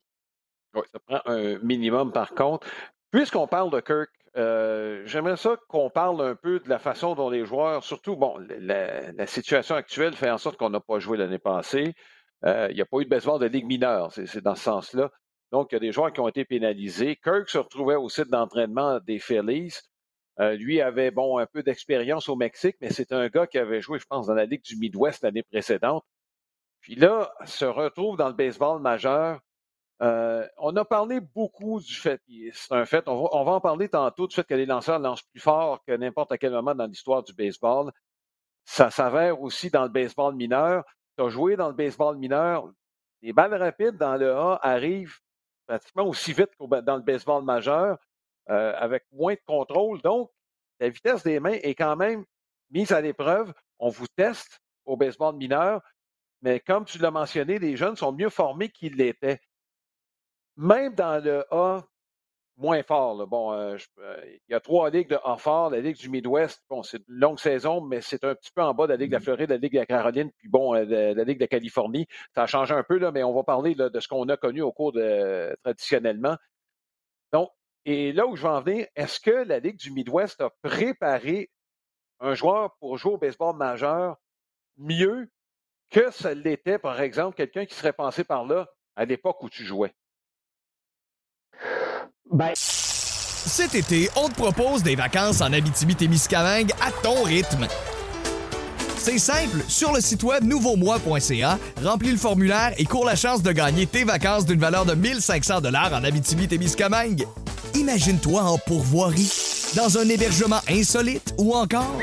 Oui, 0.74 0.82
ça 0.92 0.98
prend 1.06 1.20
un 1.28 1.60
minimum 1.60 2.12
par 2.12 2.34
contre. 2.34 2.66
Puisqu'on 3.12 3.46
parle 3.46 3.70
de 3.70 3.80
Kirk, 3.82 4.10
euh, 4.36 5.04
j'aimerais 5.06 5.38
ça 5.38 5.58
qu'on 5.68 5.92
parle 5.92 6.26
un 6.26 6.34
peu 6.34 6.60
de 6.60 6.68
la 6.70 6.80
façon 6.80 7.14
dont 7.14 7.30
les 7.30 7.46
joueurs, 7.46 7.84
surtout, 7.84 8.16
bon, 8.16 8.40
la, 8.40 9.28
situation 9.28 9.76
actuelle 9.76 10.16
fait 10.16 10.32
en 10.32 10.40
sorte 10.40 10.58
qu'on 10.58 10.72
n'a 10.72 10.80
pas 10.80 10.98
joué 10.98 11.20
l'année 11.20 11.38
passée. 11.38 11.94
Euh, 12.46 12.66
il 12.72 12.76
n'y 12.76 12.82
a 12.82 12.86
pas 12.86 12.98
eu 12.98 13.06
de 13.06 13.10
baseball 13.10 13.40
de 13.40 13.46
ligue 13.46 13.68
mineure, 13.68 14.12
c'est 14.12 14.42
dans 14.42 14.56
ce 14.56 14.64
sens-là. 14.64 15.12
Donc, 15.52 15.72
il 15.72 15.76
y 15.76 15.78
a 15.78 15.82
des 15.82 15.92
joueurs 15.92 16.12
qui 16.12 16.20
ont 16.20 16.28
été 16.28 16.46
pénalisés. 16.46 17.16
Kirk 17.16 17.48
se 17.48 17.60
retrouvait 17.60 17.94
au 17.94 18.10
site 18.10 18.32
d'entraînement 18.32 19.00
des 19.02 19.20
Phillies. 19.20 19.78
Euh, 20.40 20.56
lui 20.56 20.82
avait, 20.82 21.12
bon, 21.12 21.38
un 21.38 21.46
peu 21.46 21.64
d'expérience 21.64 22.28
au 22.30 22.36
Mexique, 22.36 22.78
mais 22.82 22.90
c'est 22.90 23.12
un 23.14 23.28
gars 23.28 23.48
qui 23.48 23.60
avait 23.60 23.82
joué, 23.82 24.00
je 24.00 24.06
pense, 24.06 24.28
dans 24.28 24.34
la 24.34 24.46
Ligue 24.46 24.64
du 24.64 24.76
Midwest 24.78 25.24
l'année 25.24 25.44
précédente. 25.44 26.04
Puis 26.82 26.96
là, 26.96 27.34
se 27.46 27.66
retrouve 27.66 28.18
dans 28.18 28.28
le 28.28 28.34
baseball 28.34 28.82
majeur 28.82 29.42
euh, 30.04 30.46
on 30.58 30.76
a 30.76 30.84
parlé 30.84 31.22
beaucoup 31.22 31.80
du 31.80 31.94
fait, 31.94 32.22
c'est 32.54 32.74
un 32.74 32.86
fait, 32.86 33.08
on 33.08 33.44
va, 33.46 33.52
en 33.54 33.62
parler 33.62 33.88
tantôt, 33.88 34.28
du 34.28 34.36
fait 34.36 34.44
que 34.46 34.54
les 34.54 34.66
lanceurs 34.66 35.00
lancent 35.00 35.22
plus 35.22 35.40
fort 35.40 35.82
que 35.86 35.94
n'importe 35.94 36.38
quel 36.40 36.52
moment 36.52 36.76
dans 36.76 36.88
l'histoire 36.88 37.24
du 37.24 37.34
baseball. 37.34 37.92
Ça 38.66 38.90
s'avère 38.92 39.42
aussi 39.42 39.70
dans 39.70 39.84
le 39.84 39.90
baseball 39.90 40.36
mineur. 40.36 40.84
Tu 41.18 41.24
as 41.24 41.30
joué 41.30 41.56
dans 41.56 41.68
le 41.68 41.74
baseball 41.74 42.18
mineur. 42.18 42.70
Les 43.22 43.34
balles 43.34 43.54
rapides 43.56 43.98
dans 43.98 44.16
le 44.18 44.34
A 44.34 44.60
arrivent 44.62 45.20
pratiquement 45.68 46.06
aussi 46.06 46.34
vite 46.34 46.50
que 46.60 46.82
dans 46.82 46.98
le 46.98 47.02
baseball 47.04 47.44
majeur, 47.44 47.98
euh, 48.50 48.74
avec 48.78 49.04
moins 49.12 49.34
de 49.34 49.42
contrôle. 49.46 50.02
Donc, 50.02 50.30
la 50.80 50.90
vitesse 50.90 51.24
des 51.24 51.40
mains 51.40 51.58
est 51.62 51.76
quand 51.76 51.96
même 51.96 52.26
mise 52.72 52.92
à 52.92 53.02
l'épreuve. 53.02 53.54
On 53.80 53.90
vous 53.90 54.08
teste 54.16 54.60
au 54.86 54.98
baseball 54.98 55.36
mineur, 55.36 55.82
mais 56.42 56.60
comme 56.60 56.86
tu 56.86 56.98
l'as 56.98 57.12
mentionné, 57.12 57.60
les 57.60 57.78
jeunes 57.78 57.96
sont 57.96 58.12
mieux 58.12 58.30
formés 58.30 58.70
qu'ils 58.70 58.96
l'étaient 58.96 59.40
même 60.58 60.94
dans 60.94 61.24
le 61.24 61.46
A, 61.52 61.84
moins 62.58 62.84
fort. 62.84 63.28
Bon, 63.28 63.54
euh, 63.54 63.78
euh, 64.00 64.22
il 64.26 64.52
y 64.52 64.54
a 64.54 64.60
trois 64.60 64.90
ligues 64.90 65.10
de 65.10 65.18
A 65.24 65.38
fort. 65.38 65.72
La 65.72 65.80
Ligue 65.80 65.98
du 65.98 66.10
Midwest, 66.10 66.64
bon, 66.70 66.84
c'est 66.84 66.98
une 66.98 67.16
longue 67.16 67.40
saison, 67.40 67.82
mais 67.82 68.02
c'est 68.02 68.24
un 68.24 68.36
petit 68.36 68.52
peu 68.54 68.62
en 68.62 68.74
bas 68.74 68.86
de 68.86 68.92
la 68.92 68.98
Ligue 68.98 69.10
de 69.10 69.16
la 69.16 69.20
mmh 69.20 69.24
Floride, 69.24 69.50
la 69.50 69.58
Ligue 69.58 69.74
de 69.74 69.80
la 69.80 69.86
Caroline, 69.86 70.32
puis 70.38 70.50
bon, 70.50 70.76
euh, 70.76 71.14
la, 71.14 71.24
Ligue 71.24 71.40
de 71.40 71.46
Californie. 71.46 72.08
Ça 72.36 72.44
a 72.44 72.48
changé 72.48 72.74
un 72.74 72.84
peu, 72.84 72.98
là, 72.98 73.12
mais 73.12 73.24
on 73.24 73.34
va 73.34 73.44
parler 73.44 73.76
de 73.76 74.00
ce 74.00 74.08
qu'on 74.08 74.28
a 74.30 74.38
connu 74.38 74.62
au 74.62 74.72
cours 74.72 74.92
de 74.92 75.56
traditionnellement. 75.64 76.38
Et 77.86 78.14
là 78.14 78.26
où 78.26 78.36
je 78.36 78.44
vais 78.44 78.50
en 78.50 78.62
venir, 78.62 78.88
est-ce 78.96 79.20
que 79.20 79.32
la 79.32 79.60
Ligue 79.60 79.78
du 79.78 79.92
Midwest 79.92 80.40
a 80.42 80.50
préparé 80.62 81.52
un 82.20 82.34
joueur 82.34 82.76
pour 82.80 82.98
jouer 82.98 83.14
au 83.14 83.18
baseball 83.18 83.56
majeur 83.56 84.16
mieux 84.78 85.30
que 85.90 86.10
ça 86.12 86.34
l'était, 86.34 86.80
par 86.80 87.02
exemple, 87.02 87.36
quelqu'un 87.36 87.66
qui 87.66 87.76
serait 87.76 87.94
passé 87.94 88.24
par 88.24 88.46
là 88.46 88.68
à 88.96 89.06
l'époque 89.06 89.44
où 89.44 89.50
tu 89.50 89.66
jouais? 89.66 89.94
Ben... 92.32 92.52
Cet 92.56 93.76
été, 93.76 94.08
on 94.16 94.30
te 94.30 94.36
propose 94.36 94.84
des 94.84 94.96
vacances 94.96 95.42
en 95.42 95.52
Abitibi-Témiscamingue 95.52 96.72
à 96.82 96.92
ton 97.04 97.24
rythme. 97.24 97.68
C'est 99.04 99.18
simple, 99.18 99.58
sur 99.68 99.92
le 99.92 100.00
site 100.00 100.24
web 100.24 100.46
nouveaumois.ca, 100.46 101.60
remplis 101.84 102.12
le 102.12 102.18
formulaire 102.18 102.72
et 102.78 102.86
cours 102.86 103.04
la 103.04 103.18
chance 103.18 103.44
de 103.44 103.52
gagner 103.52 103.86
tes 103.86 104.06
vacances 104.06 104.46
d'une 104.46 104.62
valeur 104.62 104.86
de 104.86 104.96
1500 104.96 105.60
dollars 105.60 105.92
en 105.92 106.06
Abitibi-Témiscamingue. 106.06 107.26
Imagine-toi 107.76 108.42
en 108.42 108.58
pourvoirie, 108.60 109.30
dans 109.76 109.98
un 109.98 110.08
hébergement 110.08 110.62
insolite 110.70 111.36
ou 111.38 111.54
encore 111.54 112.00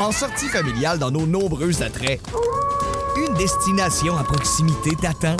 en 0.00 0.12
sortie 0.12 0.48
familiale 0.48 0.98
dans 0.98 1.10
nos 1.10 1.26
nombreux 1.26 1.82
attraits. 1.82 2.20
Une 3.18 3.34
destination 3.34 4.16
à 4.16 4.24
proximité 4.24 4.92
t'attend. 4.98 5.36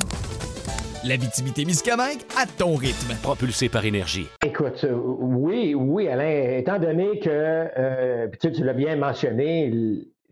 La 1.03 1.17
Miscamingue 1.17 2.21
à 2.37 2.45
ton 2.47 2.77
rythme. 2.77 3.14
Propulsé 3.23 3.70
par 3.70 3.87
énergie. 3.87 4.27
Écoute, 4.44 4.85
euh, 4.85 4.94
oui, 4.94 5.75
oui, 5.75 6.09
Alain, 6.09 6.59
étant 6.59 6.79
donné 6.79 7.20
que, 7.20 7.29
euh, 7.31 8.27
tu, 8.38 8.64
l'as 8.64 8.73
bien 8.75 8.97
mentionné, 8.97 9.70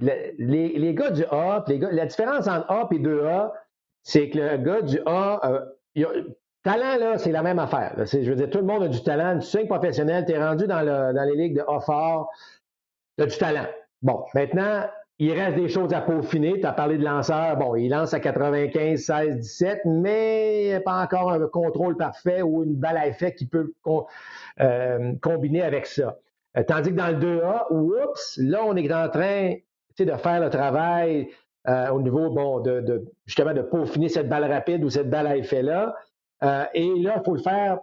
les, 0.03 0.95
gars 0.95 1.11
du 1.11 1.25
A, 1.31 1.65
la 1.69 2.07
différence 2.07 2.49
entre 2.49 2.71
A 2.71 2.89
et 2.91 2.99
2A, 2.99 3.53
c'est 4.03 4.29
que 4.31 4.39
le 4.39 4.57
gars 4.59 4.83
du 4.83 5.01
A, 5.07 5.41
euh, 5.45 6.25
talent, 6.63 6.97
là, 6.99 7.19
c'est 7.19 7.33
la 7.33 7.43
même 7.43 7.59
affaire. 7.59 7.95
Je 7.99 8.29
veux 8.29 8.37
dire, 8.37 8.51
tout 8.51 8.59
le 8.59 8.65
monde 8.65 8.83
a 8.85 8.89
du 8.89 9.03
talent. 9.03 9.39
Tu 9.39 9.47
sais 9.47 9.65
professionnel, 9.65 10.25
tu 10.27 10.33
es 10.33 10.45
rendu 10.45 10.67
dans, 10.67 10.81
les 10.81 11.37
ligues 11.37 11.57
de 11.57 11.65
A 11.69 11.81
fort, 11.81 12.31
tu 13.17 13.25
as 13.25 13.27
du 13.27 13.37
talent. 13.37 13.67
Bon, 14.03 14.25
maintenant, 14.35 14.85
il 15.19 15.33
reste 15.33 15.57
des 15.57 15.69
choses 15.69 15.93
à 15.93 16.01
peaufiner. 16.01 16.61
Tu 16.61 16.67
as 16.67 16.73
parlé 16.73 16.99
de 16.99 17.05
lanceur. 17.05 17.57
Bon, 17.57 17.77
il 17.77 17.91
lance 17.91 18.15
à 18.15 18.21
95, 18.21 19.01
16, 19.01 19.37
17, 19.37 19.81
mais 19.85 20.81
pas 20.85 21.03
encore 21.03 21.33
un 21.33 21.47
contrôle 21.47 21.97
parfait 21.97 22.43
ou 22.43 22.65
une 22.65 22.75
balle 22.75 22.97
à 22.97 23.07
effet 23.07 23.35
qui 23.35 23.47
peut 23.47 23.73
euh, 24.61 25.13
combiner 25.21 25.63
avec 25.63 25.87
ça. 25.87 26.19
Euh, 26.57 26.65
tandis 26.65 26.91
que 26.91 26.97
dans 26.97 27.09
le 27.09 27.19
2A, 27.19 27.67
oups, 27.71 28.39
là, 28.39 28.65
on 28.65 28.75
est 28.77 28.93
en 28.93 29.09
train 29.09 29.55
de 29.99 30.13
faire 30.13 30.41
le 30.41 30.51
travail 30.51 31.29
euh, 31.69 31.91
au 31.91 32.03
niveau, 32.03 32.31
bon, 32.31 32.61
de, 32.61 33.05
justement 33.27 33.55
de 33.55 33.63
peaufiner 33.63 34.09
cette 34.09 34.29
balle 34.29 34.51
rapide 34.51 34.83
ou 34.85 34.91
cette 34.91 35.09
balle 35.09 35.27
à 35.27 35.37
effet-là. 35.37 35.95
et 36.75 36.89
là, 37.01 37.15
il 37.17 37.23
faut 37.25 37.35
le 37.35 37.43
faire 37.43 37.79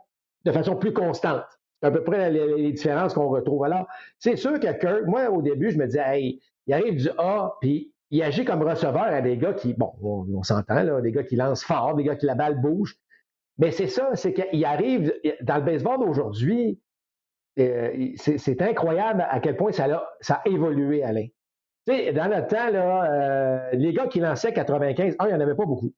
de 0.46 0.52
façon 0.52 0.76
plus 0.76 0.94
constante. 0.94 1.44
C'est 1.82 1.88
à 1.88 1.92
peu 1.92 2.04
près 2.04 2.30
les, 2.30 2.58
les 2.58 2.72
différences 2.74 3.14
qu'on 3.14 3.30
retrouve. 3.30 3.64
Alors, 3.64 3.88
c'est 4.18 4.36
sûr 4.36 4.60
que 4.60 4.72
Kirk, 4.80 5.06
moi, 5.08 5.30
au 5.30 5.42
début, 5.42 5.72
je 5.72 5.78
me 5.78 5.86
disais, 5.86 6.04
hey, 6.06 6.42
il 6.68 6.74
arrive 6.74 6.96
du 6.98 7.10
A, 7.18 7.54
puis 7.62 7.94
il 8.12 8.24
agit 8.24 8.46
comme 8.46 8.64
receveur 8.64 9.04
à 9.04 9.22
des 9.22 9.38
gars 9.38 9.54
qui, 9.54 9.74
bon, 9.74 9.94
on, 10.02 10.44
s'entend, 10.44 10.84
là, 10.84 11.02
des 11.02 11.12
gars 11.12 11.24
qui 11.24 11.36
lancent 11.36 11.64
fort, 11.64 11.96
des 11.96 12.04
gars 12.04 12.16
qui 12.16 12.26
la 12.26 12.36
balle 12.36 12.60
bouge. 12.60 12.98
Mais 13.58 13.72
c'est 13.72 13.88
ça, 13.88 14.16
c'est 14.16 14.34
qu'il 14.34 14.66
arrive, 14.66 15.14
dans 15.42 15.58
le 15.58 15.64
baseball 15.64 16.00
d'aujourd'hui, 16.00 16.80
euh, 17.60 18.14
c'est 18.16 18.62
incroyable 18.62 19.26
à 19.30 19.40
quel 19.40 19.58
point 19.58 19.72
ça 19.72 19.86
a, 19.86 20.10
ça 20.22 20.42
a 20.46 20.48
évolué, 20.48 21.04
Alain. 21.04 21.28
Dans 21.90 22.30
notre 22.30 22.48
temps, 22.48 22.70
là, 22.70 23.12
euh, 23.12 23.70
les 23.74 23.94
gars 23.94 24.08
qui 24.08 24.20
lançaient 24.20 24.54
95, 24.54 25.16
un, 25.18 25.26
il 25.26 25.28
n'y 25.30 25.34
en 25.34 25.40
avait 25.40 25.56
pas 25.56 25.66
beaucoup. 25.66 25.92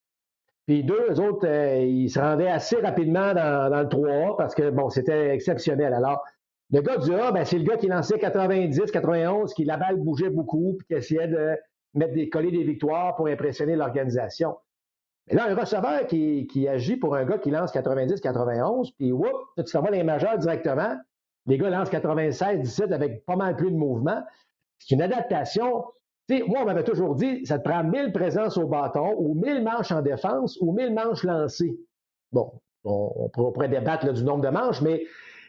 Puis 0.66 0.84
deux, 0.84 1.08
eux 1.10 1.20
autres, 1.20 1.46
euh, 1.46 1.80
ils 1.80 2.10
se 2.10 2.18
rendaient 2.18 2.48
assez 2.48 2.78
rapidement 2.78 3.34
dans, 3.34 3.70
le 3.70 3.88
3A 3.88 4.38
parce 4.38 4.56
que, 4.56 4.70
bon, 4.70 4.90
c'était 4.90 5.30
exceptionnel. 5.30 5.94
Alors, 5.94 6.24
le 6.72 6.82
gars 6.82 6.98
du 6.98 7.14
A, 7.14 7.34
ben, 7.34 7.44
c'est 7.44 7.58
le 7.58 7.66
gars 7.66 7.76
qui 7.76 7.88
lançait 7.88 8.18
90, 8.18 8.90
91, 8.90 9.54
qui 9.54 9.66
la 9.66 9.76
balle 9.76 9.98
bougeait 9.98 10.30
beaucoup, 10.30 10.76
puis 10.78 10.88
qui 10.88 10.94
essayait 10.94 11.28
de 11.28 11.58
mettre 11.94 12.14
des, 12.14 12.30
coller 12.30 12.52
des 12.52 12.64
victoires 12.64 13.16
pour 13.16 13.28
impressionner 13.28 13.76
l'organisation. 13.76 14.56
Mais 15.28 15.36
là, 15.36 15.48
un 15.50 15.56
receveur 15.56 16.08
qui, 16.08 16.68
agit 16.70 16.96
pour 16.96 17.16
un 17.16 17.26
gars 17.26 17.38
qui 17.38 17.52
lance 17.52 17.72
90, 17.74 18.22
91, 18.22 18.92
puis 18.92 19.12
whoop, 19.12 19.28
tu 19.58 19.78
vas 19.78 19.92
les 19.92 20.04
majeurs 20.04 20.38
directement. 20.38 20.96
Les 21.48 21.58
gars 21.58 21.70
lancent 21.70 21.90
96, 21.90 22.62
17 22.62 22.92
avec 22.94 23.26
pas 23.26 23.36
mal 23.36 23.58
plus 23.58 23.72
de 23.72 23.76
mouvement. 23.76 24.22
C'est 24.86 24.96
une 24.96 25.02
adaptation. 25.02 25.86
moi, 26.30 26.60
on 26.62 26.66
m'avait 26.66 26.84
toujours 26.84 27.16
dit, 27.16 27.46
ça 27.46 27.60
te 27.60 27.68
prend 27.68 27.84
1000 27.84 28.12
présences 28.12 28.58
au 28.58 28.68
bâton 28.68 29.16
ou 29.18 29.36
1000 29.36 29.64
manches 29.64 29.92
en 29.92 30.02
défense 30.02 30.58
ou 30.62 30.74
1000 30.74 30.94
manches 30.94 31.24
lancées. 31.24 31.78
Bon, 32.32 32.52
on, 32.84 33.30
pourrait 33.30 33.70
débattre 33.70 34.12
du 34.12 34.24
nombre 34.24 34.44
de 34.44 34.50
manches, 34.50 34.82
mais 34.82 35.06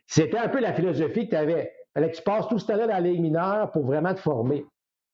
c'était 0.06 0.38
un 0.38 0.48
peu 0.48 0.60
la 0.60 0.72
philosophie 0.72 1.26
que 1.26 1.30
tu 1.30 1.36
avais. 1.36 1.72
Fallait 1.94 2.10
que 2.10 2.16
tu 2.16 2.22
passes 2.22 2.48
tout 2.48 2.58
ce 2.58 2.66
temps-là 2.66 2.86
dans 2.86 2.94
la 2.94 3.00
ligue 3.00 3.20
mineure 3.20 3.70
pour 3.70 3.84
vraiment 3.84 4.14
te 4.14 4.20
former. 4.20 4.64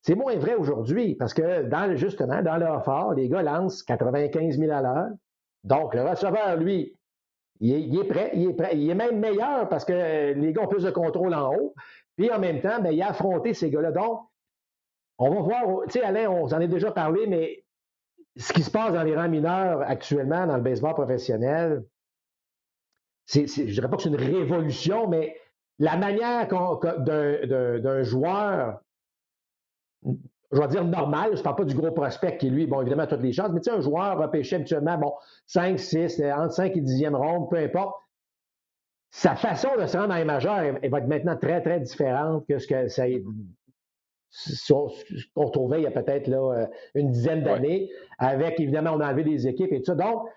C'est 0.03 0.15
moins 0.15 0.37
vrai 0.37 0.55
aujourd'hui 0.55 1.17
parce 1.17 1.35
que 1.35 1.69
justement, 1.97 2.43
dans 2.43 2.57
le 2.57 2.81
fort, 2.83 3.15
les 3.15 3.29
gars 3.29 3.43
lancent 3.43 3.83
95 3.83 4.59
000 4.59 4.73
à 4.73 4.83
l'heure. 4.83 5.09
Donc, 5.65 5.95
le 5.95 6.03
receveur, 6.03 6.57
lui, 6.57 6.95
il 7.61 7.99
est, 7.99 8.05
prêt, 8.05 8.31
il 8.35 8.51
est 8.51 8.55
prêt. 8.55 8.71
Il 8.75 8.89
est 8.89 8.95
même 8.95 9.19
meilleur 9.19 9.69
parce 9.69 9.85
que 9.85 10.33
les 10.33 10.53
gars 10.53 10.63
ont 10.63 10.69
plus 10.69 10.85
de 10.85 10.91
contrôle 10.91 11.35
en 11.35 11.53
haut. 11.55 11.75
Puis 12.19 12.31
en 12.33 12.41
même 12.41 12.61
temps, 12.61 12.81
ben, 12.83 12.91
il 12.91 13.01
a 13.01 13.11
affronté 13.11 13.55
ces 13.55 13.71
gars-là. 13.71 13.93
Donc, 13.93 14.23
on 15.19 15.31
va 15.31 15.41
voir, 15.41 15.85
tu 15.85 15.93
sais, 15.93 16.03
Alain, 16.03 16.29
on 16.29 16.47
en 16.47 16.53
a 16.53 16.67
déjà 16.67 16.91
parlé, 16.91 17.29
mais 17.29 17.65
ce 18.37 18.53
qui 18.53 18.63
se 18.63 18.71
passe 18.71 18.93
dans 18.93 19.05
les 19.05 19.17
rangs 19.17 19.29
mineurs 19.29 19.83
actuellement 19.83 20.47
dans 20.47 20.57
le 20.57 20.63
baseball 20.63 20.95
professionnel, 20.95 21.85
je 23.33 23.41
ne 23.41 23.71
dirais 23.71 23.89
pas 23.89 23.97
que 23.97 24.03
c'est 24.03 24.09
une 24.09 24.17
révolution, 24.17 25.07
mais 25.07 25.37
la 25.79 25.97
manière 25.97 26.49
d'un 26.49 28.03
joueur, 28.03 28.81
je 30.05 30.61
vais 30.61 30.69
dire 30.69 30.85
normal, 30.85 31.31
je 31.35 31.39
ne 31.39 31.43
parle 31.43 31.57
pas 31.57 31.65
du 31.65 31.75
gros 31.77 31.93
prospect 31.93 32.37
qui, 32.39 32.51
lui, 32.51 32.67
bon, 32.67 32.81
évidemment, 32.81 33.05
a 33.05 33.07
toutes 33.07 33.23
les 33.23 33.33
chances, 33.33 33.53
mais 33.53 33.61
tu 33.61 33.71
sais, 33.71 33.77
un 33.77 33.81
joueur 33.81 34.19
repêché 34.19 34.57
habituellement, 34.57 34.99
bon, 34.99 35.15
5, 35.47 35.79
6, 35.79 36.21
entre 36.35 36.53
5 36.53 36.77
et 36.77 36.81
10e 36.81 37.15
ronde, 37.15 37.49
peu 37.49 37.59
importe, 37.59 37.95
sa 39.11 39.35
façon 39.37 39.69
de 39.81 39.87
se 39.87 39.97
rendre 39.97 40.15
les 40.15 40.25
majeurs 40.25 40.59
elle, 40.59 40.91
va 40.91 40.99
être 40.99 41.09
maintenant 41.09 41.37
très, 41.37 41.63
très 41.63 41.81
différente 41.81 42.47
que 42.47 42.59
ce 42.59 42.67
que 42.67 42.89
ça 42.89 43.07
qu'on 45.35 45.51
trouvait 45.51 45.81
il 45.81 45.85
y 45.85 45.87
a 45.87 45.91
peut-être 45.91 46.27
là, 46.27 46.69
une 46.95 47.11
dizaine 47.11 47.43
d'années, 47.43 47.91
avec 48.19 48.61
évidemment, 48.61 48.93
on 48.95 49.01
a 49.01 49.09
enlevé 49.09 49.25
des 49.25 49.49
équipes 49.49 49.73
et 49.73 49.79
tout 49.79 49.87
ça. 49.87 49.95
Donc, 49.95 50.29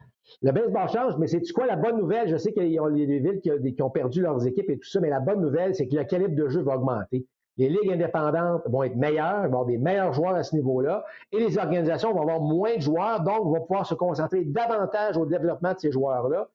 le 0.42 0.52
baseball 0.52 0.88
change, 0.88 1.18
mais 1.18 1.28
c'est 1.28 1.42
quoi 1.52 1.66
la 1.66 1.76
bonne 1.76 1.98
nouvelle? 1.98 2.30
Je 2.30 2.38
sais 2.38 2.54
qu'il 2.54 2.72
y 2.72 2.80
a 2.80 2.90
des 2.90 3.20
villes 3.20 3.42
qui 3.42 3.82
ont 3.82 3.90
perdu 3.90 4.22
leurs 4.22 4.48
équipes 4.48 4.70
et 4.70 4.78
tout 4.78 4.88
ça, 4.88 5.00
mais 5.02 5.10
la 5.10 5.20
bonne 5.20 5.42
nouvelle, 5.42 5.76
c'est 5.76 5.88
que 5.88 5.96
le 5.96 6.04
calibre 6.06 6.36
de 6.36 6.48
jeu 6.48 6.62
va 6.62 6.78
augmenter. 6.78 7.26
Les 7.58 7.68
ligues 7.68 7.92
indépendantes 7.92 8.62
vont 8.66 8.84
être 8.84 8.96
meilleures, 8.96 9.42
vont 9.42 9.46
avoir 9.46 9.66
des 9.66 9.78
meilleurs 9.78 10.14
joueurs 10.14 10.36
à 10.36 10.44
ce 10.44 10.56
niveau-là, 10.56 11.04
et 11.34 11.40
les 11.40 11.58
organisations 11.58 12.14
vont 12.14 12.22
avoir 12.22 12.40
moins 12.40 12.76
de 12.78 12.82
joueurs, 12.82 13.22
donc 13.22 13.44
vont 13.44 13.62
pouvoir 13.62 13.86
se 13.86 13.94
concentrer 13.94 14.46
davantage 14.46 15.18
au 15.18 15.26
développement 15.26 15.74
de 15.74 15.80
ces 15.80 15.92
joueurs-là. 15.92 16.48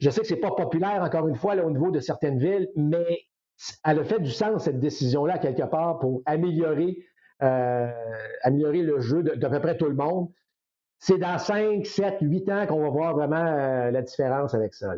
Je 0.00 0.10
sais 0.10 0.20
que 0.20 0.26
ce 0.26 0.34
n'est 0.34 0.40
pas 0.40 0.50
populaire, 0.50 1.02
encore 1.02 1.28
une 1.28 1.36
fois, 1.36 1.54
au 1.56 1.70
niveau 1.70 1.90
de 1.90 2.00
certaines 2.00 2.38
villes, 2.38 2.68
mais 2.76 3.26
elle 3.84 4.00
a 4.00 4.04
fait 4.04 4.20
du 4.20 4.30
sens, 4.30 4.64
cette 4.64 4.80
décision-là, 4.80 5.38
quelque 5.38 5.62
part, 5.62 5.98
pour 5.98 6.22
améliorer, 6.26 6.98
euh, 7.42 7.90
améliorer 8.42 8.82
le 8.82 9.00
jeu 9.00 9.22
d'à 9.22 9.48
peu 9.48 9.60
près 9.60 9.76
tout 9.76 9.86
le 9.86 9.94
monde. 9.94 10.28
C'est 10.98 11.18
dans 11.18 11.38
5, 11.38 11.84
7, 11.84 12.16
8 12.20 12.50
ans 12.50 12.66
qu'on 12.66 12.80
va 12.80 12.88
voir 12.88 13.14
vraiment 13.14 13.36
euh, 13.36 13.90
la 13.90 14.02
différence 14.02 14.54
avec 14.54 14.74
ça. 14.74 14.92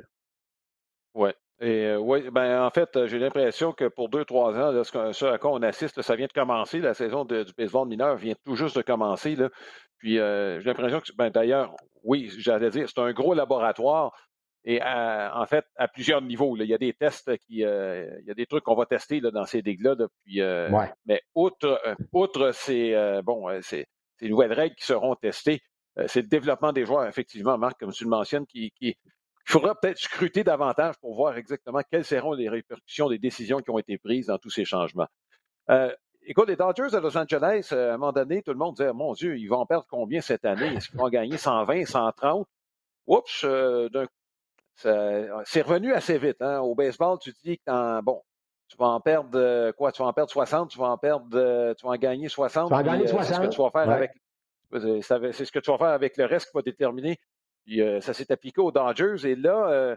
Oui. 1.15 1.31
Et 1.59 1.87
euh, 1.87 1.97
oui, 1.97 2.29
ben 2.31 2.63
en 2.63 2.71
fait, 2.71 3.07
j'ai 3.07 3.19
l'impression 3.19 3.73
que 3.73 3.89
pour 3.89 4.11
deux, 4.11 4.27
trois 4.27 4.55
ans, 4.59 4.85
ce, 4.85 5.25
à 5.25 5.39
quoi 5.39 5.53
on 5.53 5.63
assiste, 5.63 6.03
ça 6.03 6.15
vient 6.15 6.27
de 6.27 6.33
commencer. 6.33 6.81
La 6.81 6.93
saison 6.93 7.25
du 7.25 7.45
baseball 7.57 7.89
mineur 7.89 8.17
vient 8.17 8.35
tout 8.45 8.57
juste 8.57 8.77
de 8.77 8.83
commencer. 8.83 9.37
Là. 9.37 9.49
Puis 9.97 10.17
j'ai 10.17 10.61
l'impression 10.65 11.01
que, 11.01 11.07
ben, 11.17 11.31
d'ailleurs, 11.31 11.75
oui, 12.05 12.31
j'allais 12.39 12.69
dire, 12.69 12.89
c'est 12.89 13.01
un 13.01 13.13
gros 13.13 13.33
laboratoire. 13.33 14.13
Et 14.69 14.83
en 14.83 15.47
fait, 15.47 15.65
à 15.77 15.87
plusieurs 15.87 16.21
niveaux. 16.21 16.57
Il 16.57 16.67
y 16.67 16.75
a 16.75 16.79
des 16.79 16.93
tests 16.93 17.37
qui. 17.39 17.65
Euh, 17.65 18.19
il 18.21 18.27
y 18.27 18.31
a 18.33 18.35
des 18.35 18.47
trucs 18.47 18.65
qu'on 18.65 18.75
va 18.75 18.85
tester 18.85 19.21
là, 19.21 19.31
dans 19.31 19.45
ces 19.45 19.63
digues-là. 19.63 19.95
Depuis, 19.95 20.41
euh, 20.41 20.69
Mais 21.07 21.23
outre, 21.37 21.81
euh, 21.87 21.95
outre 22.13 22.51
ces, 22.53 23.21
bon, 23.25 23.49
ces, 23.63 23.87
nouvelles 24.23 24.53
règles 24.53 24.75
qui 24.75 24.85
seront 24.85 25.15
testées, 25.15 25.63
c'est 26.07 26.21
le 26.21 26.29
développement 26.29 26.73
des 26.73 26.85
joueurs, 26.85 27.07
effectivement, 27.07 27.57
Marc, 27.57 27.79
comme 27.79 27.93
tu 27.93 28.05
le 28.05 28.11
mentionnes, 28.11 28.45
qui, 28.45 28.73
qui 28.73 28.97
il 29.49 29.53
faudra 29.53 29.77
peut-être 29.77 29.99
scruter 29.99 30.43
davantage 30.43 30.97
pour 30.99 31.15
voir 31.15 31.37
exactement 31.39 31.81
quelles 31.89 32.05
seront 32.05 32.33
les 32.33 32.49
répercussions 32.49 33.09
des 33.09 33.19
décisions 33.19 33.61
qui 33.61 33.71
ont 33.71 33.79
été 33.79 33.97
prises 33.97 34.27
dans 34.27 34.39
tous 34.39 34.51
ces 34.51 34.65
changements. 34.65 35.07
écoute, 36.25 36.49
les 36.49 36.57
Dodgers 36.57 36.89
de 36.93 36.99
Los 36.99 37.17
Angeles, 37.17 37.69
à 37.71 37.95
un 37.95 37.99
moment 37.99 38.13
donné, 38.13 38.43
tout 38.43 38.51
le 38.51 38.59
monde 38.59 38.75
disait 38.75 38.93
Mon 38.93 39.13
Dieu, 39.13 39.39
ils 39.39 39.47
vont 39.47 39.59
en 39.59 39.67
perdre 39.67 39.87
combien 39.89 40.21
cette 40.21 40.45
année? 40.45 40.75
Est-ce 40.75 40.89
qu'ils 40.89 40.99
vont 40.99 41.09
gagner 41.09 41.39
120, 41.39 41.85
130 41.85 42.49
Oups, 43.07 43.45
d'un 43.45 44.07
c'est 44.77 45.63
revenu 45.63 45.93
assez 45.93 46.19
vite. 46.19 46.41
Hein. 46.41 46.61
Au 46.61 46.75
baseball, 46.75 47.19
tu 47.19 47.33
te 47.33 47.41
dis 47.43 47.59
que 47.59 48.01
bon, 48.03 48.23
tu 48.69 48.77
vas 48.77 48.87
en 48.87 49.01
perdre 49.01 49.39
euh, 49.39 49.73
quoi? 49.73 49.93
Tu 49.93 50.03
vas 50.03 50.09
en 50.09 50.13
perdre 50.13 50.31
60, 50.31 50.71
tu 50.71 50.79
vas 50.79 50.89
en 50.89 50.99
perdre 50.99 51.27
euh, 51.35 51.75
tu 51.75 51.87
vas 51.87 51.93
en 51.93 51.97
gagner 51.97 52.29
60. 52.29 52.69
Tu 52.69 52.75
vas 52.75 52.81
en 52.81 52.83
gagner 52.83 53.07
60. 53.07 53.27
C'est 53.27 53.35
ce 53.35 53.41
que 53.41 53.55
tu 53.55 53.63
vas 53.63 53.71
faire 53.71 53.91
avec 53.91 54.13
c'est 54.73 55.45
ce 55.45 55.53
que 55.53 55.59
tu 55.61 55.71
vas 55.71 55.79
faire 55.79 55.89
avec 55.89 56.17
le 56.17 56.25
reste 56.25 56.47
qui 56.47 56.53
va 56.55 56.63
déterminer. 56.63 57.19
Puis, 57.65 57.81
euh, 57.81 58.01
ça 58.01 58.13
s'est 58.13 58.31
appliqué 58.33 58.61
aux 58.61 58.73
Dodgers. 58.73 59.25
Et 59.25 59.37
là, 59.37 59.97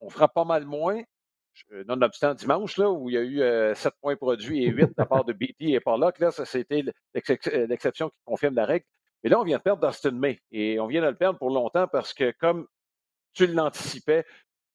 on 0.00 0.08
fera 0.08 0.28
pas 0.28 0.44
mal 0.44 0.64
moins. 0.64 1.02
Nonobstant 1.86 2.34
dimanche, 2.34 2.78
là, 2.78 2.90
où 2.90 3.10
il 3.10 3.14
y 3.14 3.18
a 3.18 3.70
eu 3.70 3.74
7 3.74 3.92
points 4.00 4.16
produits 4.16 4.64
et 4.64 4.68
8 4.68 4.86
de 4.86 4.94
la 4.96 5.06
part 5.06 5.24
de 5.24 5.32
BT 5.32 5.72
et 5.72 5.80
Pollock, 5.80 6.18
là, 6.20 6.30
ça 6.30 6.44
c'était 6.44 6.84
l'exception 7.12 8.08
qui 8.10 8.16
confirme 8.24 8.54
la 8.54 8.64
règle. 8.64 8.86
Mais 9.22 9.30
là, 9.30 9.40
on 9.40 9.44
vient 9.44 9.58
de 9.58 9.62
perdre 9.62 9.86
Dustin 9.86 10.12
May. 10.12 10.40
Et 10.52 10.78
on 10.80 10.86
vient 10.86 11.02
de 11.02 11.08
le 11.08 11.16
perdre 11.16 11.38
pour 11.38 11.50
longtemps 11.50 11.88
parce 11.88 12.14
que 12.14 12.32
comme 12.38 12.66
tu 13.32 13.46
l'anticipais. 13.46 14.24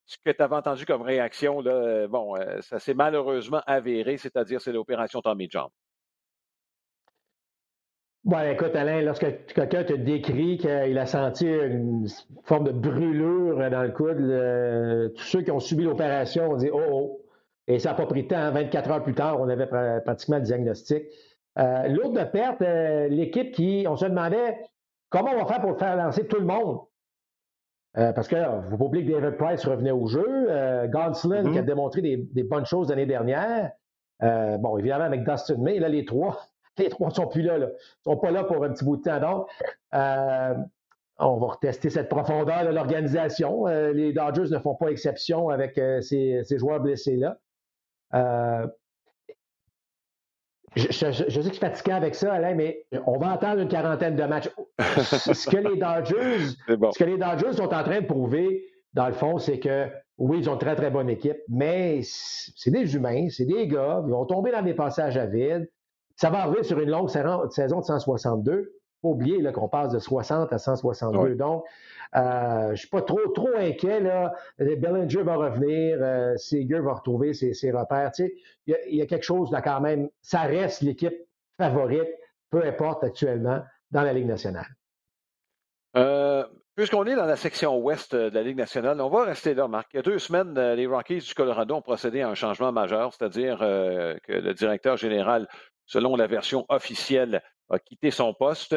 Ce 0.05 0.17
que 0.23 0.31
tu 0.31 0.41
avais 0.41 0.55
entendu 0.55 0.85
comme 0.85 1.01
réaction, 1.01 1.61
là, 1.61 1.71
euh, 1.71 2.07
bon, 2.07 2.35
euh, 2.35 2.59
ça 2.61 2.79
s'est 2.79 2.93
malheureusement 2.93 3.61
avéré, 3.65 4.17
c'est-à-dire 4.17 4.59
c'est 4.59 4.73
l'opération 4.73 5.21
Tommy 5.21 5.47
John. 5.49 5.69
Bon, 8.25 8.39
écoute, 8.39 8.75
Alain, 8.75 9.01
lorsque 9.01 9.45
quelqu'un 9.47 9.83
te 9.83 9.93
décrit 9.93 10.57
qu'il 10.57 10.97
a 10.97 11.05
senti 11.05 11.45
une 11.45 12.07
forme 12.43 12.65
de 12.65 12.71
brûlure 12.71 13.69
dans 13.69 13.83
le 13.83 13.91
coude, 13.91 15.13
tous 15.15 15.23
ceux 15.23 15.41
qui 15.41 15.51
ont 15.51 15.59
subi 15.59 15.83
l'opération 15.83 16.51
ont 16.51 16.55
dit 16.55 16.69
Oh, 16.71 16.81
oh. 16.89 17.23
Et 17.67 17.79
ça 17.79 17.89
n'a 17.89 17.95
pas 17.95 18.05
pris 18.05 18.23
de 18.23 18.27
temps. 18.27 18.51
24 18.51 18.87
hein, 18.87 18.93
heures 18.93 19.03
plus 19.03 19.13
tard, 19.13 19.39
on 19.39 19.47
avait 19.47 19.67
pratiquement 20.01 20.37
le 20.37 20.43
diagnostic. 20.43 21.03
Euh, 21.59 21.87
l'autre 21.87 22.13
de 22.13 22.23
perte, 22.23 22.61
l'équipe 23.09 23.53
qui, 23.53 23.85
on 23.87 23.95
se 23.95 24.05
demandait 24.05 24.59
comment 25.09 25.31
on 25.31 25.43
va 25.43 25.45
faire 25.45 25.61
pour 25.61 25.77
faire 25.77 25.95
lancer 25.95 26.27
tout 26.27 26.39
le 26.39 26.45
monde? 26.45 26.79
Euh, 27.97 28.11
parce 28.11 28.27
que 28.27 28.35
ne 28.35 28.69
faut 28.69 28.77
pas 28.77 28.85
oublier 28.85 29.05
que 29.05 29.11
David 29.11 29.37
Price 29.37 29.65
revenait 29.65 29.91
au 29.91 30.07
jeu. 30.07 30.47
Euh, 30.49 30.87
qui 30.87 30.97
a 30.97 31.09
mm-hmm. 31.09 31.65
démontré 31.65 32.01
des, 32.01 32.43
bonnes 32.43 32.65
choses 32.65 32.89
l'année 32.89 33.05
dernière. 33.05 33.71
Euh, 34.23 34.57
bon, 34.57 34.77
évidemment, 34.77 35.05
avec 35.05 35.23
Dustin 35.23 35.57
May, 35.57 35.79
là, 35.79 35.89
les 35.89 36.05
trois, 36.05 36.39
les 36.77 36.89
trois 36.89 37.09
ne 37.09 37.13
sont 37.13 37.27
plus 37.27 37.43
là, 37.43 37.57
Ils 37.57 37.61
ne 37.61 37.67
sont 38.03 38.17
pas 38.17 38.31
là 38.31 38.43
pour 38.43 38.63
un 38.63 38.69
petit 38.69 38.83
bout 38.83 38.97
de 38.97 39.03
temps. 39.03 39.19
Donc, 39.19 39.47
euh, 39.93 40.55
on 41.19 41.37
va 41.37 41.47
retester 41.47 41.91
cette 41.91 42.09
profondeur 42.09 42.65
de 42.65 42.73
l'organisation. 42.73 43.67
les 43.67 44.13
Dodgers 44.13 44.49
ne 44.51 44.57
font 44.57 44.75
pas 44.75 44.87
exception 44.87 45.49
avec 45.49 45.79
ces, 46.01 46.41
ces, 46.43 46.57
joueurs 46.57 46.79
blessés-là. 46.79 47.37
Je, 50.75 50.91
sais 50.91 51.11
que 51.11 51.29
je 51.29 51.41
suis 51.41 51.57
fatigué 51.57 51.91
avec 51.91 52.15
ça, 52.15 52.33
Alain, 52.33 52.55
mais 52.55 52.85
on 53.05 53.17
va 53.17 53.31
attendre 53.31 53.61
une 53.61 53.67
quarantaine 53.67 54.15
de 54.15 54.23
matchs. 54.23 54.49
ce, 54.79 55.49
que 55.49 55.57
les 55.57 55.77
Dodgers, 55.77 56.55
ce 56.67 56.97
que 56.97 57.03
les 57.03 57.17
Dodgers 57.17 57.53
sont 57.53 57.73
en 57.73 57.83
train 57.83 58.01
de 58.01 58.07
prouver, 58.07 58.65
dans 58.93 59.07
le 59.07 59.13
fond, 59.13 59.37
c'est 59.37 59.59
que 59.59 59.87
oui, 60.17 60.39
ils 60.39 60.49
ont 60.49 60.53
une 60.53 60.59
très, 60.59 60.75
très 60.75 60.89
bonne 60.89 61.09
équipe, 61.09 61.37
mais 61.49 62.01
c'est 62.03 62.71
des 62.71 62.95
humains, 62.95 63.27
c'est 63.29 63.45
des 63.45 63.67
gars, 63.67 64.03
ils 64.05 64.11
vont 64.11 64.25
tomber 64.25 64.51
dans 64.51 64.61
des 64.61 64.73
passages 64.73 65.17
à 65.17 65.25
vide. 65.25 65.69
Ça 66.15 66.29
va 66.29 66.41
arriver 66.41 66.63
sur 66.63 66.79
une 66.79 66.89
longue 66.89 67.09
saison 67.09 67.79
de 67.79 67.83
162 67.83 68.73
pas 69.03 69.09
oublier 69.09 69.43
qu'on 69.51 69.67
passe 69.67 69.91
de 69.91 69.99
60 69.99 70.53
à 70.53 70.57
162. 70.57 71.35
Donc, 71.35 71.65
euh, 72.15 72.67
je 72.67 72.71
ne 72.71 72.75
suis 72.75 72.87
pas 72.87 73.01
trop, 73.01 73.27
trop 73.33 73.49
inquiet. 73.55 73.99
Là. 73.99 74.33
Bellinger 74.57 75.23
va 75.23 75.35
revenir, 75.35 75.97
euh, 76.01 76.35
Seager 76.37 76.79
va 76.79 76.93
retrouver 76.93 77.33
ses, 77.33 77.71
repères. 77.71 78.11
il 78.17 78.95
y, 78.95 79.01
a 79.01 79.05
quelque 79.05 79.23
chose 79.23 79.51
là 79.51 79.61
quand 79.61 79.81
même. 79.81 80.09
Ça 80.21 80.41
reste 80.43 80.81
l'équipe 80.81 81.15
favorite, 81.57 82.09
peu 82.49 82.63
importe 82.65 83.03
actuellement, 83.03 83.61
dans 83.91 84.03
la 84.03 84.13
Ligue 84.13 84.27
nationale. 84.27 84.67
Euh, 85.97 86.45
puisqu'on 86.75 87.05
est 87.05 87.15
dans 87.15 87.25
la 87.25 87.35
section 87.35 87.77
ouest 87.77 88.15
de 88.15 88.33
la 88.33 88.41
Ligue 88.41 88.57
nationale, 88.57 89.01
on 89.01 89.09
va 89.09 89.25
rester 89.25 89.53
là, 89.53 89.67
Marc. 89.67 89.89
Il 89.93 89.97
y 89.97 89.99
a 89.99 90.03
deux 90.03 90.17
semaines, 90.17 90.53
les 90.53 90.87
Rockies 90.87 91.19
du 91.19 91.33
Colorado 91.33 91.75
ont 91.75 91.81
procédé 91.81 92.21
à 92.21 92.29
un 92.29 92.35
changement 92.35 92.71
majeur, 92.71 93.13
c'est-à-dire 93.13 93.59
que 93.59 94.31
le 94.31 94.53
directeur 94.53 94.97
général, 94.97 95.47
selon 95.85 96.15
la 96.15 96.25
version 96.25 96.65
officielle, 96.69 97.41
a 97.69 97.79
quitté 97.79 98.11
son 98.11 98.33
poste. 98.33 98.75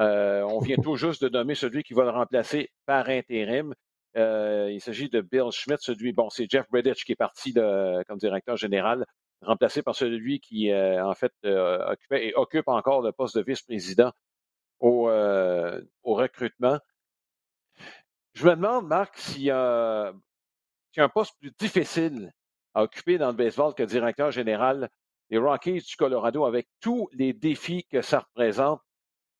Euh, 0.00 0.42
on 0.42 0.58
vient 0.58 0.76
tout 0.76 0.96
juste 0.96 1.22
de 1.22 1.28
nommer 1.28 1.54
celui 1.54 1.82
qui 1.82 1.94
va 1.94 2.04
le 2.04 2.10
remplacer 2.10 2.70
par 2.86 3.08
intérim. 3.08 3.74
Euh, 4.16 4.68
il 4.70 4.80
s'agit 4.80 5.08
de 5.08 5.20
Bill 5.20 5.50
Schmidt, 5.50 5.82
celui, 5.82 6.12
bon, 6.12 6.30
c'est 6.30 6.48
Jeff 6.48 6.68
Bredich 6.70 7.04
qui 7.04 7.12
est 7.12 7.16
parti 7.16 7.52
comme 7.52 8.18
directeur 8.18 8.56
général, 8.56 9.06
remplacé 9.42 9.82
par 9.82 9.94
celui 9.94 10.40
qui, 10.40 10.70
euh, 10.70 11.04
en 11.04 11.14
fait, 11.14 11.32
occupait 11.44 12.28
et 12.28 12.34
occupe 12.34 12.68
encore 12.68 13.02
le 13.02 13.12
poste 13.12 13.36
de 13.36 13.42
vice-président 13.42 14.12
au, 14.80 15.08
au, 15.08 16.14
recrutement. 16.14 16.78
Je 18.34 18.46
me 18.46 18.50
demande, 18.50 18.86
Marc, 18.86 19.16
s'il 19.16 19.42
y, 19.42 19.50
a 19.50 20.12
un 20.96 21.08
poste 21.08 21.34
plus 21.40 21.52
difficile 21.58 22.32
à 22.74 22.82
occuper 22.82 23.18
dans 23.18 23.28
le 23.28 23.36
baseball 23.36 23.74
que 23.74 23.84
directeur 23.84 24.32
général 24.32 24.88
les 25.34 25.40
Rockies 25.40 25.80
du 25.80 25.96
Colorado 25.96 26.44
avec 26.44 26.68
tous 26.80 27.08
les 27.12 27.32
défis 27.32 27.84
que 27.90 28.02
ça 28.02 28.20
représente. 28.20 28.80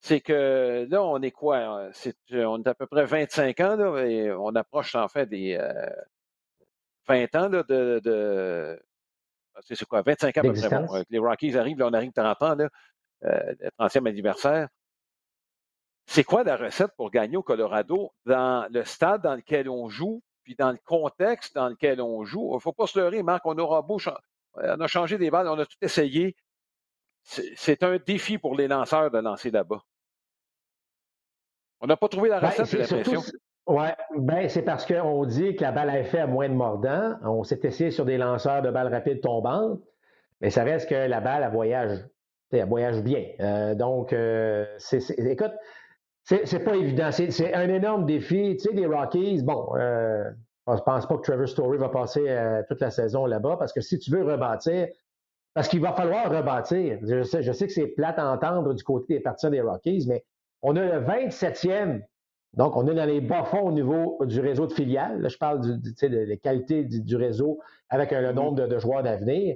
C'est 0.01 0.19
que 0.19 0.85
là, 0.89 1.01
on 1.01 1.21
est 1.21 1.31
quoi? 1.31 1.57
Hein? 1.57 1.91
on 2.33 2.61
est 2.61 2.67
à 2.67 2.75
peu 2.75 2.85
près 2.85 3.05
25 3.05 3.59
ans, 3.61 3.75
là, 3.77 4.05
et 4.05 4.29
on 4.33 4.53
approche 4.55 4.93
en 4.95 5.07
fait 5.07 5.25
des 5.25 5.57
20 7.07 7.15
euh, 7.15 7.39
ans 7.39 7.49
de, 7.49 8.79
ah, 9.55 9.59
c'est 9.63 9.85
quoi, 9.85 10.01
25 10.01 10.37
ans 10.37 10.41
à 10.41 10.43
peu 10.43 10.53
près. 10.53 11.05
les 11.09 11.17
Rockies 11.17 11.57
arrivent, 11.57 11.79
là, 11.79 11.87
on 11.87 11.93
arrive 11.93 12.11
30 12.11 12.41
ans, 12.41 12.55
là, 12.55 12.69
euh, 13.23 13.55
le 13.57 13.69
30e 13.79 14.09
anniversaire. 14.09 14.67
C'est 16.07 16.25
quoi 16.25 16.43
la 16.43 16.57
recette 16.57 16.91
pour 16.97 17.09
gagner 17.09 17.37
au 17.37 17.43
Colorado 17.43 18.11
dans 18.25 18.67
le 18.69 18.83
stade 18.83 19.21
dans 19.21 19.35
lequel 19.35 19.69
on 19.69 19.87
joue, 19.87 20.21
puis 20.43 20.55
dans 20.55 20.71
le 20.71 20.79
contexte 20.83 21.55
dans 21.55 21.69
lequel 21.69 22.01
on 22.01 22.25
joue? 22.25 22.51
Il 22.51 22.55
ne 22.55 22.59
faut 22.59 22.73
pas 22.73 22.85
se 22.85 22.99
leurrer, 22.99 23.23
Marc, 23.23 23.45
on 23.45 23.57
aura 23.57 23.81
beau 23.81 23.97
on 24.57 24.79
a 24.79 24.87
changé 24.87 25.17
des 25.17 25.29
balles, 25.29 25.47
on 25.47 25.59
a 25.59 25.65
tout 25.65 25.77
essayé. 25.81 26.35
C'est 27.23 27.83
un 27.83 27.97
défi 27.97 28.37
pour 28.37 28.55
les 28.55 28.67
lanceurs 28.67 29.09
de 29.09 29.17
lancer 29.17 29.51
là-bas. 29.51 29.81
On 31.81 31.87
n'a 31.87 31.97
pas 31.97 32.07
trouvé 32.07 32.29
la 32.29 32.39
ben, 32.39 32.49
recette, 32.49 32.67
j'ai 32.67 32.77
l'impression. 32.77 33.21
Oui, 33.67 33.87
ben, 34.15 34.47
c'est 34.47 34.61
parce 34.61 34.85
qu'on 34.85 35.25
dit 35.25 35.55
que 35.55 35.63
la 35.63 35.71
balle 35.71 35.89
a 35.89 36.03
fait 36.03 36.19
à 36.19 36.27
moins 36.27 36.47
de 36.47 36.53
mordant. 36.53 37.15
On 37.23 37.43
s'est 37.43 37.59
essayé 37.63 37.89
sur 37.89 38.05
des 38.05 38.17
lanceurs 38.17 38.61
de 38.61 38.69
balles 38.69 38.93
rapides 38.93 39.21
tombantes, 39.21 39.79
mais 40.39 40.51
ça 40.51 40.63
reste 40.63 40.87
que 40.87 40.95
la 40.95 41.19
balle, 41.19 41.43
elle 41.43 41.51
voyage, 41.51 42.05
elle 42.51 42.67
voyage 42.67 43.01
bien. 43.01 43.25
Euh, 43.39 43.73
donc, 43.73 44.13
euh, 44.13 44.65
c'est, 44.77 45.09
écoute, 45.17 45.53
c'est, 46.23 46.63
pas 46.63 46.75
évident. 46.75 47.11
C'est, 47.11 47.53
un 47.53 47.69
énorme 47.69 48.05
défi. 48.05 48.55
Tu 48.57 48.69
sais, 48.69 48.73
les 48.73 48.85
Rockies, 48.85 49.41
bon, 49.43 49.75
euh, 49.75 50.29
je 50.67 50.73
ne 50.73 50.79
pense 50.79 51.07
pas 51.07 51.15
que 51.17 51.21
Trevor 51.21 51.47
Story 51.47 51.77
va 51.77 51.89
passer 51.89 52.27
euh, 52.27 52.63
toute 52.67 52.81
la 52.81 52.89
saison 52.89 53.25
là-bas 53.25 53.57
parce 53.57 53.71
que 53.71 53.81
si 53.81 53.99
tu 53.99 54.11
veux 54.11 54.23
rebâtir, 54.23 54.87
parce 55.53 55.69
qu'il 55.69 55.79
va 55.79 55.93
falloir 55.93 56.29
rebâtir. 56.29 56.99
Je 57.01 57.23
sais, 57.23 57.41
que 57.41 57.73
c'est 57.73 57.87
plate 57.87 58.19
à 58.19 58.29
entendre 58.29 58.73
du 58.73 58.83
côté 58.83 59.15
des 59.15 59.19
partisans 59.21 59.51
des 59.51 59.61
Rockies, 59.61 60.05
mais 60.07 60.25
on 60.61 60.75
a 60.75 60.83
le 60.83 61.05
27e 61.05 62.01
Donc, 62.55 62.75
on 62.75 62.87
est 62.87 62.93
dans 62.93 63.05
les 63.05 63.21
bas-fonds 63.21 63.67
au 63.67 63.71
niveau 63.71 64.19
du 64.25 64.41
réseau 64.41 64.67
de 64.67 64.73
filiales. 64.73 65.21
Là, 65.21 65.29
je 65.29 65.37
parle 65.37 65.61
du, 65.61 65.93
de 65.93 66.25
la 66.29 66.35
qualité 66.35 66.83
du, 66.83 67.15
réseau 67.15 67.59
avec 67.89 68.11
le 68.11 68.17
mm-hmm. 68.17 68.33
nombre 68.33 68.67
de, 68.67 68.79
joueurs 68.79 69.03
d'avenir. 69.03 69.55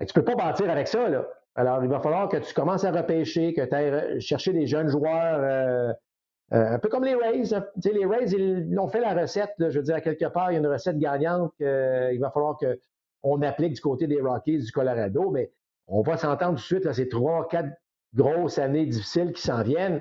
Tu 0.00 0.04
ne 0.04 0.12
peux 0.12 0.24
pas 0.24 0.34
bâtir 0.34 0.68
avec 0.68 0.88
ça. 0.88 1.08
Là. 1.08 1.28
Alors, 1.54 1.84
il 1.84 1.88
va 1.88 2.00
falloir 2.00 2.28
que 2.28 2.38
tu 2.38 2.52
commences 2.52 2.84
à 2.84 2.90
repêcher, 2.90 3.54
que 3.54 3.62
tu 3.62 3.74
ailles 3.74 4.20
chercher 4.20 4.52
des 4.52 4.66
jeunes 4.66 4.88
joueurs, 4.88 5.38
euh, 5.40 5.92
euh, 6.52 6.74
un 6.74 6.78
peu 6.78 6.88
comme 6.88 7.04
les 7.04 7.14
Rays. 7.14 7.54
Hein. 7.54 7.64
Les 7.84 8.04
Rays, 8.04 8.30
ils 8.32 8.78
ont 8.78 8.88
fait 8.88 9.00
la 9.00 9.14
recette. 9.14 9.54
je 9.58 9.78
veux 9.78 9.82
dire, 9.82 9.96
à 9.96 10.00
quelque 10.00 10.26
part, 10.26 10.50
il 10.50 10.54
y 10.54 10.56
a 10.56 10.60
une 10.60 10.66
recette 10.66 10.98
gagnante 10.98 11.52
qu'il 11.56 12.20
va 12.20 12.30
falloir 12.30 12.58
qu'on 13.22 13.42
applique 13.42 13.74
du 13.74 13.80
côté 13.80 14.06
des 14.06 14.20
Rockies 14.20 14.58
du 14.58 14.70
Colorado, 14.70 15.30
mais 15.30 15.50
on 15.86 16.02
va 16.02 16.16
s'entendre 16.16 16.52
tout 16.52 16.56
de 16.56 16.60
suite, 16.60 16.84
là, 16.84 16.92
ces 16.92 17.08
trois, 17.08 17.48
quatre 17.48 17.70
grosses 18.14 18.58
années 18.58 18.86
difficiles 18.86 19.32
qui 19.32 19.42
s'en 19.42 19.62
viennent. 19.62 20.00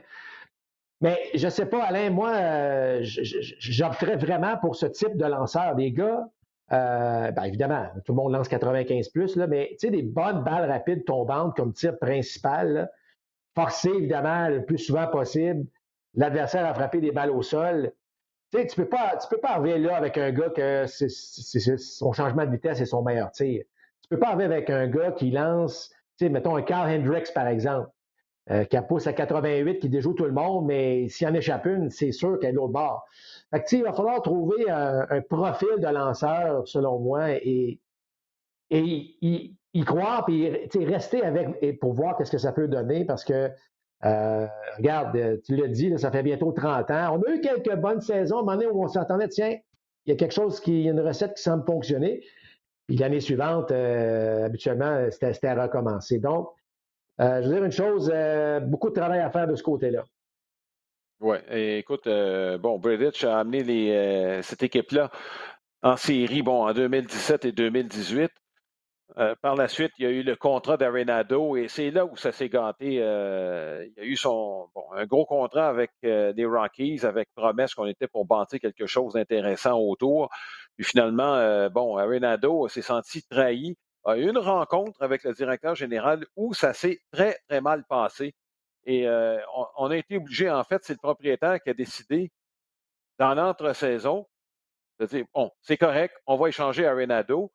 Mais 1.01 1.17
je 1.33 1.45
ne 1.45 1.51
sais 1.51 1.65
pas, 1.65 1.83
Alain, 1.83 2.09
moi, 2.11 2.31
euh, 2.33 2.99
j'opterais 3.03 4.15
vraiment 4.15 4.57
pour 4.57 4.75
ce 4.75 4.85
type 4.85 5.17
de 5.17 5.25
lanceur. 5.25 5.75
Des 5.75 5.91
gars, 5.91 6.29
euh, 6.71 7.31
ben, 7.31 7.43
évidemment, 7.43 7.87
tout 8.05 8.13
le 8.13 8.15
monde 8.15 8.31
lance 8.31 8.47
95 8.47 9.09
plus, 9.09 9.35
là, 9.35 9.47
mais 9.47 9.69
tu 9.71 9.87
sais, 9.87 9.91
des 9.91 10.03
bonnes 10.03 10.43
balles 10.43 10.69
rapides 10.69 11.03
tombantes 11.03 11.55
comme 11.57 11.73
tir 11.73 11.97
principal, 11.99 12.89
forcer 13.53 13.89
évidemment 13.89 14.47
le 14.47 14.63
plus 14.63 14.77
souvent 14.77 15.07
possible 15.07 15.65
l'adversaire 16.15 16.65
à 16.65 16.73
frapper 16.73 17.01
des 17.01 17.11
balles 17.11 17.31
au 17.31 17.41
sol. 17.41 17.91
Tu 18.51 18.59
sais, 18.59 18.67
tu 18.67 18.75
peux 18.75 18.89
pas, 18.89 19.17
tu 19.17 19.35
arriver 19.43 19.79
là 19.79 19.97
avec 19.97 20.17
un 20.17 20.31
gars 20.31 20.49
que 20.49 20.85
son 20.87 22.13
changement 22.13 22.45
de 22.45 22.51
vitesse 22.51 22.81
est 22.81 22.85
son 22.85 23.01
meilleur 23.03 23.31
tir. 23.31 23.63
Tu 24.01 24.09
peux 24.09 24.19
pas 24.19 24.27
arriver 24.29 24.45
avec 24.45 24.69
un 24.69 24.87
gars 24.87 25.11
qui 25.11 25.31
lance, 25.31 25.89
tu 26.17 26.25
sais, 26.25 26.29
mettons 26.29 26.55
un 26.55 26.61
Carl 26.61 26.89
Hendricks 26.89 27.33
par 27.33 27.47
exemple. 27.47 27.89
Euh, 28.51 28.65
qui 28.65 28.75
a 28.75 28.81
pousse 28.81 29.07
à 29.07 29.13
88, 29.13 29.79
qui 29.79 29.87
déjoue 29.87 30.13
tout 30.13 30.25
le 30.25 30.33
monde, 30.33 30.65
mais 30.65 31.07
s'il 31.07 31.25
en 31.29 31.33
échappe 31.33 31.65
une, 31.65 31.89
c'est 31.89 32.11
sûr 32.11 32.37
qu'elle 32.39 32.49
est 32.49 32.53
l'autre 32.53 32.73
bord. 32.73 33.05
Fait 33.51 33.63
que, 33.63 33.75
il 33.77 33.83
va 33.83 33.93
falloir 33.93 34.21
trouver 34.21 34.69
un, 34.69 35.21
profil 35.29 35.77
de 35.77 35.87
lanceur, 35.87 36.67
selon 36.67 36.99
moi, 36.99 37.31
et, 37.31 37.79
et 38.69 39.15
y, 39.21 39.85
croire, 39.85 40.25
puis 40.25 40.49
rester 40.75 41.23
avec 41.23 41.57
et 41.61 41.71
pour 41.71 41.93
voir 41.93 42.17
qu'est-ce 42.17 42.31
que 42.31 42.37
ça 42.37 42.51
peut 42.51 42.67
donner, 42.67 43.05
parce 43.05 43.23
que, 43.23 43.49
euh, 44.05 44.47
regarde, 44.77 45.41
tu 45.43 45.55
l'as 45.55 45.67
dit, 45.67 45.93
ça 45.97 46.11
fait 46.11 46.23
bientôt 46.23 46.51
30 46.51 46.91
ans. 46.91 47.17
On 47.19 47.21
a 47.29 47.35
eu 47.35 47.41
quelques 47.41 47.75
bonnes 47.75 48.01
saisons, 48.01 48.37
à 48.37 48.39
un 48.39 48.43
moment 48.43 48.57
donné 48.57 48.67
où 48.67 48.83
on 48.83 48.87
s'entendait, 48.87 49.29
tiens, 49.29 49.55
il 50.05 50.09
y 50.09 50.13
a 50.13 50.15
quelque 50.17 50.33
chose 50.33 50.59
qui, 50.59 50.71
il 50.71 50.85
y 50.85 50.87
a 50.89 50.91
une 50.91 50.99
recette 50.99 51.35
qui 51.35 51.43
semble 51.43 51.65
fonctionner. 51.65 52.21
Puis 52.87 52.97
l'année 52.97 53.21
suivante, 53.21 53.71
euh, 53.71 54.45
habituellement, 54.45 55.07
c'était 55.09 55.47
à 55.47 55.63
recommencer. 55.63 56.19
Donc, 56.19 56.49
euh, 57.21 57.41
je 57.41 57.47
veux 57.47 57.53
dire 57.53 57.63
une 57.63 57.71
chose, 57.71 58.11
euh, 58.13 58.59
beaucoup 58.59 58.89
de 58.89 58.95
travail 58.95 59.19
à 59.19 59.29
faire 59.29 59.47
de 59.47 59.55
ce 59.55 59.63
côté-là. 59.63 60.03
Oui, 61.19 61.37
écoute, 61.49 62.07
euh, 62.07 62.57
bon, 62.57 62.79
Bridich 62.79 63.23
a 63.23 63.39
amené 63.39 64.41
cette 64.41 64.63
équipe-là 64.63 65.09
en 65.81 65.95
série, 65.95 66.41
bon, 66.41 66.67
en 66.67 66.73
2017 66.73 67.45
et 67.45 67.51
2018. 67.51 68.31
Par 69.41 69.55
la 69.55 69.67
suite, 69.67 69.91
il 69.99 70.03
y 70.03 70.07
a 70.07 70.11
eu 70.11 70.23
le 70.23 70.35
contrat 70.35 70.77
d'Arenado 70.77 71.55
et 71.55 71.67
c'est 71.67 71.91
là 71.91 72.05
où 72.05 72.15
ça 72.17 72.31
s'est 72.31 72.49
gâté. 72.49 72.95
il 72.95 73.93
y 73.97 74.01
a 74.01 74.03
eu 74.03 74.15
son, 74.15 74.69
un 74.95 75.05
gros 75.05 75.25
contrat 75.25 75.67
avec 75.67 75.91
les 76.01 76.45
Rockies 76.45 77.05
avec 77.05 77.29
promesse 77.35 77.73
qu'on 77.75 77.85
était 77.85 78.07
pour 78.07 78.25
bâtir 78.25 78.59
quelque 78.59 78.85
chose 78.87 79.13
d'intéressant 79.13 79.79
autour. 79.79 80.29
Puis 80.75 80.85
finalement, 80.85 81.69
bon, 81.69 81.97
Arenado 81.97 82.67
s'est 82.67 82.81
senti 82.81 83.23
trahi 83.27 83.77
a 84.05 84.17
eu 84.17 84.29
une 84.29 84.37
rencontre 84.37 85.01
avec 85.01 85.23
le 85.23 85.33
directeur 85.33 85.75
général 85.75 86.25
où 86.35 86.53
ça 86.53 86.73
s'est 86.73 87.01
très, 87.11 87.37
très 87.47 87.61
mal 87.61 87.83
passé. 87.85 88.35
Et 88.85 89.07
euh, 89.07 89.39
on, 89.77 89.89
a 89.91 89.97
été 89.97 90.17
obligé, 90.17 90.49
en 90.49 90.63
fait, 90.63 90.83
c'est 90.83 90.93
le 90.93 90.99
propriétaire 90.99 91.61
qui 91.61 91.69
a 91.69 91.73
décidé, 91.73 92.31
dans 93.17 93.33
l'entre-saison, 93.33 94.27
de 94.99 95.05
dire, 95.05 95.25
bon, 95.33 95.51
c'est 95.61 95.77
correct, 95.77 96.15
on 96.27 96.35
va 96.35 96.49
échanger 96.49 96.85
à 96.85 96.93
Renado. 96.93 97.51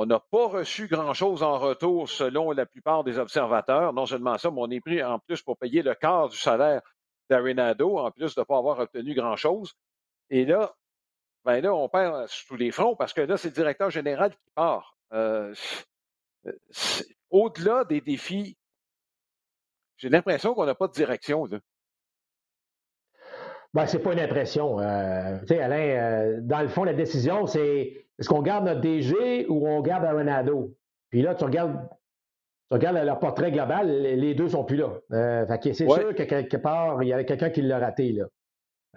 On 0.00 0.06
n'a 0.06 0.20
pas 0.20 0.46
reçu 0.46 0.86
grand-chose 0.86 1.42
en 1.42 1.58
retour 1.58 2.08
selon 2.08 2.52
la 2.52 2.66
plupart 2.66 3.02
des 3.02 3.18
observateurs. 3.18 3.92
Non 3.92 4.06
seulement 4.06 4.38
ça, 4.38 4.48
mais 4.48 4.60
on 4.60 4.70
est 4.70 4.80
pris 4.80 5.02
en 5.02 5.18
plus 5.18 5.42
pour 5.42 5.58
payer 5.58 5.82
le 5.82 5.92
quart 5.96 6.28
du 6.28 6.36
salaire 6.36 6.82
d'Arenado, 7.28 7.98
en 7.98 8.12
plus 8.12 8.32
de 8.36 8.40
ne 8.40 8.44
pas 8.44 8.58
avoir 8.58 8.78
obtenu 8.78 9.12
grand-chose. 9.16 9.74
Et 10.30 10.44
là, 10.44 10.72
ben 11.44 11.60
là, 11.60 11.74
on 11.74 11.88
perd 11.88 12.28
sur 12.28 12.46
tous 12.46 12.54
les 12.54 12.70
fronts 12.70 12.94
parce 12.94 13.12
que 13.12 13.22
là, 13.22 13.36
c'est 13.36 13.48
le 13.48 13.54
directeur 13.54 13.90
général 13.90 14.30
qui 14.30 14.50
part. 14.54 14.96
Euh, 15.12 15.52
euh, 16.46 16.52
au-delà 17.30 17.82
des 17.82 18.00
défis, 18.00 18.56
j'ai 19.96 20.10
l'impression 20.10 20.54
qu'on 20.54 20.66
n'a 20.66 20.76
pas 20.76 20.86
de 20.86 20.92
direction. 20.92 21.44
Là. 21.46 21.58
Ben, 23.74 23.88
c'est 23.88 23.98
pas 23.98 24.12
une 24.12 24.20
impression. 24.20 24.78
Euh, 24.78 25.40
tu 25.40 25.48
sais, 25.48 25.58
Alain, 25.58 26.38
dans 26.42 26.62
le 26.62 26.68
fond, 26.68 26.84
la 26.84 26.94
décision, 26.94 27.48
c'est 27.48 28.07
est-ce 28.18 28.28
qu'on 28.28 28.42
garde 28.42 28.64
notre 28.64 28.80
DG 28.80 29.46
ou 29.48 29.68
on 29.68 29.80
garde 29.80 30.04
Arenado? 30.04 30.74
Puis 31.10 31.22
là, 31.22 31.34
tu 31.34 31.44
regardes, 31.44 31.76
tu 32.68 32.74
regardes 32.74 32.96
leur 32.96 33.18
portrait 33.18 33.52
global, 33.52 33.88
les 33.88 34.34
deux 34.34 34.48
sont 34.48 34.64
plus 34.64 34.76
là. 34.76 35.00
fait 35.46 35.72
c'est 35.72 35.88
sûr 35.88 36.14
que 36.14 36.22
quelque 36.24 36.56
part, 36.56 37.02
il 37.02 37.08
y 37.08 37.12
avait 37.12 37.24
quelqu'un 37.24 37.50
qui 37.50 37.62
l'a 37.62 37.78
raté. 37.78 38.12
Là. 38.12 38.24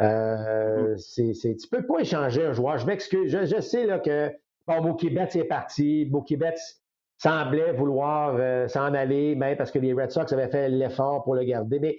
Euh, 0.01 0.95
mm-hmm. 0.95 1.62
tu 1.62 1.67
peux 1.69 1.86
pas 1.86 1.99
échanger 1.99 2.45
un 2.45 2.53
joueur. 2.53 2.77
Je 2.77 2.86
m'excuse. 2.86 3.31
Je, 3.31 3.45
je, 3.45 3.62
sais 3.62 3.86
là, 3.86 3.99
que 3.99 4.31
Bon, 4.67 4.81
Mookie 4.81 5.10
Betts 5.10 5.36
est 5.36 5.45
parti. 5.45 6.07
Mookie 6.10 6.38
Betts 6.38 6.81
semblait 7.17 7.73
vouloir 7.73 8.36
euh, 8.39 8.67
s'en 8.67 8.93
aller, 8.93 9.36
même 9.36 9.57
parce 9.57 9.71
que 9.71 9.79
les 9.79 9.93
Red 9.93 10.12
Sox 10.12 10.31
avaient 10.31 10.49
fait 10.49 10.69
l'effort 10.69 11.23
pour 11.23 11.36
le 11.36 11.43
garder. 11.43 11.79
Mais 11.79 11.97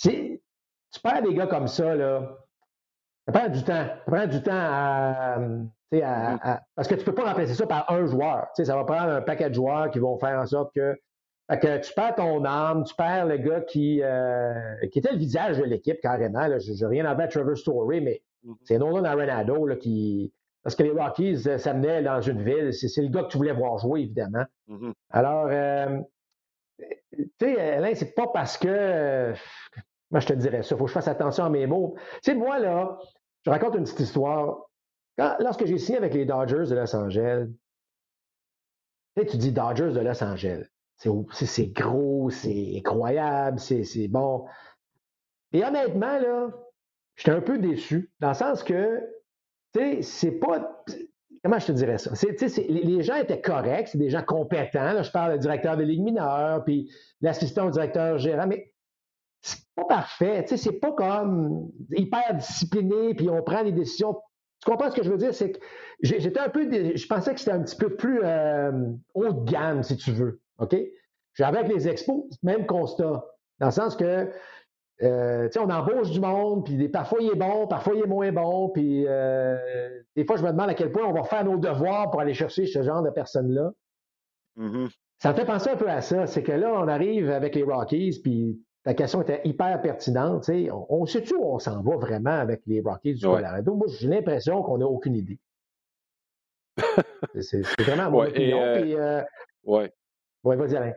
tu 0.00 0.40
perds 1.02 1.22
des 1.22 1.34
gars 1.34 1.46
comme 1.46 1.66
ça, 1.66 1.94
là. 1.94 2.38
Ça 3.26 3.32
prend 3.32 3.48
du 3.48 3.62
temps. 3.62 3.86
Ça 3.86 4.02
prend 4.06 4.26
du 4.26 4.42
temps 4.42 4.52
à, 4.52 5.38
mm-hmm. 5.92 6.60
parce 6.74 6.88
que 6.88 6.94
tu 6.94 7.00
ne 7.00 7.04
peux 7.04 7.14
pas 7.14 7.24
remplacer 7.24 7.54
ça 7.54 7.66
par 7.66 7.90
un 7.90 8.06
joueur. 8.06 8.48
ça 8.54 8.76
va 8.76 8.84
prendre 8.84 9.12
un 9.12 9.22
paquet 9.22 9.48
de 9.48 9.54
joueurs 9.54 9.90
qui 9.90 9.98
vont 9.98 10.18
faire 10.18 10.38
en 10.38 10.46
sorte 10.46 10.74
que, 10.74 10.96
que 11.48 11.78
tu 11.78 11.92
perds 11.94 12.16
ton 12.16 12.44
âme, 12.44 12.84
tu 12.84 12.94
perds 12.94 13.26
le 13.26 13.38
gars 13.38 13.60
qui, 13.62 14.02
euh, 14.02 14.52
qui 14.92 14.98
était 14.98 15.12
le 15.12 15.18
visage 15.18 15.58
de 15.58 15.64
l'équipe 15.64 16.00
carrément. 16.00 16.46
Je 16.58 16.72
n'ai 16.72 16.86
rien 16.86 17.04
à 17.04 17.08
voir 17.08 17.20
avec 17.20 17.30
Trevor 17.30 17.56
Story, 17.56 18.00
mais 18.00 18.22
mm-hmm. 18.44 18.56
c'est 18.64 18.78
Nolan 18.78 19.04
Arenado 19.04 19.66
là, 19.66 19.76
qui, 19.76 20.32
parce 20.64 20.76
que 20.76 20.82
les 20.82 20.90
Rockies 20.90 21.46
euh, 21.46 21.58
s'amenaient 21.58 22.02
dans 22.02 22.20
une 22.20 22.42
ville. 22.42 22.72
C'est 22.72 23.02
le 23.02 23.08
gars 23.08 23.22
que 23.22 23.28
tu 23.28 23.36
voulais 23.36 23.52
voir 23.52 23.78
jouer, 23.78 24.00
évidemment. 24.00 24.44
Mm-hmm. 24.68 24.92
Alors, 25.10 25.48
euh, 25.50 26.00
tu 26.78 27.30
sais, 27.40 27.60
Alain, 27.60 27.94
c'est 27.94 28.14
pas 28.14 28.26
parce 28.28 28.56
que. 28.58 29.32
Moi, 30.14 30.20
je 30.20 30.28
te 30.28 30.32
dirais 30.32 30.62
ça. 30.62 30.76
Il 30.76 30.78
faut 30.78 30.84
que 30.84 30.90
je 30.90 30.94
fasse 30.94 31.08
attention 31.08 31.42
à 31.42 31.50
mes 31.50 31.66
mots. 31.66 31.96
Tu 32.22 32.30
sais, 32.30 32.34
moi, 32.36 32.60
là, 32.60 32.96
je 33.44 33.50
raconte 33.50 33.74
une 33.74 33.82
petite 33.82 33.98
histoire. 33.98 34.70
lorsque 35.18 35.64
j'ai 35.64 35.76
signé 35.76 35.98
avec 35.98 36.14
les 36.14 36.24
Dodgers 36.24 36.70
de 36.70 36.76
Los 36.76 36.94
Angeles, 36.94 37.48
tu 39.16 39.36
dis 39.36 39.50
Dodgers 39.50 39.90
de 39.90 39.98
Los 39.98 40.22
Angeles. 40.22 40.66
C'est 40.98 41.66
gros, 41.72 42.30
c'est 42.30 42.74
incroyable, 42.76 43.58
c'est 43.58 44.06
bon. 44.06 44.46
Et 45.52 45.64
honnêtement, 45.64 46.20
là, 46.20 46.50
j'étais 47.16 47.32
un 47.32 47.40
peu 47.40 47.58
déçu, 47.58 48.12
dans 48.20 48.28
le 48.28 48.34
sens 48.34 48.62
que 48.62 49.00
tu 49.74 49.80
sais, 49.80 50.02
c'est 50.02 50.38
pas. 50.38 50.84
Comment 51.42 51.58
je 51.58 51.66
te 51.66 51.72
dirais 51.72 51.98
ça? 51.98 52.12
les 52.68 53.02
gens 53.02 53.16
étaient 53.16 53.40
corrects, 53.40 53.88
c'est 53.88 53.98
des 53.98 54.10
gens 54.10 54.22
compétents. 54.22 55.02
je 55.02 55.10
parle 55.10 55.32
du 55.32 55.40
directeur 55.40 55.76
de 55.76 55.82
Ligue 55.82 56.02
mineure, 56.02 56.62
puis 56.62 56.88
l'assistant 57.20 57.66
au 57.66 57.70
directeur 57.70 58.16
gérant, 58.18 58.46
mais 58.46 58.73
pas 59.74 59.84
parfait. 59.84 60.42
Tu 60.44 60.50
sais, 60.50 60.56
c'est 60.56 60.78
pas 60.78 60.92
comme 60.92 61.70
hyper 61.90 62.34
discipliné, 62.34 63.14
puis 63.14 63.28
on 63.28 63.42
prend 63.42 63.64
des 63.64 63.72
décisions. 63.72 64.16
Tu 64.62 64.70
comprends 64.70 64.90
ce 64.90 64.96
que 64.96 65.02
je 65.02 65.10
veux 65.10 65.18
dire? 65.18 65.34
C'est 65.34 65.52
que 65.52 65.58
j'étais 66.02 66.40
un 66.40 66.48
peu. 66.48 66.70
Je 66.70 67.06
pensais 67.06 67.34
que 67.34 67.40
c'était 67.40 67.52
un 67.52 67.62
petit 67.62 67.76
peu 67.76 67.94
plus 67.96 68.20
euh, 68.22 68.72
haut 69.14 69.32
de 69.32 69.50
gamme, 69.50 69.82
si 69.82 69.96
tu 69.96 70.12
veux. 70.12 70.40
OK? 70.58 70.76
J'avais 71.34 71.58
avec 71.58 71.72
les 71.72 71.88
expos, 71.88 72.24
même 72.42 72.66
constat. 72.66 73.24
Dans 73.58 73.66
le 73.66 73.72
sens 73.72 73.96
que 73.96 74.30
euh, 75.02 75.48
on 75.58 75.70
embauche 75.70 76.10
du 76.10 76.20
monde, 76.20 76.64
puis 76.64 76.88
parfois 76.88 77.18
il 77.20 77.30
est 77.30 77.36
bon, 77.36 77.66
parfois 77.66 77.94
il 77.96 78.02
est 78.02 78.06
moins 78.06 78.30
bon, 78.30 78.68
puis 78.68 79.04
euh, 79.08 79.56
des 80.14 80.24
fois 80.24 80.36
je 80.36 80.44
me 80.44 80.50
demande 80.50 80.70
à 80.70 80.74
quel 80.74 80.92
point 80.92 81.04
on 81.04 81.12
va 81.12 81.24
faire 81.24 81.44
nos 81.44 81.56
devoirs 81.56 82.10
pour 82.10 82.20
aller 82.20 82.34
chercher 82.34 82.66
ce 82.66 82.82
genre 82.82 83.02
de 83.02 83.10
personnes-là. 83.10 83.72
Mm-hmm. 84.56 84.90
Ça 85.18 85.32
me 85.32 85.36
fait 85.36 85.44
penser 85.44 85.70
un 85.70 85.76
peu 85.76 85.88
à 85.88 86.00
ça, 86.00 86.28
c'est 86.28 86.44
que 86.44 86.52
là, 86.52 86.72
on 86.72 86.86
arrive 86.86 87.30
avec 87.30 87.56
les 87.56 87.64
Rockies, 87.64 88.20
puis 88.22 88.60
ta 88.84 88.92
question 88.94 89.22
était 89.22 89.40
hyper 89.44 89.80
pertinente. 89.80 90.48
On, 90.48 90.86
on 90.90 91.06
sait-tu 91.06 91.34
où 91.34 91.44
on 91.44 91.58
s'en 91.58 91.82
va 91.82 91.96
vraiment 91.96 92.38
avec 92.38 92.60
les 92.66 92.80
Rockies 92.80 93.14
du 93.14 93.24
Colorado? 93.24 93.74
Moi, 93.74 93.86
j'ai 93.98 94.08
l'impression 94.08 94.62
qu'on 94.62 94.78
n'a 94.78 94.86
aucune 94.86 95.16
idée. 95.16 95.38
c'est 97.40 97.62
vraiment 97.80 98.10
mon 98.10 98.26
opinion. 98.26 98.60
Euh, 98.60 99.22
ouais. 99.64 99.92
Ouais, 100.44 100.56
vas-y, 100.56 100.76
Alain. 100.76 100.92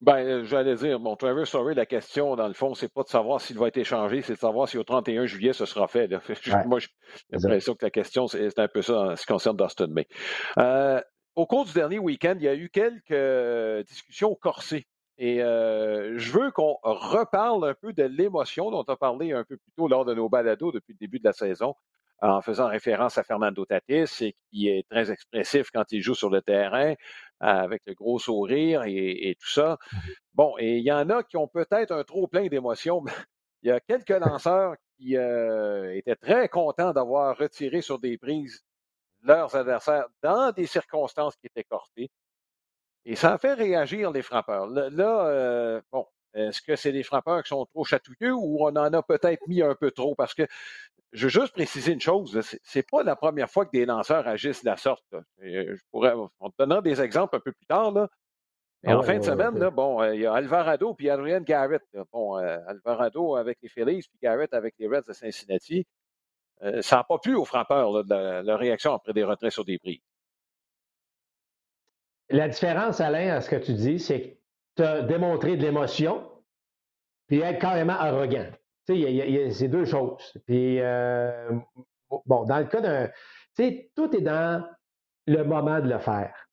Ben, 0.00 0.16
euh, 0.18 0.44
j'allais 0.44 0.74
dire, 0.76 0.98
bon, 0.98 1.16
Trevor 1.16 1.46
Story, 1.46 1.74
la 1.74 1.86
question, 1.86 2.34
dans 2.36 2.48
le 2.48 2.54
fond, 2.54 2.74
c'est 2.74 2.92
pas 2.92 3.02
de 3.02 3.08
savoir 3.08 3.40
s'il 3.40 3.58
va 3.58 3.68
être 3.68 3.76
échangé, 3.76 4.22
c'est 4.22 4.34
de 4.34 4.38
savoir 4.38 4.68
si 4.68 4.78
au 4.78 4.84
31 4.84 5.26
juillet, 5.26 5.52
ce 5.52 5.64
sera 5.64 5.88
fait. 5.88 6.08
Moi, 6.66 6.78
j'ai 6.78 6.88
l'impression 7.30 7.74
que 7.74 7.84
la 7.84 7.90
question, 7.90 8.26
c'est 8.26 8.58
un 8.58 8.68
peu 8.68 8.82
ça 8.82 9.00
en 9.00 9.16
ce 9.16 9.22
qui 9.22 9.32
concerne 9.32 9.56
Dustin 9.56 9.88
May. 9.88 10.06
Euh, 10.58 11.00
au 11.34 11.46
cours 11.46 11.64
du 11.64 11.72
dernier 11.72 11.98
week-end, 11.98 12.34
il 12.36 12.44
y 12.44 12.48
a 12.48 12.54
eu 12.54 12.68
quelques 12.68 13.86
discussions 13.86 14.34
corsées 14.34 14.86
Et 15.18 15.38
je 15.38 16.32
veux 16.32 16.50
qu'on 16.50 16.78
reparle 16.82 17.68
un 17.68 17.74
peu 17.74 17.92
de 17.92 18.04
l'émotion 18.04 18.70
dont 18.70 18.84
on 18.86 18.92
a 18.92 18.96
parlé 18.96 19.32
un 19.32 19.44
peu 19.44 19.56
plus 19.56 19.72
tôt 19.76 19.88
lors 19.88 20.04
de 20.04 20.14
nos 20.14 20.28
balados 20.28 20.72
depuis 20.72 20.92
le 20.92 20.98
début 20.98 21.18
de 21.18 21.24
la 21.24 21.32
saison, 21.32 21.74
en 22.20 22.40
faisant 22.40 22.68
référence 22.68 23.18
à 23.18 23.24
Fernando 23.24 23.64
Tatis, 23.64 24.24
et 24.24 24.36
qui 24.50 24.68
est 24.68 24.88
très 24.88 25.10
expressif 25.10 25.70
quand 25.72 25.90
il 25.90 26.00
joue 26.00 26.14
sur 26.14 26.30
le 26.30 26.40
terrain, 26.40 26.94
avec 27.40 27.82
le 27.86 27.94
gros 27.94 28.18
sourire 28.18 28.84
et, 28.86 29.36
tout 29.40 29.50
ça. 29.50 29.78
Mmh 29.92 29.96
bon, 30.34 30.54
et 30.58 30.78
il 30.78 30.84
y 30.84 30.92
en 30.92 31.10
a 31.10 31.22
qui 31.22 31.36
ont 31.36 31.48
peut-être 31.48 31.92
un 31.92 32.04
trop 32.04 32.26
plein 32.26 32.46
d'émotions. 32.46 33.04
il 33.62 33.68
y 33.68 33.72
a 33.72 33.80
quelques 33.80 34.10
lanceurs 34.10 34.76
qui 34.96 35.14
étaient 35.14 36.16
très 36.16 36.48
contents 36.48 36.92
d'avoir 36.92 37.36
retiré 37.36 37.80
sur 37.80 37.98
des 37.98 38.16
prises 38.18 38.64
leurs 39.22 39.54
adversaires 39.54 40.06
dans 40.22 40.52
des 40.52 40.66
circonstances 40.66 41.36
qui 41.36 41.46
étaient 41.46 41.64
cortées. 41.64 42.10
Et 43.04 43.16
ça 43.16 43.32
a 43.32 43.38
fait 43.38 43.54
réagir 43.54 44.10
les 44.10 44.22
frappeurs. 44.22 44.66
Là, 44.66 45.26
euh, 45.26 45.80
bon, 45.90 46.06
est-ce 46.34 46.62
que 46.62 46.76
c'est 46.76 46.92
des 46.92 47.02
frappeurs 47.02 47.42
qui 47.42 47.48
sont 47.48 47.66
trop 47.66 47.84
chatouilleux 47.84 48.32
ou 48.32 48.58
on 48.60 48.68
en 48.76 48.92
a 48.92 49.02
peut-être 49.02 49.46
mis 49.48 49.62
un 49.62 49.74
peu 49.74 49.90
trop? 49.90 50.14
Parce 50.14 50.34
que 50.34 50.46
je 51.12 51.24
veux 51.26 51.30
juste 51.30 51.52
préciser 51.52 51.92
une 51.92 52.00
chose, 52.00 52.40
c'est 52.62 52.88
pas 52.88 53.02
la 53.02 53.16
première 53.16 53.50
fois 53.50 53.66
que 53.66 53.72
des 53.72 53.84
lanceurs 53.84 54.26
agissent 54.26 54.62
de 54.64 54.70
la 54.70 54.76
sorte. 54.76 55.04
Je 55.40 55.76
pourrais, 55.90 56.12
te 56.12 56.52
donnera 56.58 56.80
des 56.80 57.02
exemples 57.02 57.36
un 57.36 57.40
peu 57.40 57.52
plus 57.52 57.66
tard, 57.66 57.92
là. 57.92 58.08
Mais 58.84 58.94
en 58.94 59.02
fin 59.02 59.16
de 59.16 59.22
semaine, 59.22 59.56
là, 59.58 59.70
bon, 59.70 60.02
euh, 60.02 60.12
il 60.12 60.22
y 60.22 60.26
a 60.26 60.34
Alvarado 60.34 60.92
puis 60.94 61.08
Adrian 61.08 61.40
Garrett. 61.42 61.84
Bon, 62.12 62.36
euh, 62.38 62.58
Alvarado 62.66 63.36
avec 63.36 63.58
les 63.62 63.68
Phillies 63.68 64.02
puis 64.02 64.18
Garrett 64.20 64.52
avec 64.54 64.74
les 64.78 64.88
Reds 64.88 65.06
de 65.06 65.12
Cincinnati. 65.12 65.86
ça 66.80 66.96
n'a 66.96 67.04
pas 67.04 67.18
plu 67.18 67.36
aux 67.36 67.44
frappeurs, 67.44 68.04
de 68.04 68.42
la, 68.44 68.56
réaction 68.56 68.92
après 68.92 69.12
des 69.12 69.22
retraits 69.22 69.52
sur 69.52 69.64
des 69.64 69.78
prix. 69.78 70.02
La 72.32 72.48
différence, 72.48 73.00
Alain, 73.00 73.34
à 73.34 73.40
ce 73.42 73.50
que 73.50 73.56
tu 73.56 73.74
dis, 73.74 73.98
c'est 73.98 74.20
que 74.22 74.36
tu 74.76 74.82
as 74.82 75.02
démontré 75.02 75.56
de 75.56 75.62
l'émotion, 75.62 76.30
puis 77.26 77.40
être 77.40 77.60
carrément 77.60 77.92
arrogant. 77.92 78.50
Tu 78.86 79.02
sais, 79.02 79.50
c'est 79.50 79.68
deux 79.68 79.84
choses. 79.84 80.32
Puis, 80.46 80.80
euh, 80.80 81.50
bon, 82.26 82.44
dans 82.44 82.58
le 82.58 82.64
cas 82.64 82.80
d'un. 82.80 83.08
Tu 83.54 83.64
sais, 83.64 83.92
tout 83.94 84.16
est 84.16 84.22
dans 84.22 84.66
le 85.26 85.42
moment 85.44 85.80
de 85.80 85.88
le 85.88 85.98
faire. 85.98 86.48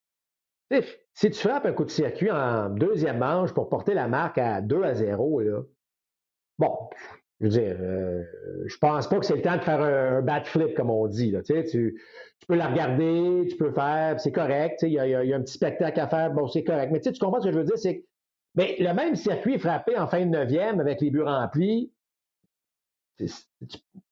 Si 1.13 1.31
tu 1.31 1.39
frappes 1.39 1.65
un 1.65 1.73
coup 1.73 1.85
de 1.85 1.89
circuit 1.89 2.29
en 2.29 2.69
deuxième 2.69 3.17
manche 3.17 3.53
pour 3.53 3.69
porter 3.69 3.93
la 3.93 4.07
marque 4.07 4.37
à 4.37 4.61
2 4.61 4.83
à 4.83 4.93
0, 4.93 5.39
là, 5.41 5.61
bon, 6.59 6.89
je 7.39 7.45
veux 7.45 7.51
dire, 7.51 7.77
euh, 7.79 8.23
je 8.65 8.77
pense 8.77 9.07
pas 9.07 9.17
que 9.17 9.25
c'est 9.25 9.35
le 9.35 9.41
temps 9.41 9.55
de 9.55 9.61
faire 9.61 9.81
un, 9.81 10.21
bat 10.21 10.43
flip, 10.43 10.75
comme 10.75 10.89
on 10.89 11.07
dit. 11.07 11.31
Là. 11.31 11.41
Tu, 11.41 11.63
tu, 11.63 11.97
peux 12.47 12.55
la 12.55 12.67
regarder, 12.67 13.47
tu 13.49 13.55
peux 13.55 13.71
faire, 13.71 14.19
c'est 14.19 14.31
correct. 14.31 14.79
Il 14.81 14.91
y, 14.91 14.99
a, 14.99 15.19
un 15.19 15.41
petit 15.41 15.53
spectacle 15.53 15.99
à 15.99 16.07
faire, 16.07 16.31
bon, 16.31 16.47
c'est 16.47 16.63
correct. 16.63 16.91
Mais 16.91 16.99
tu, 16.99 17.11
tu 17.11 17.19
comprends 17.19 17.39
ce 17.39 17.47
que 17.47 17.53
je 17.53 17.59
veux 17.59 17.65
dire? 17.65 17.77
C'est 17.77 17.99
que 17.99 18.05
mais 18.55 18.75
le 18.79 18.93
même 18.93 19.15
circuit 19.15 19.59
frappé 19.59 19.97
en 19.97 20.07
fin 20.07 20.25
de 20.25 20.31
neuvième 20.31 20.79
avec 20.79 21.01
les 21.01 21.11
buts 21.11 21.21
remplis, 21.21 21.91
tu, 23.17 23.27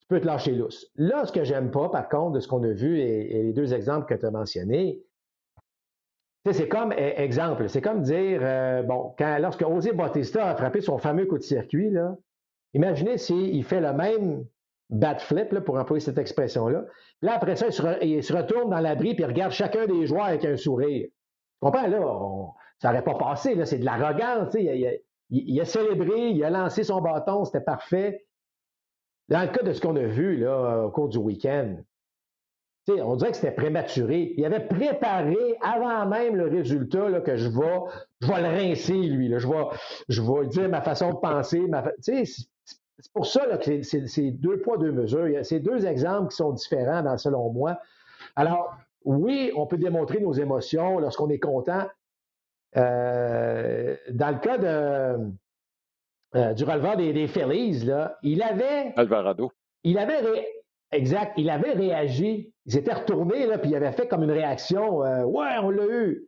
peux 0.08 0.22
te 0.22 0.26
lâcher 0.26 0.54
lousse. 0.54 0.90
Là, 0.96 1.26
ce 1.26 1.32
que 1.32 1.44
j'aime 1.44 1.72
pas, 1.72 1.90
par 1.90 2.08
contre, 2.08 2.34
de 2.34 2.40
ce 2.40 2.48
qu'on 2.48 2.64
a 2.64 2.72
vu 2.72 3.00
et, 3.00 3.44
les 3.44 3.54
deux 3.54 3.74
exemples 3.74 4.06
que 4.06 4.18
tu 4.18 4.26
as 4.26 4.32
mentionnés, 4.32 5.02
c'est 6.50 6.70
comme, 6.70 6.94
e, 6.94 7.20
exemple, 7.20 7.68
c'est 7.68 7.82
comme 7.82 8.04
dire, 8.04 8.40
euh, 8.42 8.84
bon, 8.84 9.14
lorsque 9.20 9.62
José 9.62 9.92
Bautista 9.92 10.50
a 10.50 10.56
frappé 10.56 10.80
son 10.80 10.98
fameux 10.98 11.26
coup 11.26 11.38
de 11.38 11.44
circuit, 11.44 11.90
là, 11.90 12.16
Imaginez 12.78 13.18
s'il 13.18 13.64
fait 13.64 13.82
le 13.82 13.92
même 13.92 14.46
bat 14.92 15.18
flip, 15.18 15.60
pour 15.62 15.78
employer 15.78 16.00
cette 16.00 16.20
expression-là. 16.20 16.86
Là, 17.24 17.34
après 17.34 17.56
ça, 17.56 17.66
il 18.04 18.24
se, 18.24 18.34
retourne 18.34 18.70
dans 18.70 18.80
l'abri 18.80 19.16
et 19.18 19.26
regarde 19.26 19.52
chacun 19.52 19.88
des 19.88 20.06
joueurs 20.06 20.26
avec 20.26 20.46
un 20.46 20.58
sourire. 20.58 21.08
Tu 21.08 21.12
comprends? 21.60 21.88
Là, 21.88 22.00
ça 22.78 22.90
n'aurait 22.90 23.04
pas 23.04 23.16
passé. 23.16 23.60
C'est 23.66 23.80
de 23.80 23.86
l'arrogance. 23.86 24.56
Il, 24.60 25.60
a 25.60 25.66
célébré, 25.66 26.30
il 26.30 26.44
a 26.44 26.52
lancé 26.52 26.84
son 26.84 27.02
bâton, 27.02 27.46
c'était 27.46 27.62
parfait. 27.62 28.28
Dans 29.28 29.42
le 29.42 29.48
cas 29.48 29.64
de 29.64 29.74
ce 29.74 29.82
qu'on 29.82 29.96
a 29.96 30.06
vu 30.06 30.38
là, 30.38 30.86
au 30.86 30.92
cours 30.92 31.10
du 31.10 31.18
week-end, 31.18 31.78
on 32.88 33.16
dirait 33.16 33.32
que 33.32 33.38
c'était 33.38 33.56
prématuré. 33.56 34.36
Il 34.38 34.46
avait 34.46 34.68
préparé 34.68 35.58
avant 35.62 36.06
même 36.06 36.36
le 36.36 36.48
résultat 36.48 37.10
là, 37.10 37.22
que 37.22 37.38
je 37.38 37.50
vais, 37.50 37.80
je 38.22 38.28
le 38.28 38.48
rincer, 38.48 38.94
lui. 38.94 39.30
Là. 39.30 39.40
Je, 39.40 39.48
vais, 39.48 39.66
je 40.10 40.22
vais 40.22 40.46
dire 40.46 40.70
ma 40.70 40.82
façon 40.82 41.10
de 41.14 41.18
penser. 41.18 41.62
Ma 41.62 41.84
c'est 43.00 43.14
pour 43.14 43.28
ça 43.28 43.46
que 43.58 43.84
c'est 43.84 44.32
deux 44.32 44.60
poids, 44.60 44.78
deux 44.78 44.92
mesures. 44.92 45.28
Il 45.28 45.34
y 45.34 45.38
a 45.38 45.44
ces 45.44 45.60
deux 45.60 45.86
exemples 45.86 46.30
qui 46.30 46.38
sont 46.38 46.52
différents, 46.52 47.04
dans, 47.04 47.18
selon 47.18 47.52
moi. 47.52 47.80
Alors, 48.36 48.76
oui, 49.06 49.52
on 49.56 49.68
peut 49.68 49.78
démontrer 49.78 50.20
nos 50.20 50.34
émotions 50.34 51.00
lorsqu'on 51.00 51.30
est 51.30 51.40
content. 51.40 51.84
Euh, 52.76 53.96
dans 54.10 54.30
le 54.30 54.40
cas 54.40 54.58
de, 54.58 55.32
euh, 56.36 56.54
du 56.54 56.64
releveur 56.64 56.98
des, 56.98 57.14
des 57.14 57.28
Phillies, 57.28 57.86
là, 57.86 58.18
il 58.24 58.42
avait. 58.42 58.94
Alvarado. 58.96 59.52
Il 59.84 60.00
avait. 60.00 60.48
exact. 60.92 61.34
Il 61.38 61.50
avait 61.50 61.74
réagi. 61.74 62.52
Il 62.66 62.72
s'était 62.72 62.94
retourné, 62.94 63.46
là, 63.46 63.60
puis 63.60 63.70
il 63.70 63.76
avait 63.76 63.92
fait 63.92 64.08
comme 64.08 64.24
une 64.24 64.32
réaction. 64.32 65.04
Euh, 65.06 65.24
ouais, 65.24 65.58
on 65.62 65.70
l'a 65.70 65.86
eu 65.86 66.28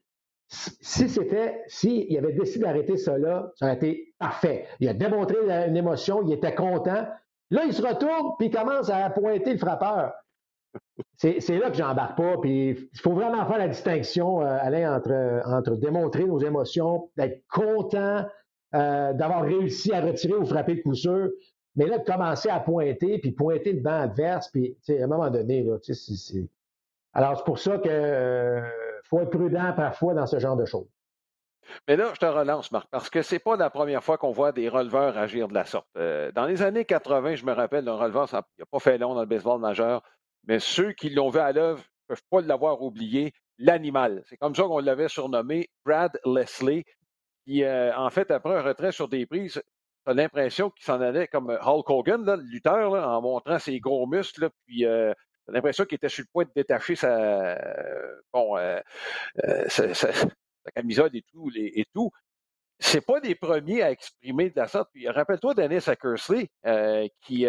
si 0.50 1.08
c'était, 1.10 1.64
s'il 1.68 2.18
avait 2.18 2.34
décidé 2.34 2.66
d'arrêter 2.66 2.98
cela, 2.98 3.52
ça 3.56 3.66
aurait 3.66 3.76
été 3.76 4.14
parfait. 4.18 4.66
Il 4.80 4.90
a 4.90 4.94
démontré 4.94 5.38
une 5.68 5.78
émotion, 5.78 6.24
il 6.26 6.34
était 6.34 6.56
content. 6.56 7.06
Là, 7.52 7.64
il 7.66 7.74
se 7.74 7.82
retourne, 7.82 8.34
puis 8.38 8.48
il 8.48 8.52
commence 8.52 8.90
à 8.90 9.10
pointer 9.12 9.54
le 9.54 9.60
frappeur. 9.60 10.14
C'est 11.18 11.58
là 11.58 11.70
que 11.70 11.78
j'embarque 11.78 12.18
pas. 12.18 12.38
Puis 12.42 12.90
il 12.92 13.00
faut 13.00 13.14
vraiment 13.14 13.46
faire 13.46 13.60
la 13.60 13.68
distinction, 13.68 14.42
euh, 14.42 14.58
Alain, 14.62 14.96
entre, 14.96 15.42
entre 15.46 15.76
démontrer 15.76 16.26
nos 16.26 16.40
émotions, 16.40 17.10
d'être 17.16 17.44
content 17.48 18.26
euh, 18.76 19.14
d'avoir 19.14 19.44
réussi 19.44 19.92
à 19.94 20.02
retirer 20.02 20.36
ou 20.36 20.46
frapper 20.46 20.76
le 20.76 20.84
coup 20.84 20.94
sûr, 20.94 21.30
mais 21.76 21.86
là, 21.86 22.00
de 22.00 22.04
commencer 22.04 22.50
à 22.50 22.60
pointer, 22.60 23.20
puis 23.20 23.32
pointer 23.32 23.74
le 23.74 23.82
banc 23.82 24.02
adverse, 24.02 24.50
puis 24.50 24.78
à 24.90 25.04
un 25.04 25.08
moment 25.08 25.30
donné, 25.30 25.64
là, 25.64 25.78
c'est. 25.82 26.50
Alors, 27.14 27.38
c'est 27.38 27.46
pour 27.46 27.60
ça 27.60 27.78
que. 27.78 27.90
Euh, 27.90 28.62
faut 29.06 29.22
être 29.22 29.30
prudent 29.30 29.74
parfois 29.76 30.14
dans 30.14 30.26
ce 30.26 30.40
genre 30.40 30.58
de 30.58 30.66
choses. 30.66 30.88
Mais 31.88 31.96
là, 31.96 32.12
je 32.14 32.20
te 32.20 32.26
relance, 32.26 32.72
Marc, 32.72 32.88
parce 32.90 33.10
que 33.10 33.22
c'est 33.22 33.40
pas 33.40 33.56
la 33.56 33.70
première 33.70 34.04
fois 34.04 34.18
qu'on 34.18 34.32
voit 34.32 34.52
des 34.52 34.70
releveurs 34.70 35.18
agir 35.18 35.48
de 35.48 35.54
la 35.54 35.66
sorte. 35.66 35.88
Euh, 35.98 36.32
dans 36.32 36.46
les 36.46 36.62
années 36.62 36.86
80, 36.86 37.36
je 37.36 37.46
me 37.46 37.54
rappelle 37.54 37.86
d'un 37.86 37.96
releveur, 37.96 38.28
ça 38.28 38.44
n'a 38.58 38.66
pas 38.66 38.80
fait 38.80 38.98
long 38.98 39.14
dans 39.14 39.22
le 39.22 39.28
baseball 39.28 39.60
majeur, 39.60 40.02
mais 40.48 40.60
ceux 40.60 40.94
qui 40.94 41.10
l'ont 41.10 41.30
vu 41.30 41.40
à 41.40 41.52
l'œuvre 41.52 41.80
ne 41.80 42.16
peuvent 42.16 42.24
pas 42.30 42.42
l'avoir 42.42 42.82
oublié, 42.82 43.34
l'animal. 43.58 44.24
C'est 44.26 44.38
comme 44.38 44.56
ça 44.56 44.64
qu'on 44.64 44.80
l'avait 44.80 45.10
surnommé 45.10 45.70
Brad 45.86 46.20
Leslie, 46.26 46.84
qui, 47.46 47.64
euh, 47.64 47.96
en 47.96 48.10
fait, 48.10 48.32
après 48.32 48.56
un 48.56 48.62
retrait 48.62 48.92
sur 48.92 49.08
des 49.08 49.26
prises, 49.26 49.62
a 50.06 50.14
l'impression 50.14 50.70
qu'il 50.72 50.86
s'en 50.86 51.02
allait 51.02 51.28
comme 51.28 51.50
Hulk 51.62 51.90
Hogan, 51.90 52.26
le 52.26 52.42
lutteur, 52.42 52.94
en 52.94 53.22
montrant 53.22 53.60
ses 53.60 53.80
gros 53.80 54.08
muscles, 54.08 54.50
puis 54.66 54.86
euh, 54.86 55.14
l'impression 55.52 55.86
qu'il 55.86 55.96
était 55.96 56.10
sur 56.10 56.24
le 56.24 56.30
point 56.32 56.46
de 56.46 56.52
détacher 56.56 56.96
sa, 56.96 57.56
bon, 58.34 58.58
euh, 58.58 58.80
euh, 59.46 59.66
sa, 59.94 60.10
camisole 60.76 61.16
et 61.16 61.24
tout. 61.24 61.50
Les, 61.50 61.72
et 61.76 61.86
tout. 61.94 62.12
C'est 62.80 63.06
pas 63.06 63.20
des 63.20 63.36
premiers 63.36 63.82
à 63.82 63.92
exprimer 63.92 64.50
de 64.50 64.56
la 64.56 64.68
sorte. 64.68 64.90
rappelle-toi 65.08 65.54
Dennis 65.54 65.90
Ackersley, 65.90 66.50
euh, 66.66 67.08
qui, 67.22 67.46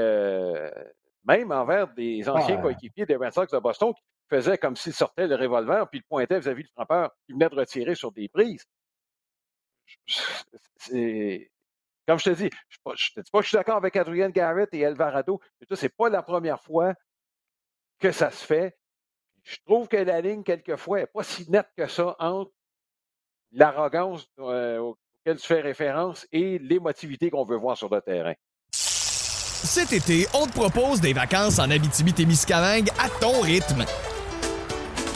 même 1.24 1.52
envers 1.52 1.92
des 1.94 2.28
anciens 2.28 2.60
coéquipiers 2.60 3.06
des 3.06 3.14
Red 3.14 3.32
Sox 3.32 3.46
de 3.52 3.58
Boston, 3.58 3.92
qui 3.94 4.02
faisait 4.28 4.58
comme 4.58 4.74
s'il 4.74 4.92
sortait 4.92 5.28
le 5.28 5.36
revolver 5.36 5.88
puis 5.88 6.00
le 6.00 6.04
pointait 6.08 6.40
vis-à-vis 6.40 6.64
du 6.64 6.70
frappeur 6.70 7.10
qui 7.26 7.32
venait 7.32 7.48
de 7.48 7.54
retirer 7.54 7.94
sur 7.94 8.10
des 8.10 8.28
prises. 8.28 8.64
comme 12.08 12.18
je 12.18 12.24
te 12.24 12.30
dis, 12.30 12.50
je 12.50 12.78
ne 13.16 13.22
dis 13.22 13.30
pas 13.30 13.38
que 13.38 13.44
je 13.44 13.48
suis 13.48 13.56
d'accord 13.56 13.76
avec 13.76 13.94
Adrian 13.94 14.30
Garrett 14.30 14.68
et 14.72 14.84
Alvarado, 14.84 15.40
mais 15.60 15.76
c'est 15.76 15.94
pas 15.94 16.08
la 16.08 16.22
première 16.22 16.60
fois 16.60 16.94
que 18.00 18.12
ça 18.12 18.30
se 18.30 18.44
fait. 18.44 18.76
Je 19.42 19.56
trouve 19.64 19.88
que 19.88 19.96
la 19.96 20.20
ligne, 20.20 20.42
quelquefois, 20.42 21.00
n'est 21.00 21.06
pas 21.06 21.22
si 21.22 21.50
nette 21.50 21.68
que 21.76 21.86
ça 21.86 22.16
entre 22.18 22.52
l'arrogance 23.52 24.28
euh, 24.38 24.78
auquel 24.78 25.38
tu 25.38 25.46
fais 25.46 25.60
référence 25.60 26.26
et 26.32 26.58
l'émotivité 26.58 27.30
qu'on 27.30 27.44
veut 27.44 27.56
voir 27.56 27.76
sur 27.76 27.92
le 27.92 28.00
terrain. 28.00 28.34
Cet 28.72 29.92
été, 29.92 30.26
on 30.34 30.46
te 30.46 30.52
propose 30.52 31.00
des 31.00 31.12
vacances 31.12 31.58
en 31.58 31.70
Abitibi-Témiscamingue 31.70 32.88
à 32.98 33.08
ton 33.20 33.40
rythme. 33.40 33.84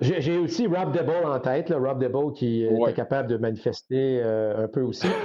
J'ai 0.00 0.38
aussi 0.38 0.66
Rob 0.66 0.96
DeBow 0.96 1.26
en 1.26 1.40
tête, 1.40 1.74
Rob 1.76 2.00
DeBow 2.00 2.30
qui 2.30 2.64
est 2.64 2.92
capable 2.94 3.28
de 3.28 3.36
manifester 3.36 4.20
euh, 4.22 4.64
un 4.64 4.68
peu 4.68 4.82
aussi. 4.82 5.08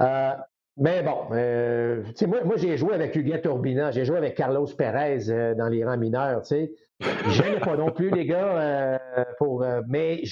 Euh, 0.00 0.32
Mais 0.78 1.02
bon, 1.02 1.26
euh, 1.32 2.02
moi, 2.26 2.44
moi 2.44 2.56
j'ai 2.56 2.76
joué 2.78 2.94
avec 2.94 3.14
Huguette 3.14 3.42
Turbina, 3.42 3.90
j'ai 3.90 4.04
joué 4.06 4.16
avec 4.16 4.34
Carlos 4.34 4.66
Perez 4.66 5.54
dans 5.56 5.68
les 5.68 5.84
rangs 5.84 5.98
mineurs. 5.98 6.42
Je 6.48 7.42
n'aimais 7.42 7.60
pas 7.60 7.76
non 7.76 7.90
plus, 7.90 8.10
les 8.10 8.24
gars, 8.24 8.98
pour, 9.38 9.64
mais 9.88 10.22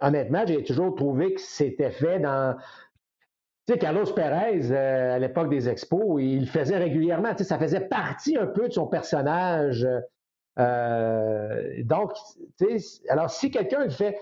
honnêtement, 0.00 0.44
j'ai 0.46 0.62
toujours 0.62 0.94
trouvé 0.94 1.34
que 1.34 1.40
c'était 1.40 1.90
fait 1.90 2.20
dans. 2.20 2.56
Tu 3.66 3.72
sais, 3.72 3.78
Carlos 3.78 4.04
Perez, 4.14 4.72
à 4.72 5.18
l'époque 5.18 5.48
des 5.48 5.68
expos, 5.68 6.22
il 6.22 6.40
le 6.40 6.46
faisait 6.46 6.78
régulièrement. 6.78 7.36
Ça 7.36 7.58
faisait 7.58 7.88
partie 7.88 8.36
un 8.36 8.46
peu 8.46 8.68
de 8.68 8.72
son 8.72 8.86
personnage. 8.86 9.86
Donc, 10.58 12.12
alors 13.08 13.30
si 13.30 13.50
quelqu'un 13.50 13.84
le 13.84 13.90
fait, 13.90 14.18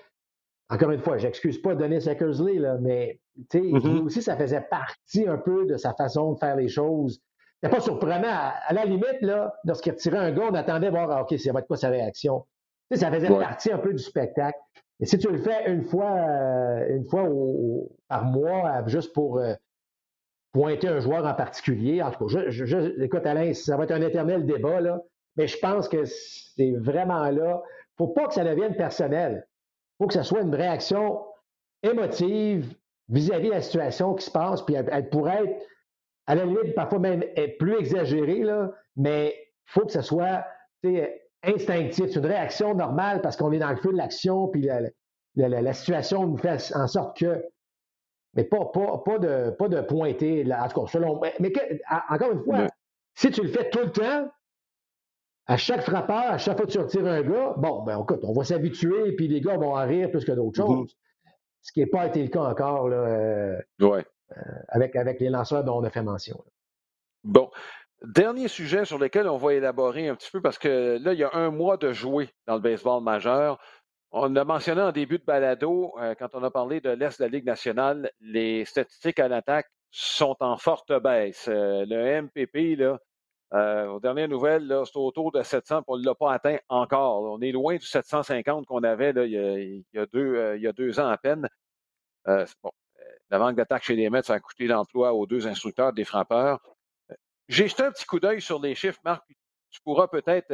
encore 0.68 0.91
une 0.91 1.01
fois, 1.01 1.16
j'excuse 1.16 1.61
pas 1.62 1.74
Denis 1.74 2.09
Eckersley, 2.09 2.59
là, 2.59 2.76
mais 2.80 3.20
lui 3.55 3.72
mm-hmm. 3.72 4.03
aussi, 4.03 4.22
ça 4.22 4.37
faisait 4.37 4.62
partie 4.62 5.26
un 5.28 5.39
peu 5.39 5.66
de 5.66 5.76
sa 5.76 5.95
façon 5.95 6.32
de 6.32 6.39
faire 6.39 6.57
les 6.57 6.68
choses. 6.68 7.20
C'était 7.62 7.74
pas 7.74 7.80
surprenant. 7.80 8.28
À, 8.28 8.72
la 8.72 8.84
limite, 8.84 9.20
là, 9.22 9.55
lorsqu'il 9.64 9.95
tirait 9.95 10.18
un 10.18 10.32
gars, 10.32 10.49
on 10.51 10.55
attendait 10.55 10.91
voir, 10.91 11.11
ah, 11.11 11.22
OK, 11.22 11.39
ça 11.39 11.53
va 11.53 11.61
être 11.61 11.66
quoi 11.66 11.76
sa 11.76 11.89
réaction. 11.89 12.45
ça 12.93 13.11
faisait 13.11 13.28
partie 13.28 13.72
un 13.72 13.78
peu 13.78 13.93
du 13.93 14.03
spectacle. 14.03 14.59
Et 15.01 15.07
si 15.07 15.18
tu 15.18 15.30
le 15.30 15.39
fais 15.39 15.70
une 15.70 15.82
fois, 15.82 16.11
euh, 16.11 16.97
une 16.97 17.05
fois 17.05 17.28
par 18.09 18.24
mois, 18.24 18.82
juste 18.87 19.12
pour 19.14 19.39
euh, 19.39 19.55
pointer 20.53 20.89
un 20.89 21.01
joueur 21.01 21.24
en 21.26 21.34
particulier, 21.34 22.03
en 22.03 22.11
tout 22.11 22.26
cas, 22.26 22.45
je, 22.49 23.03
écoute, 23.03 23.26
Alain, 23.26 23.53
ça 23.55 23.76
va 23.76 23.84
être 23.84 23.93
un 23.93 24.01
éternel 24.01 24.47
débat, 24.47 24.80
là, 24.80 25.01
mais 25.37 25.47
je 25.47 25.59
pense 25.59 25.89
que 25.89 26.05
c'est 26.05 26.72
vraiment 26.72 27.30
là. 27.30 27.62
Il 27.99 28.03
ne 28.03 28.07
faut 28.07 28.09
pas 28.09 28.26
que 28.26 28.34
ça 28.34 28.45
devienne 28.45 28.74
personnel. 28.76 29.47
Il 29.47 30.05
faut 30.05 30.09
que 30.09 30.14
ce 30.14 30.22
soit 30.22 30.43
une 30.43 30.55
réaction 30.55 31.22
émotive 31.82 32.74
vis-à-vis 33.09 33.49
de 33.49 33.55
la 33.55 33.62
situation 33.62 34.14
qui 34.14 34.24
se 34.24 34.30
passe, 34.30 34.62
puis 34.62 34.74
elle, 34.74 35.09
pourrait 35.11 35.45
être, 35.45 35.66
à 36.26 36.34
la 36.34 36.45
limite, 36.45 36.74
parfois 36.74 36.99
même 36.99 37.24
plus 37.59 37.78
exagérée, 37.78 38.43
là, 38.43 38.72
mais 38.97 39.34
il 39.39 39.72
faut 39.72 39.87
que 39.87 39.93
ce 39.93 40.03
soit 40.03 40.45
instinctif. 41.43 42.07
C'est 42.11 42.18
une 42.18 42.26
réaction 42.26 42.74
normale 42.74 43.20
parce 43.20 43.37
qu'on 43.37 43.53
est 43.53 43.59
dans 43.59 43.70
le 43.70 43.76
feu 43.76 43.93
de 43.93 43.97
l'action, 43.97 44.49
puis 44.49 44.68
la, 45.37 45.72
situation 45.72 46.26
nous 46.26 46.37
fait 46.37 46.74
en 46.74 46.87
sorte 46.87 47.18
que. 47.18 47.45
Mais 48.34 48.45
pas, 48.45 48.66
pas, 48.66 48.99
pas, 48.99 49.18
de, 49.18 49.51
pas 49.51 49.68
de 49.68 49.80
pointer, 49.80 50.45
en 50.53 50.68
tout 50.68 50.82
cas, 50.82 50.87
selon. 50.93 51.20
Mais 51.41 51.53
encore 52.11 52.32
une 52.32 52.43
fois, 52.43 52.66
si 53.14 53.30
tu 53.30 53.43
le 53.43 53.49
fais 53.49 53.70
tout 53.70 53.78
le 53.78 53.93
temps, 53.93 54.28
à 55.47 55.57
chaque 55.57 55.83
frappeur, 55.83 56.33
à 56.33 56.39
chaque 56.39 56.57
fois 56.57 56.67
que 56.67 56.73
tu 56.73 56.79
retires 56.79 57.07
un 57.07 57.23
gars, 57.23 57.55
bon, 57.57 57.83
ben 57.85 58.01
écoute, 58.01 58.21
on 58.25 58.33
va 58.33 58.45
s'habituer, 58.45 59.13
puis 59.13 59.29
les 59.29 59.41
gars 59.41 59.57
vont 59.57 59.77
en 59.77 59.87
rire 59.87 60.11
plus 60.11 60.25
que 60.25 60.33
d'autres 60.33 60.61
mm-hmm. 60.61 60.67
choses. 60.67 60.97
Ce 61.63 61.73
qui 61.73 61.81
n'a 61.81 61.87
pas 61.87 62.07
été 62.07 62.23
le 62.23 62.29
cas 62.29 62.43
encore 62.43 62.89
là, 62.89 62.97
euh, 62.97 63.61
euh, 63.83 63.93
avec, 64.69 64.97
avec 64.97 65.21
les 65.21 65.29
lanceurs 65.29 65.65
dont 65.65 65.79
on 65.79 65.85
a 65.85 65.91
fait 65.91 66.03
mention. 66.03 66.45
Bon. 67.23 67.51
Dernier 68.03 68.49
sujet 68.49 68.85
sur 68.85 68.99
lequel 68.99 69.27
on 69.29 69.37
va 69.37 69.55
élaborer 69.55 70.09
un 70.09 70.17
petit 70.17 70.31
peu, 70.31 70.41
parce 70.43 70.59
que 70.59 70.99
là, 71.01 71.13
il 71.13 71.19
y 71.19 71.25
a 71.25 71.31
un 71.33 71.51
mois 71.51 71.77
de 71.77 71.93
jouer 71.93 72.29
dans 72.47 72.55
le 72.55 72.61
baseball 72.61 73.03
majeur. 73.03 73.59
On 74.11 74.35
a 74.37 74.45
mentionné 74.45 74.83
en 74.83 74.93
début 74.93 75.19
de 75.19 75.25
balado, 75.25 75.95
euh, 76.01 76.15
quand 76.19 76.35
on 76.35 76.43
a 76.43 76.51
parlé 76.51 76.81
de 76.81 76.91
l'Est 76.91 77.19
de 77.19 77.25
la 77.25 77.31
Ligue 77.31 77.47
nationale, 77.47 78.11
les 78.21 78.65
statistiques 78.65 79.19
à 79.19 79.29
l'attaque 79.29 79.69
sont 79.91 80.37
en 80.41 80.57
forte 80.57 80.93
baisse. 81.03 81.49
le 81.49 82.21
MPP, 82.21 82.79
là, 82.79 82.99
euh, 83.55 83.87
aux 83.87 84.01
dernières 84.01 84.29
nouvelles, 84.29 84.67
c'est 84.85 84.97
autour 84.97 85.31
de 85.31 85.43
700, 85.43 85.83
on 85.87 85.99
ne 85.99 86.05
l'a 86.05 86.15
pas 86.15 86.33
atteint 86.33 86.59
encore. 86.69 87.23
On 87.23 87.41
est 87.41 87.53
loin 87.53 87.77
du 87.77 87.87
750 87.87 88.67
qu'on 88.67 88.83
avait 88.83 89.11
il, 89.11 89.85
y 89.93 89.99
a, 89.99 90.07
deux, 90.07 90.35
euh, 90.35 90.57
il, 90.57 90.63
y 90.63 90.67
a, 90.67 90.73
deux, 90.73 90.99
ans 90.99 91.09
à 91.09 91.17
peine. 91.17 91.49
Euh, 92.27 92.45
bon, 92.63 92.73
la 93.31 93.39
manque 93.39 93.57
d'attaque 93.57 93.85
chez 93.85 93.95
les 93.95 94.11
Mets, 94.11 94.23
ça 94.23 94.35
a 94.35 94.41
coûté 94.41 94.67
l'emploi 94.67 95.13
aux 95.13 95.27
deux 95.27 95.47
instructeurs 95.47 95.93
des 95.93 96.05
frappeurs. 96.05 96.61
J'ai 97.49 97.69
jeté 97.69 97.85
un 97.85 97.93
petit 97.93 98.05
coup 98.05 98.19
d'œil 98.19 98.41
sur 98.41 98.61
les 98.61 98.75
chiffres, 98.75 99.01
Marc. 99.05 99.25
Tu 99.71 99.81
pourras 99.83 100.09
peut-être 100.09 100.53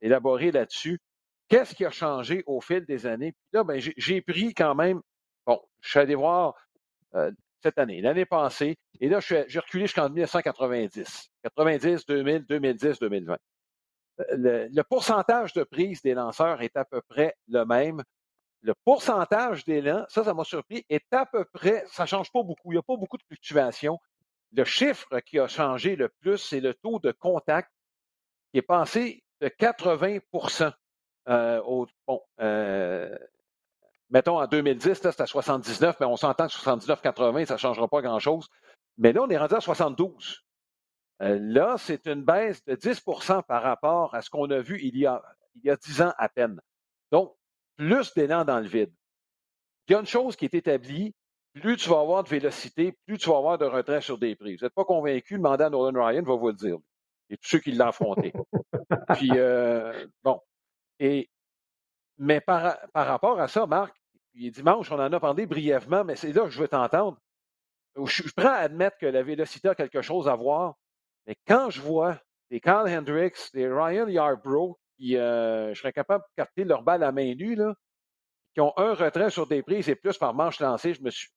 élaborer 0.00 0.50
là-dessus. 0.50 1.00
Qu'est-ce 1.48 1.74
qui 1.74 1.84
a 1.84 1.90
changé 1.90 2.42
au 2.46 2.60
fil 2.60 2.84
des 2.84 3.06
années? 3.06 3.32
Puis 3.32 3.48
là, 3.52 3.62
ben, 3.62 3.78
j'ai 3.78 4.22
pris 4.22 4.54
quand 4.54 4.74
même, 4.74 5.00
bon, 5.46 5.60
je 5.80 5.90
suis 5.90 5.98
allé 6.00 6.16
voir 6.16 6.56
cette 7.64 7.78
année, 7.78 8.02
l'année 8.02 8.26
passée, 8.26 8.76
et 9.00 9.08
là, 9.08 9.20
j'ai 9.20 9.58
reculé 9.58 9.84
jusqu'en 9.86 10.10
1990. 10.10 11.30
90, 11.44 12.06
2000, 12.06 12.44
2010, 12.44 12.98
2020. 12.98 13.36
Le, 14.32 14.82
pourcentage 14.82 15.54
de 15.54 15.64
prise 15.64 16.02
des 16.02 16.12
lanceurs 16.12 16.60
est 16.60 16.76
à 16.76 16.84
peu 16.84 17.00
près 17.08 17.34
le 17.48 17.64
même. 17.64 18.02
Le 18.60 18.74
pourcentage 18.84 19.64
d'élan, 19.64 20.04
ça, 20.10 20.24
ça 20.24 20.34
m'a 20.34 20.44
surpris, 20.44 20.84
est 20.90 21.10
à 21.12 21.24
peu 21.24 21.46
près, 21.46 21.84
ça 21.88 22.02
ne 22.02 22.08
change 22.08 22.30
pas 22.30 22.42
beaucoup, 22.42 22.70
il 22.70 22.74
n'y 22.74 22.78
a 22.78 22.82
pas 22.82 22.96
beaucoup 22.96 23.16
de 23.16 23.22
fluctuations. 23.22 23.98
Le 24.52 24.64
chiffre 24.64 25.20
qui 25.20 25.38
a 25.38 25.48
changé 25.48 25.96
le 25.96 26.10
plus, 26.20 26.36
c'est 26.36 26.60
le 26.60 26.74
taux 26.74 26.98
de 26.98 27.12
contact 27.12 27.70
qui 28.52 28.58
est 28.58 28.62
passé 28.62 29.24
de 29.40 29.48
80% 29.48 30.70
euh, 31.28 31.62
au, 31.62 31.86
bon, 32.06 32.20
euh, 32.40 33.16
mettons, 34.10 34.40
en 34.40 34.46
2010, 34.46 34.94
c'était 34.94 35.22
à 35.22 35.26
79, 35.26 35.96
mais 36.00 36.06
on 36.06 36.16
s'entend 36.16 36.46
que 36.46 36.52
79-80, 36.52 37.46
ça 37.46 37.54
ne 37.54 37.58
changera 37.58 37.88
pas 37.88 38.02
grand-chose. 38.02 38.48
Mais 38.98 39.12
là, 39.12 39.22
on 39.22 39.28
est 39.28 39.38
rendu 39.38 39.54
à 39.54 39.60
72. 39.60 40.44
Euh, 41.22 41.38
là, 41.40 41.76
c'est 41.78 42.06
une 42.06 42.24
baisse 42.24 42.64
de 42.64 42.74
10% 42.74 43.42
par 43.44 43.62
rapport 43.62 44.14
à 44.14 44.22
ce 44.22 44.30
qu'on 44.30 44.50
a 44.50 44.60
vu 44.60 44.80
il 44.82 44.96
y 44.98 45.06
a, 45.06 45.22
il 45.54 45.66
y 45.66 45.70
a 45.70 45.76
10 45.76 46.02
ans 46.02 46.12
à 46.18 46.28
peine. 46.28 46.60
Donc, 47.12 47.34
plus 47.76 48.12
d'élan 48.14 48.44
dans 48.44 48.60
le 48.60 48.66
vide. 48.66 48.92
Il 49.88 49.92
y 49.92 49.94
a 49.94 50.00
une 50.00 50.06
chose 50.06 50.36
qui 50.36 50.44
est 50.44 50.54
établie, 50.54 51.14
plus 51.54 51.76
tu 51.76 51.88
vas 51.88 52.00
avoir 52.00 52.24
de 52.24 52.28
vélocité, 52.28 52.96
plus 53.06 53.18
tu 53.18 53.28
vas 53.30 53.36
avoir 53.36 53.58
de 53.58 53.64
retrait 53.64 54.00
sur 54.00 54.18
des 54.18 54.34
prises. 54.34 54.60
Vous 54.60 54.66
n'êtes 54.66 54.74
pas 54.74 54.84
convaincu, 54.84 55.34
demandez 55.34 55.64
à 55.64 55.70
Nolan 55.70 56.04
Ryan, 56.04 56.22
va 56.22 56.34
vous 56.34 56.48
le 56.48 56.54
dire. 56.54 56.78
Et 57.30 57.36
tous 57.36 57.48
ceux 57.48 57.58
qui 57.58 57.72
l'ont 57.72 57.86
affronté. 57.86 58.32
Puis, 59.16 59.30
euh, 59.34 60.06
bon. 60.22 60.40
Et 60.98 61.28
mais 62.18 62.40
par, 62.40 62.78
rapport 62.94 63.40
à 63.40 63.48
ça, 63.48 63.66
Marc, 63.66 63.94
dimanche, 64.34 64.90
on 64.90 64.98
en 64.98 65.12
a 65.12 65.20
parlé 65.20 65.46
brièvement, 65.46 66.04
mais 66.04 66.16
c'est 66.16 66.32
là 66.32 66.42
que 66.42 66.50
je 66.50 66.60
veux 66.60 66.68
t'entendre. 66.68 67.18
Je 67.96 68.32
prêt 68.32 68.48
à 68.48 68.56
admettre 68.56 68.98
que 68.98 69.06
la 69.06 69.22
vélocité 69.22 69.68
a 69.68 69.74
quelque 69.74 70.02
chose 70.02 70.28
à 70.28 70.34
voir, 70.34 70.74
mais 71.26 71.36
quand 71.46 71.70
je 71.70 71.80
vois 71.80 72.18
des 72.50 72.60
Carl 72.60 72.88
Hendricks, 72.88 73.52
des 73.52 73.68
Ryan 73.68 74.08
Yarbrough, 74.08 74.76
qui 74.96 75.16
euh, 75.16 75.72
je 75.74 75.80
serais 75.80 75.92
capable 75.92 76.24
de 76.24 76.42
capter 76.42 76.64
leur 76.64 76.82
balle 76.82 77.02
à 77.02 77.12
main 77.12 77.34
nue, 77.34 77.54
là, 77.54 77.74
qui 78.52 78.60
ont 78.60 78.72
un 78.76 78.94
retrait 78.94 79.30
sur 79.30 79.46
des 79.46 79.62
prises 79.62 79.88
et 79.88 79.94
plus 79.94 80.18
par 80.18 80.34
manche 80.34 80.60
lancée, 80.60 80.94
je 80.94 81.02
me, 81.02 81.10
suis, 81.10 81.28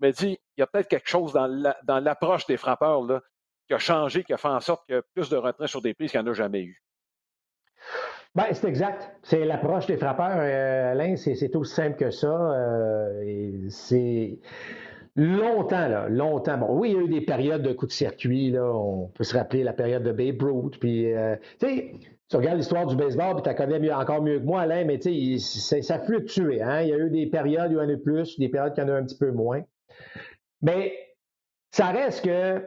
je 0.00 0.06
me 0.06 0.12
dis, 0.12 0.38
il 0.56 0.60
y 0.60 0.62
a 0.62 0.66
peut-être 0.66 0.88
quelque 0.88 1.08
chose 1.08 1.32
dans 1.32 1.98
l'approche 2.00 2.46
des 2.46 2.56
frappeurs 2.56 3.02
là, 3.02 3.20
qui 3.66 3.74
a 3.74 3.78
changé, 3.78 4.24
qui 4.24 4.32
a 4.32 4.36
fait 4.36 4.48
en 4.48 4.60
sorte 4.60 4.84
qu'il 4.86 4.96
y 4.96 4.98
a 4.98 5.02
plus 5.14 5.28
de 5.28 5.36
retraits 5.36 5.68
sur 5.68 5.82
des 5.82 5.94
prises 5.94 6.10
qu'il 6.10 6.20
n'y 6.20 6.28
en 6.28 6.30
a 6.32 6.34
jamais 6.34 6.62
eu. 6.62 6.82
Ben, 8.36 8.44
c'est 8.52 8.68
exact. 8.68 9.10
C'est 9.22 9.44
l'approche 9.44 9.86
des 9.86 9.96
frappeurs, 9.96 10.38
euh, 10.38 10.92
Alain, 10.92 11.16
c'est 11.16 11.56
aussi 11.56 11.74
simple 11.74 11.96
que 11.96 12.10
ça. 12.10 12.28
Euh, 12.28 13.66
c'est 13.68 14.38
longtemps, 15.16 15.88
là, 15.88 16.08
longtemps. 16.08 16.58
Bon, 16.58 16.78
oui, 16.78 16.90
il 16.90 16.94
y 16.94 16.98
a 16.98 17.02
eu 17.02 17.08
des 17.08 17.20
périodes 17.22 17.62
de 17.62 17.72
coups 17.72 17.90
de 17.90 17.96
circuit, 17.96 18.50
là. 18.52 18.72
On 18.72 19.08
peut 19.08 19.24
se 19.24 19.36
rappeler 19.36 19.64
la 19.64 19.72
période 19.72 20.04
de 20.04 20.12
Babe 20.12 20.40
Ruth. 20.40 20.78
Puis, 20.78 21.12
euh, 21.12 21.34
tu 21.58 21.66
sais, 21.66 21.94
tu 22.28 22.36
regardes 22.36 22.58
l'histoire 22.58 22.86
du 22.86 22.94
baseball, 22.94 23.34
puis 23.34 23.42
tu 23.42 23.48
la 23.48 23.54
connais 23.54 23.80
mieux, 23.80 23.92
encore 23.92 24.22
mieux 24.22 24.38
que 24.38 24.44
moi, 24.44 24.60
Alain, 24.60 24.84
mais 24.84 25.00
tu 25.00 25.40
sais, 25.40 25.82
ça 25.82 25.98
fluctué. 25.98 26.62
Hein? 26.62 26.82
Il 26.82 26.88
y 26.88 26.92
a 26.92 26.98
eu 26.98 27.10
des 27.10 27.26
périodes 27.26 27.72
où 27.72 27.80
il 27.80 27.82
y 27.82 27.84
en 27.84 27.88
a 27.88 27.92
eu 27.92 27.98
plus, 27.98 28.38
des 28.38 28.48
périodes 28.48 28.74
qui 28.74 28.82
en 28.82 28.88
a 28.88 28.92
un 28.92 29.02
petit 29.04 29.18
peu 29.18 29.32
moins. 29.32 29.62
Mais 30.62 30.92
ça 31.72 31.86
reste 31.86 32.24
que 32.24 32.64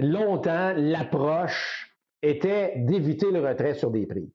longtemps, 0.00 0.74
l'approche 0.76 1.93
était 2.28 2.74
d'éviter 2.76 3.30
le 3.30 3.46
retrait 3.46 3.74
sur 3.74 3.90
des 3.90 4.06
prix. 4.06 4.32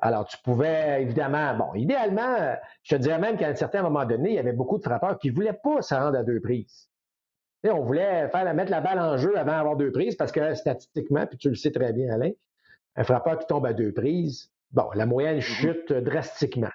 Alors, 0.00 0.26
tu 0.26 0.36
pouvais, 0.44 1.00
évidemment, 1.02 1.56
bon, 1.56 1.74
idéalement, 1.74 2.56
je 2.82 2.94
te 2.94 3.00
dirais 3.00 3.18
même 3.18 3.38
qu'à 3.38 3.48
un 3.48 3.54
certain 3.54 3.82
moment 3.82 4.04
donné, 4.04 4.30
il 4.30 4.34
y 4.34 4.38
avait 4.38 4.52
beaucoup 4.52 4.76
de 4.76 4.82
frappeurs 4.82 5.18
qui 5.18 5.30
ne 5.30 5.34
voulaient 5.34 5.58
pas 5.62 5.80
se 5.80 5.94
rendre 5.94 6.18
à 6.18 6.22
deux 6.22 6.40
prises. 6.40 6.90
on 7.64 7.80
voulait 7.80 8.28
faire 8.28 8.54
mettre 8.54 8.70
la 8.70 8.82
balle 8.82 8.98
en 8.98 9.16
jeu 9.16 9.38
avant 9.38 9.52
d'avoir 9.52 9.76
deux 9.76 9.90
prises 9.92 10.16
parce 10.16 10.30
que 10.30 10.54
statistiquement, 10.54 11.26
puis 11.26 11.38
tu 11.38 11.48
le 11.48 11.54
sais 11.54 11.70
très 11.70 11.94
bien, 11.94 12.12
Alain, 12.12 12.32
un 12.96 13.04
frappeur 13.04 13.38
qui 13.38 13.46
tombe 13.46 13.64
à 13.64 13.72
deux 13.72 13.92
prises, 13.92 14.50
bon, 14.72 14.90
la 14.94 15.06
moyenne 15.06 15.38
mm-hmm. 15.38 15.40
chute 15.40 15.92
drastiquement. 15.92 16.72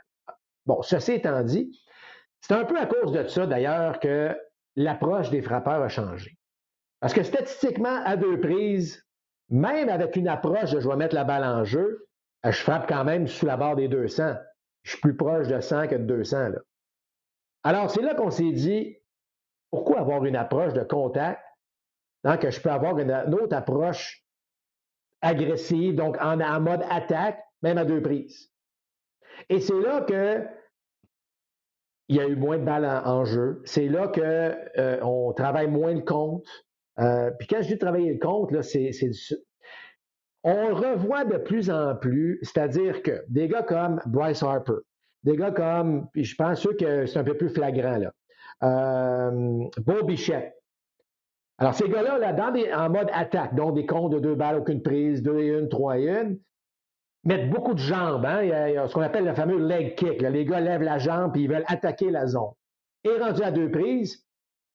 Bon, 0.66 0.82
ceci 0.82 1.14
étant 1.14 1.44
dit, 1.44 1.80
c'est 2.42 2.54
un 2.54 2.66
peu 2.66 2.80
à 2.80 2.88
cause 2.88 3.12
de 3.12 3.28
ça, 3.28 3.46
d'ailleurs, 3.46 4.00
que 4.00 4.36
l'approche 4.76 5.30
des 5.30 5.42
frappeurs 5.44 5.84
a 5.84 5.90
changé. 5.90 6.38
Parce 7.00 7.14
que 7.14 7.24
statistiquement, 7.24 8.04
à 8.06 8.18
deux 8.18 8.40
prises, 8.40 9.06
même 9.50 9.90
avec 9.90 10.16
une 10.16 10.28
approche 10.28 10.72
de 10.72 10.80
je 10.80 10.88
vais 10.88 10.96
mettre 10.96 11.16
la 11.16 11.24
balle 11.24 11.44
en 11.44 11.64
jeu, 11.64 12.08
je 12.44 12.52
frappe 12.52 12.88
quand 12.88 13.04
même 13.04 13.28
sous 13.28 13.46
la 13.46 13.58
barre 13.58 13.76
des 13.76 13.88
200. 13.88 14.36
Je 14.84 14.92
suis 14.92 15.02
plus 15.02 15.16
proche 15.16 15.48
de 15.48 15.60
100 15.60 15.88
que 15.88 15.96
de 15.96 16.04
200. 16.04 16.50
Là. 16.50 16.60
Alors, 17.64 17.90
c'est 17.90 18.02
là 18.02 18.16
qu'on 18.16 18.32
s'est 18.32 18.52
dit, 18.52 18.96
pourquoi 19.72 20.00
avoir 20.00 20.24
une 20.26 20.36
approche 20.36 20.74
de 20.74 20.84
contact 20.84 21.42
tant 22.24 22.38
que 22.38 22.50
je 22.50 22.62
peux 22.62 22.72
avoir 22.72 22.98
une, 23.00 23.12
autre 23.34 23.56
approche 23.56 24.26
agressive, 25.22 25.96
donc 25.96 26.18
en, 26.20 26.40
en, 26.40 26.60
mode 26.60 26.84
attaque, 26.90 27.44
même 27.62 27.78
à 27.78 27.86
deux 27.86 28.02
prises. 28.02 28.52
Et 29.50 29.60
c'est 29.60 29.80
là 29.80 30.02
que 30.02 30.46
il 32.10 32.16
y 32.16 32.20
a 32.20 32.28
eu 32.28 32.36
moins 32.36 32.58
de 32.58 32.64
balles 32.64 32.86
en, 33.06 33.24
jeu. 33.24 33.62
C'est 33.66 33.88
là 33.88 34.08
qu'on 34.08 34.22
euh, 34.22 35.34
travaille 35.34 35.68
moins 35.68 35.94
le 35.94 36.02
compte. 36.02 36.48
Euh, 37.00 37.32
puis 37.38 37.48
quand 37.48 37.62
je 37.62 37.68
dis 37.68 37.78
travailler 37.78 38.14
le 38.14 38.20
compte, 38.20 38.62
c'est, 38.62 38.92
on 40.44 40.74
revoit 40.74 41.26
de 41.26 41.38
plus 41.38 41.70
en 41.70 41.96
plus, 41.96 42.40
c'est-à-dire 42.42 43.02
que 43.02 43.24
des 43.30 43.48
gars 43.48 43.64
comme 43.64 44.02
Bryce 44.06 44.44
Harper, 44.44 44.82
des 45.24 45.36
gars 45.36 45.52
comme, 45.52 46.08
puis 46.12 46.24
je 46.24 46.36
pense 46.36 46.66
que 46.80 47.06
c'est 47.06 47.20
un 47.20 47.24
peu 47.24 47.36
plus 47.38 47.50
flagrant, 47.50 47.98
là, 47.98 48.14
euh, 48.64 50.04
Bichette. 50.04 50.56
Alors, 51.58 51.74
ces 51.74 51.90
gars-là, 51.90 52.18
là, 52.18 52.32
dans 52.32 52.52
des, 52.52 52.72
en 52.72 52.90
mode 52.90 53.10
attaque, 53.14 53.54
donc 53.54 53.76
des 53.76 53.86
comptes 53.86 54.14
de 54.14 54.20
deux 54.20 54.36
balles, 54.36 54.58
aucune 54.60 54.82
prise, 54.82 55.22
deux 55.22 55.40
et 55.40 55.48
une, 55.48 55.68
trois 55.68 55.98
et 55.98 56.08
une, 56.08 56.40
mettent 57.26 57.50
beaucoup 57.50 57.74
de 57.74 57.80
jambes. 57.80 58.26
Hein? 58.26 58.44
Il, 58.44 58.50
y 58.50 58.78
a, 58.78 58.88
ce 58.88 58.94
qu'on 58.94 59.02
appelle 59.02 59.26
le 59.26 59.34
fameux 59.34 59.58
leg 59.58 59.96
kick. 59.96 60.22
Les 60.22 60.46
gars 60.46 60.62
lèvent 60.62 60.84
la 60.84 60.98
jambe 61.00 61.36
et 61.36 61.42
ils 61.42 61.50
veulent 61.50 61.66
attaquer 61.68 62.12
la 62.12 62.28
zone. 62.28 62.52
Et 63.04 63.18
rendu 63.18 63.42
à 63.44 63.52
deux 63.52 63.70
prises, 63.70 64.26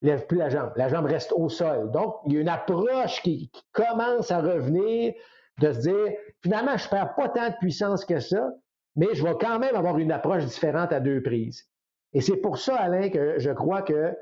lèvent 0.07 0.27
plus 0.27 0.39
la 0.39 0.49
jambe. 0.49 0.73
La 0.77 0.89
jambe 0.89 1.07
reste 1.07 1.33
au 1.33 1.49
sol. 1.49 1.91
Donc, 1.91 2.17
il 2.27 2.35
y 2.35 2.37
a 2.39 2.41
une 2.41 2.49
approche 2.49 3.23
qui, 3.23 3.51
commence 3.73 4.31
à 4.31 4.41
revenir 4.41 5.15
de 5.61 5.73
se 5.73 5.81
dire, 5.81 6.13
finalement, 6.43 6.77
je 6.77 6.85
ne 6.85 6.91
perds 6.91 7.15
pas 7.15 7.29
tant 7.29 7.49
de 7.49 7.55
puissance 7.61 8.05
que 8.05 8.19
ça, 8.21 8.51
mais 8.97 9.09
je 9.13 9.23
vais 9.23 9.35
quand 9.41 9.59
même 9.59 9.75
avoir 9.75 9.99
une 9.99 10.13
approche 10.13 10.45
différente 10.45 10.93
à 10.93 11.01
deux 11.01 11.23
prises. 11.23 11.65
Et 12.13 12.21
c'est 12.21 12.37
pour 12.37 12.59
ça, 12.59 12.77
Alain, 12.77 13.09
que 13.09 13.39
je 13.39 13.51
crois 13.51 13.83
que 13.83 14.15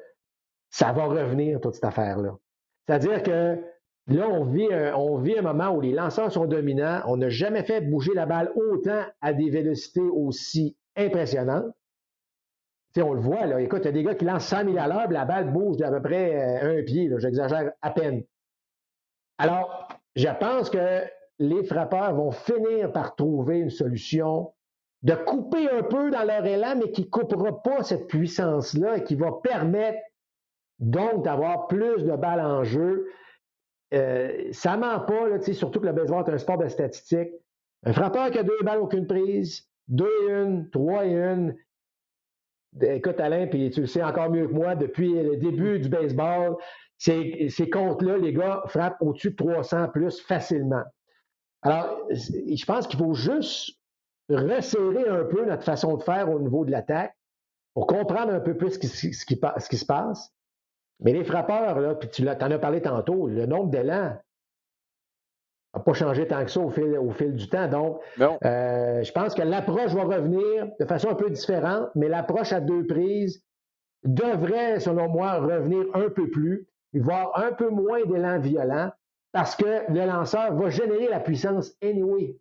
ça 0.71 0.93
va 0.93 1.05
revenir, 1.05 1.61
toute 1.61 1.75
cette 1.75 1.85
affaire-là. 1.85 2.37
C'est-à-dire 2.87 3.23
que 3.23 3.63
Là, 4.09 4.29
on 4.29 4.49
on 4.97 5.19
vit 5.19 5.39
un 5.39 5.43
moment 5.43 5.71
où 5.71 5.81
les 5.81 5.93
lanceurs 5.93 6.33
sont 6.33 6.47
dominants. 6.47 7.03
On 7.07 7.17
n'a 7.17 7.29
jamais 7.29 7.63
fait 7.63 7.81
bouger 7.81 8.13
la 8.15 8.27
balle 8.27 8.53
autant 8.57 9.03
à 9.21 9.33
des 9.33 9.49
vélocités 9.49 10.01
aussi 10.01 10.77
impressionnantes. 10.97 11.73
On 13.01 13.13
le 13.13 13.21
voit, 13.21 13.47
là. 13.47 13.61
Écoute, 13.61 13.81
il 13.83 13.87
y 13.87 13.89
a 13.89 13.93
des 13.93 14.03
gars 14.03 14.15
qui 14.15 14.25
lancent 14.25 14.47
100 14.47 14.65
000 14.65 14.79
à 14.79 14.89
l'heure, 14.89 15.11
la 15.11 15.25
balle 15.25 15.53
bouge 15.53 15.77
d'à 15.77 15.91
peu 15.91 16.03
près 16.03 16.63
euh, 16.63 16.81
un 16.81 16.83
pied. 16.83 17.11
J'exagère 17.19 17.73
à 17.81 17.91
peine. 17.91 18.23
Alors, 19.39 19.89
je 20.15 20.29
pense 20.39 20.69
que 20.69 21.03
les 21.39 21.65
frappeurs 21.65 22.15
vont 22.15 22.31
finir 22.31 22.93
par 22.93 23.15
trouver 23.17 23.59
une 23.59 23.71
solution 23.71 24.53
de 25.03 25.15
couper 25.15 25.69
un 25.71 25.83
peu 25.83 26.11
dans 26.11 26.25
leur 26.25 26.45
élan, 26.45 26.77
mais 26.77 26.93
qui 26.93 27.03
ne 27.03 27.07
coupera 27.07 27.63
pas 27.63 27.83
cette 27.83 28.07
puissance-là 28.07 28.99
et 28.99 29.05
qui 29.05 29.15
va 29.15 29.33
permettre 29.43 29.99
donc 30.79 31.25
d'avoir 31.25 31.67
plus 31.67 32.05
de 32.05 32.15
balles 32.15 32.41
en 32.41 32.63
jeu 32.63 33.09
euh, 33.93 34.49
ça 34.53 34.77
ment 34.77 35.01
pas, 35.01 35.29
là, 35.29 35.41
surtout 35.41 35.81
que 35.81 35.87
le 35.87 35.93
baseball 35.93 36.25
est 36.27 36.33
un 36.33 36.39
sport 36.39 36.59
de 36.59 36.69
statistiques. 36.69 37.33
Un 37.85 37.93
frappeur 37.93 38.31
qui 38.31 38.39
a 38.39 38.43
deux 38.43 38.63
balles, 38.63 38.79
aucune 38.79 39.07
prise, 39.07 39.69
deux 39.89 40.09
et 40.29 40.33
une, 40.33 40.71
trois 40.71 41.05
et 41.05 41.15
une. 41.15 41.55
Écoute, 42.81 43.21
Alain, 43.21 43.47
puis 43.47 43.71
tu 43.71 43.83
le 43.83 43.87
sais 43.87 44.03
encore 44.03 44.31
mieux 44.31 44.49
que 44.49 44.53
moi, 44.53 44.75
depuis 44.75 45.13
le 45.13 45.37
début 45.37 45.79
du 45.79 45.89
baseball, 45.89 46.57
ces, 46.97 47.49
ces 47.51 47.69
comptes-là, 47.69 48.17
les 48.17 48.33
gars 48.33 48.63
frappent 48.69 48.97
au-dessus 49.01 49.33
de 49.33 49.37
300 49.37 49.89
plus 49.89 50.21
facilement. 50.21 50.85
Alors, 51.63 51.99
je 52.11 52.65
pense 52.65 52.87
qu'il 52.87 52.99
faut 52.99 53.15
juste 53.15 53.79
resserrer 54.29 55.09
un 55.09 55.25
peu 55.25 55.45
notre 55.45 55.65
façon 55.65 55.97
de 55.97 56.03
faire 56.03 56.31
au 56.31 56.41
niveau 56.41 56.65
de 56.65 56.71
l'attaque 56.71 57.15
pour 57.75 57.87
comprendre 57.87 58.33
un 58.33 58.41
peu 58.41 58.57
plus 58.57 58.73
ce 58.73 58.79
qui, 58.79 58.89
ce 58.89 59.25
qui, 59.69 59.77
se 59.77 59.87
passe. 59.87 60.33
Mais 61.01 61.13
les 61.13 61.25
frappeurs, 61.25 61.81
là, 61.81 61.95
puis 61.95 62.09
tu 62.09 62.29
en 62.29 62.33
as 62.33 62.59
parlé 62.59 62.81
tantôt, 62.81 63.27
le 63.27 63.47
nombre 63.47 63.71
d'élans 63.71 64.17
n'a 65.75 65.81
pas 65.81 65.93
changé 65.93 66.27
tant 66.27 66.45
que 66.45 66.51
ça 66.51 66.61
au 66.61 66.71
fil, 66.71 66.97
au 66.99 67.11
fil 67.11 67.35
du 67.35 67.49
temps. 67.49 67.69
Donc, 67.69 68.01
euh, 68.45 69.03
je 69.03 69.13
pense 69.13 69.35
que 69.35 69.43
l'approche 69.43 69.93
va 69.95 70.05
revenir 70.05 70.69
de 70.79 70.85
façon 70.85 71.11
un 71.11 71.15
peu 71.15 71.31
différente, 71.31 71.89
mais 71.95 72.09
l'approche 72.09 72.53
à 72.53 72.61
deux 72.61 72.87
prises 72.87 73.43
devrait, 74.05 74.81
selon 74.81 75.09
moi, 75.09 75.35
revenir 75.35 75.85
un 75.95 76.11
peu 76.11 76.29
plus, 76.29 76.69
voire 76.95 77.33
un 77.39 77.53
peu 77.53 77.71
moins 77.71 78.05
d'élan 78.05 78.39
violent, 78.39 78.91
parce 79.33 79.57
que 79.57 79.91
le 79.91 80.07
lanceur 80.07 80.55
va 80.55 80.69
générer 80.69 81.09
la 81.09 81.21
puissance 81.21 81.75
anyway. 81.83 82.37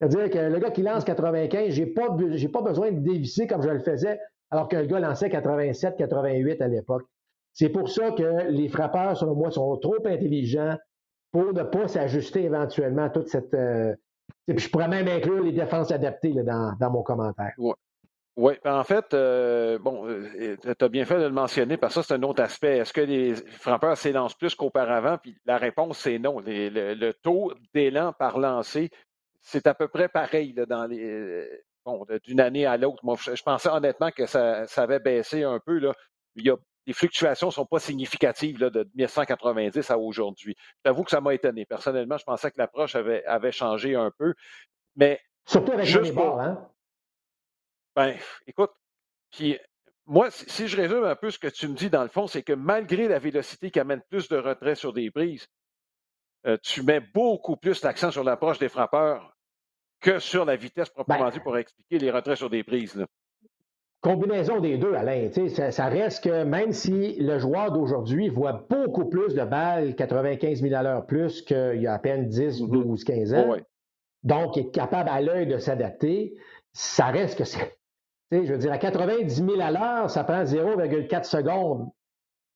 C'est-à-dire 0.00 0.30
que 0.30 0.52
le 0.52 0.58
gars 0.58 0.70
qui 0.70 0.82
lance 0.82 1.04
95, 1.04 1.70
j'ai 1.70 1.86
pas, 1.86 2.16
j'ai 2.32 2.48
pas 2.48 2.62
besoin 2.62 2.90
de 2.90 2.98
dévisser 2.98 3.46
comme 3.46 3.62
je 3.62 3.68
le 3.68 3.78
faisais, 3.78 4.18
alors 4.50 4.68
qu'un 4.68 4.84
gars 4.84 4.98
lançait 4.98 5.30
87, 5.30 5.96
88 5.96 6.60
à 6.60 6.68
l'époque. 6.68 7.04
C'est 7.52 7.68
pour 7.68 7.88
ça 7.88 8.10
que 8.10 8.50
les 8.50 8.68
frappeurs, 8.68 9.16
selon 9.16 9.36
moi, 9.36 9.52
sont 9.52 9.76
trop 9.76 10.04
intelligents 10.04 10.76
pour 11.34 11.52
ne 11.52 11.64
pas 11.64 11.88
s'ajuster 11.88 12.44
éventuellement 12.44 13.06
à 13.06 13.10
toute 13.10 13.26
cette. 13.26 13.52
Euh, 13.54 13.92
je 14.46 14.68
pourrais 14.68 14.86
même 14.86 15.08
inclure 15.08 15.42
les 15.42 15.50
défenses 15.50 15.90
adaptées 15.90 16.32
dans, 16.32 16.92
mon 16.92 17.02
commentaire. 17.02 17.52
Oui. 18.36 18.52
Ben, 18.62 18.78
en 18.78 18.84
fait, 18.84 19.12
euh, 19.14 19.76
bon, 19.80 20.06
euh, 20.06 20.56
tu 20.62 20.84
as 20.84 20.88
bien 20.88 21.04
fait 21.04 21.18
de 21.18 21.24
le 21.24 21.32
mentionner 21.32 21.76
parce 21.76 21.96
que 21.96 22.02
ça, 22.02 22.06
c'est 22.06 22.14
un 22.14 22.22
autre 22.22 22.40
aspect. 22.40 22.78
Est-ce 22.78 22.92
que 22.92 23.00
les 23.00 23.34
frappeurs 23.34 23.96
s'élancent 23.96 24.36
plus 24.36 24.54
qu'auparavant? 24.54 25.18
Puis 25.18 25.36
la 25.44 25.56
réponse, 25.56 25.98
c'est 25.98 26.20
non. 26.20 26.40
le, 26.46 27.10
taux 27.10 27.52
d'élan 27.74 28.12
par 28.12 28.38
lancé, 28.38 28.90
c'est 29.40 29.66
à 29.66 29.74
peu 29.74 29.88
près 29.88 30.08
pareil 30.08 30.54
dans 30.68 30.86
les. 30.86 31.48
Bon, 31.84 32.06
d'une 32.22 32.40
année 32.40 32.64
à 32.64 32.76
l'autre. 32.76 33.04
Moi, 33.04 33.16
je, 33.18 33.42
pensais 33.42 33.70
honnêtement 33.70 34.12
que 34.12 34.26
ça, 34.26 34.68
ça, 34.68 34.84
avait 34.84 35.00
baissé 35.00 35.42
un 35.42 35.58
peu. 35.58 35.80
Là. 35.80 35.92
Il 36.36 36.46
y 36.46 36.50
a 36.50 36.56
les 36.86 36.92
fluctuations 36.92 37.48
ne 37.48 37.52
sont 37.52 37.66
pas 37.66 37.78
significatives 37.78 38.58
là, 38.58 38.70
de 38.70 38.84
1990 38.94 39.90
à 39.90 39.98
aujourd'hui. 39.98 40.56
J'avoue 40.84 41.04
que 41.04 41.10
ça 41.10 41.20
m'a 41.20 41.34
étonné. 41.34 41.64
Personnellement, 41.64 42.18
je 42.18 42.24
pensais 42.24 42.50
que 42.50 42.58
l'approche 42.58 42.94
avait, 42.94 43.24
avait 43.24 43.52
changé 43.52 43.94
un 43.94 44.10
peu. 44.10 44.34
Mais 44.96 45.20
Surtout 45.46 45.72
avec 45.72 45.86
juste 45.86 46.14
pour... 46.14 46.40
hein? 46.40 46.68
Ben, 47.96 48.16
écoute, 48.46 48.72
puis 49.30 49.58
moi, 50.06 50.30
si 50.30 50.68
je 50.68 50.76
résume 50.76 51.04
un 51.04 51.16
peu 51.16 51.30
ce 51.30 51.38
que 51.38 51.48
tu 51.48 51.68
me 51.68 51.74
dis 51.74 51.90
dans 51.90 52.02
le 52.02 52.08
fond, 52.08 52.26
c'est 52.26 52.42
que 52.42 52.52
malgré 52.52 53.08
la 53.08 53.18
vélocité 53.18 53.70
qui 53.70 53.80
amène 53.80 54.02
plus 54.10 54.28
de 54.28 54.36
retrait 54.36 54.74
sur 54.74 54.92
des 54.92 55.10
prises, 55.10 55.46
euh, 56.46 56.58
tu 56.62 56.82
mets 56.82 57.00
beaucoup 57.00 57.56
plus 57.56 57.82
l'accent 57.82 58.10
sur 58.10 58.24
l'approche 58.24 58.58
des 58.58 58.68
frappeurs 58.68 59.34
que 60.00 60.18
sur 60.18 60.44
la 60.44 60.56
vitesse 60.56 60.90
proprement 60.90 61.24
ben 61.24 61.30
dit 61.30 61.40
pour 61.40 61.56
expliquer 61.56 61.98
les 61.98 62.10
retraits 62.10 62.36
sur 62.36 62.50
des 62.50 62.62
prises. 62.62 62.94
Là 62.94 63.06
combinaison 64.04 64.60
des 64.60 64.76
deux, 64.76 64.94
Alain. 64.94 65.30
Ça, 65.48 65.70
ça, 65.70 65.86
reste 65.86 66.24
que 66.24 66.44
même 66.44 66.72
si 66.72 67.14
le 67.14 67.38
joueur 67.38 67.72
d'aujourd'hui 67.72 68.28
voit 68.28 68.66
beaucoup 68.68 69.06
plus 69.06 69.34
de 69.34 69.42
balles, 69.44 69.96
95 69.96 70.60
000 70.60 70.74
à 70.74 70.82
l'heure 70.82 71.06
plus 71.06 71.40
qu'il 71.40 71.80
y 71.80 71.86
a 71.86 71.94
à 71.94 71.98
peine 71.98 72.28
10, 72.28 72.60
12, 72.62 73.02
15 73.02 73.34
ans, 73.34 73.56
donc 74.22 74.56
il 74.56 74.66
est 74.66 74.70
capable 74.70 75.08
à 75.08 75.22
l'œil 75.22 75.46
de 75.46 75.56
s'adapter, 75.56 76.34
ça 76.74 77.06
reste 77.06 77.38
que 77.38 77.44
c'est. 77.44 77.78
Je 78.30 78.52
veux 78.52 78.58
dire, 78.58 78.72
à 78.72 78.78
90 78.78 79.34
000 79.34 79.60
à 79.60 79.70
l'heure, 79.70 80.10
ça 80.10 80.22
prend 80.22 80.44
0,4 80.44 81.24
secondes 81.24 81.88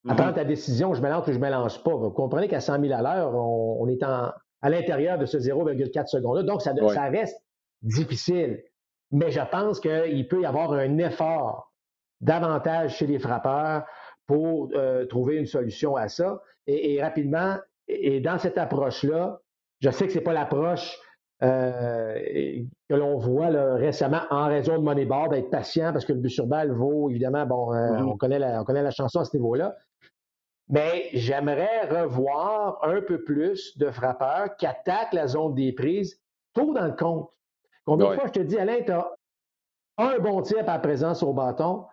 à 0.07 0.15
prendre 0.15 0.35
ta 0.35 0.45
décision, 0.45 0.93
je 0.95 1.03
mélange 1.03 1.29
ou 1.29 1.33
je 1.33 1.39
ne 1.39 1.43
mélange 1.43 1.83
pas. 1.83 1.95
Vous 1.95 2.11
comprenez 2.11 2.49
qu'à 2.49 2.61
100 2.61 2.81
000 2.81 2.93
à 2.93 3.03
l'heure, 3.03 3.35
on, 3.35 3.87
est 3.89 4.03
en, 4.03 4.33
à 4.61 4.71
l'intérieur 4.71 5.19
de 5.19 5.27
ce 5.27 5.39
0,4 5.39 6.07
secondes-là. 6.07 6.43
Donc, 6.43 6.63
ça, 6.63 6.75
ça 6.75 7.05
reste 7.05 7.43
difficile 7.83 8.63
mais 9.11 9.31
je 9.31 9.41
pense 9.51 9.81
qu'il 9.81 10.29
peut 10.29 10.43
y 10.43 10.47
avoir 10.47 10.73
un 10.73 10.99
effort 10.99 11.73
davantage 12.21 12.97
chez 12.97 13.07
les 13.07 13.19
frappeurs 13.19 13.85
pour 14.27 14.71
euh, 14.75 15.07
trouver 15.07 15.37
une 15.37 15.47
solution 15.47 15.97
à 15.97 16.09
ça. 16.09 16.43
Et, 16.67 17.01
rapidement, 17.03 17.57
et, 17.87 18.21
dans 18.21 18.39
cette 18.39 18.59
approche-là, 18.59 19.41
je 19.81 19.91
sais 19.91 20.07
que 20.07 20.13
ce 20.13 20.19
n'est 20.19 20.25
pas 20.25 20.35
l'approche 20.35 20.99
euh, 21.43 22.15
que 22.89 22.95
l'on 22.95 23.17
voit 23.19 23.49
récemment 23.77 24.23
en 24.31 24.49
raison 24.49 24.77
de 24.77 24.83
Moneyball, 24.83 25.31
d'être 25.31 25.51
patient 25.51 25.93
parce 25.93 26.05
que 26.05 26.13
le 26.13 26.19
but 26.19 26.31
sur 26.31 26.47
balle 26.47 26.73
vaut, 26.73 27.09
évidemment, 27.09 27.47
bon, 27.47 27.73
euh, 27.73 27.77
mm-hmm. 27.77 28.03
on, 28.05 28.17
connaît 28.17 28.39
la, 28.39 28.61
on 28.61 28.65
connaît 28.65 28.83
la 28.83 28.91
chanson 28.91 29.21
à 29.21 29.25
ce 29.25 29.37
niveau-là. 29.37 29.75
Mais 30.69 31.09
j'aimerais 31.15 31.89
revoir 31.89 32.79
un 32.83 33.01
peu 33.01 33.25
plus 33.25 33.79
de 33.79 33.91
frappeurs 33.91 34.57
qui 34.57 34.67
attaquent 34.67 35.15
la 35.15 35.27
zone 35.27 35.55
des 35.55 35.73
prises 35.73 36.21
tôt 36.53 36.75
dans 36.75 36.85
le 36.85 36.93
compte. 36.93 37.31
Combien 37.89 38.11
de 38.11 38.15
fois 38.17 38.27
je 38.27 38.33
te 38.33 38.41
dis, 38.41 38.59
Alain, 38.59 38.83
tu 38.85 38.93
as 38.93 39.11
un 39.97 40.19
bon 40.19 40.43
tir 40.43 40.63
par 40.63 40.83
présence 40.83 41.23
au 41.23 41.33
bâton 41.33 41.87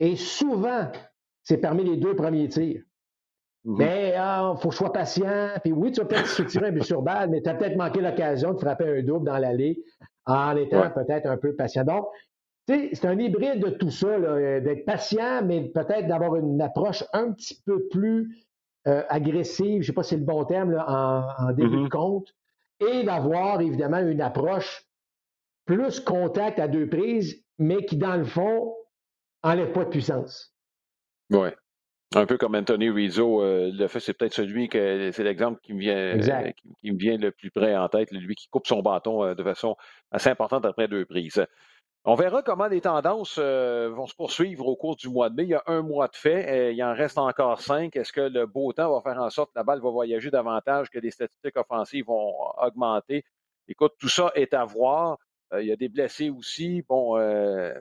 et 0.00 0.16
souvent, 0.16 0.90
c'est 1.42 1.58
parmi 1.58 1.84
les 1.84 1.98
deux 1.98 2.16
premiers 2.16 2.48
tirs. 2.48 2.80
Mm-hmm. 3.66 3.76
Mais 3.76 4.08
il 4.08 4.14
ah, 4.16 4.54
faut 4.56 4.70
que 4.70 4.72
je 4.72 4.78
sois 4.78 4.92
patient. 4.94 5.50
Puis 5.62 5.72
oui, 5.72 5.92
tu 5.92 6.00
vas 6.00 6.06
peut-être 6.06 6.26
se 6.26 6.42
tirer 6.42 6.68
un 6.68 6.72
but 6.72 6.84
sur 6.84 7.02
balle, 7.02 7.28
mais 7.28 7.42
tu 7.42 7.50
as 7.50 7.54
peut-être 7.54 7.76
manqué 7.76 8.00
l'occasion 8.00 8.54
de 8.54 8.58
frapper 8.58 8.98
un 8.98 9.02
double 9.02 9.26
dans 9.26 9.36
l'allée 9.36 9.84
en 10.24 10.56
étant 10.56 10.90
peut-être 10.90 11.26
un 11.26 11.36
peu 11.36 11.54
patient. 11.54 11.84
Donc, 11.84 12.06
c'est 12.66 13.04
un 13.04 13.18
hybride 13.18 13.62
de 13.62 13.70
tout 13.70 13.90
ça, 13.90 14.06
euh, 14.06 14.60
d'être 14.60 14.86
patient, 14.86 15.42
mais 15.44 15.68
peut-être 15.68 16.08
d'avoir 16.08 16.36
une 16.36 16.62
approche 16.62 17.04
un 17.12 17.30
petit 17.32 17.60
peu 17.66 17.88
plus 17.88 18.46
euh, 18.88 19.02
agressive, 19.10 19.74
je 19.74 19.76
ne 19.78 19.82
sais 19.82 19.92
pas 19.92 20.02
si 20.02 20.10
c'est 20.10 20.16
le 20.16 20.24
bon 20.24 20.46
terme, 20.46 20.82
en, 20.88 21.52
début 21.52 21.76
mm-hmm. 21.76 21.84
de 21.84 21.88
compte, 21.90 22.34
et 22.80 23.04
d'avoir 23.04 23.60
évidemment 23.60 23.98
une 23.98 24.22
approche 24.22 24.88
plus 25.64 26.00
contact 26.00 26.58
à 26.58 26.68
deux 26.68 26.88
prises, 26.88 27.44
mais 27.58 27.84
qui, 27.84 27.96
dans 27.96 28.16
le 28.16 28.24
fond, 28.24 28.74
enlève 29.42 29.72
pas 29.72 29.84
de 29.84 29.90
puissance. 29.90 30.54
Oui. 31.30 31.48
Un 32.14 32.26
peu 32.26 32.36
comme 32.36 32.54
Anthony 32.54 32.90
Rizzo 32.90 33.42
euh, 33.42 33.70
le 33.72 33.88
fait, 33.88 34.00
c'est 34.00 34.12
peut-être 34.12 34.34
celui 34.34 34.68
que 34.68 35.10
c'est 35.12 35.24
l'exemple 35.24 35.58
qui 35.62 35.72
me 35.72 35.80
vient 35.80 35.96
euh, 35.96 36.50
qui, 36.82 36.92
me 36.92 36.98
vient 36.98 37.16
le 37.16 37.30
plus 37.30 37.50
près 37.50 37.74
en 37.74 37.88
tête, 37.88 38.10
lui 38.10 38.34
qui 38.34 38.48
coupe 38.48 38.66
son 38.66 38.82
bâton 38.82 39.24
euh, 39.24 39.34
de 39.34 39.42
façon 39.42 39.76
assez 40.10 40.28
importante 40.28 40.66
après 40.66 40.88
deux 40.88 41.06
prises. 41.06 41.44
On 42.04 42.14
verra 42.14 42.42
comment 42.42 42.66
les 42.66 42.80
tendances 42.80 43.38
vont 43.38 44.06
se 44.08 44.14
poursuivre 44.16 44.66
au 44.66 44.74
cours 44.74 44.96
du 44.96 45.08
mois 45.08 45.30
de 45.30 45.36
mai. 45.36 45.44
Il 45.44 45.50
y 45.50 45.54
a 45.54 45.62
un 45.68 45.82
mois 45.82 46.08
de 46.08 46.16
fait, 46.16 46.74
il 46.74 46.82
en 46.82 46.94
reste 46.94 47.16
encore 47.16 47.60
cinq. 47.60 47.94
Est-ce 47.94 48.12
que 48.12 48.22
le 48.22 48.44
beau 48.44 48.72
temps 48.72 48.92
va 48.92 49.00
faire 49.00 49.22
en 49.22 49.30
sorte 49.30 49.52
que 49.52 49.58
la 49.60 49.62
balle 49.62 49.80
va 49.80 49.88
voyager 49.88 50.28
davantage, 50.28 50.90
que 50.90 50.98
les 50.98 51.12
statistiques 51.12 51.56
offensives 51.56 52.06
vont 52.06 52.34
augmenter? 52.60 53.24
Écoute, 53.68 53.92
tout 54.00 54.08
ça 54.08 54.32
est 54.34 54.52
à 54.52 54.64
voir. 54.64 55.16
Euh, 55.52 55.62
il 55.62 55.68
y 55.68 55.72
a 55.72 55.76
des 55.76 55.88
blessés 55.88 56.30
aussi. 56.30 56.82
Bon, 56.88 57.16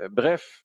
bref, 0.10 0.64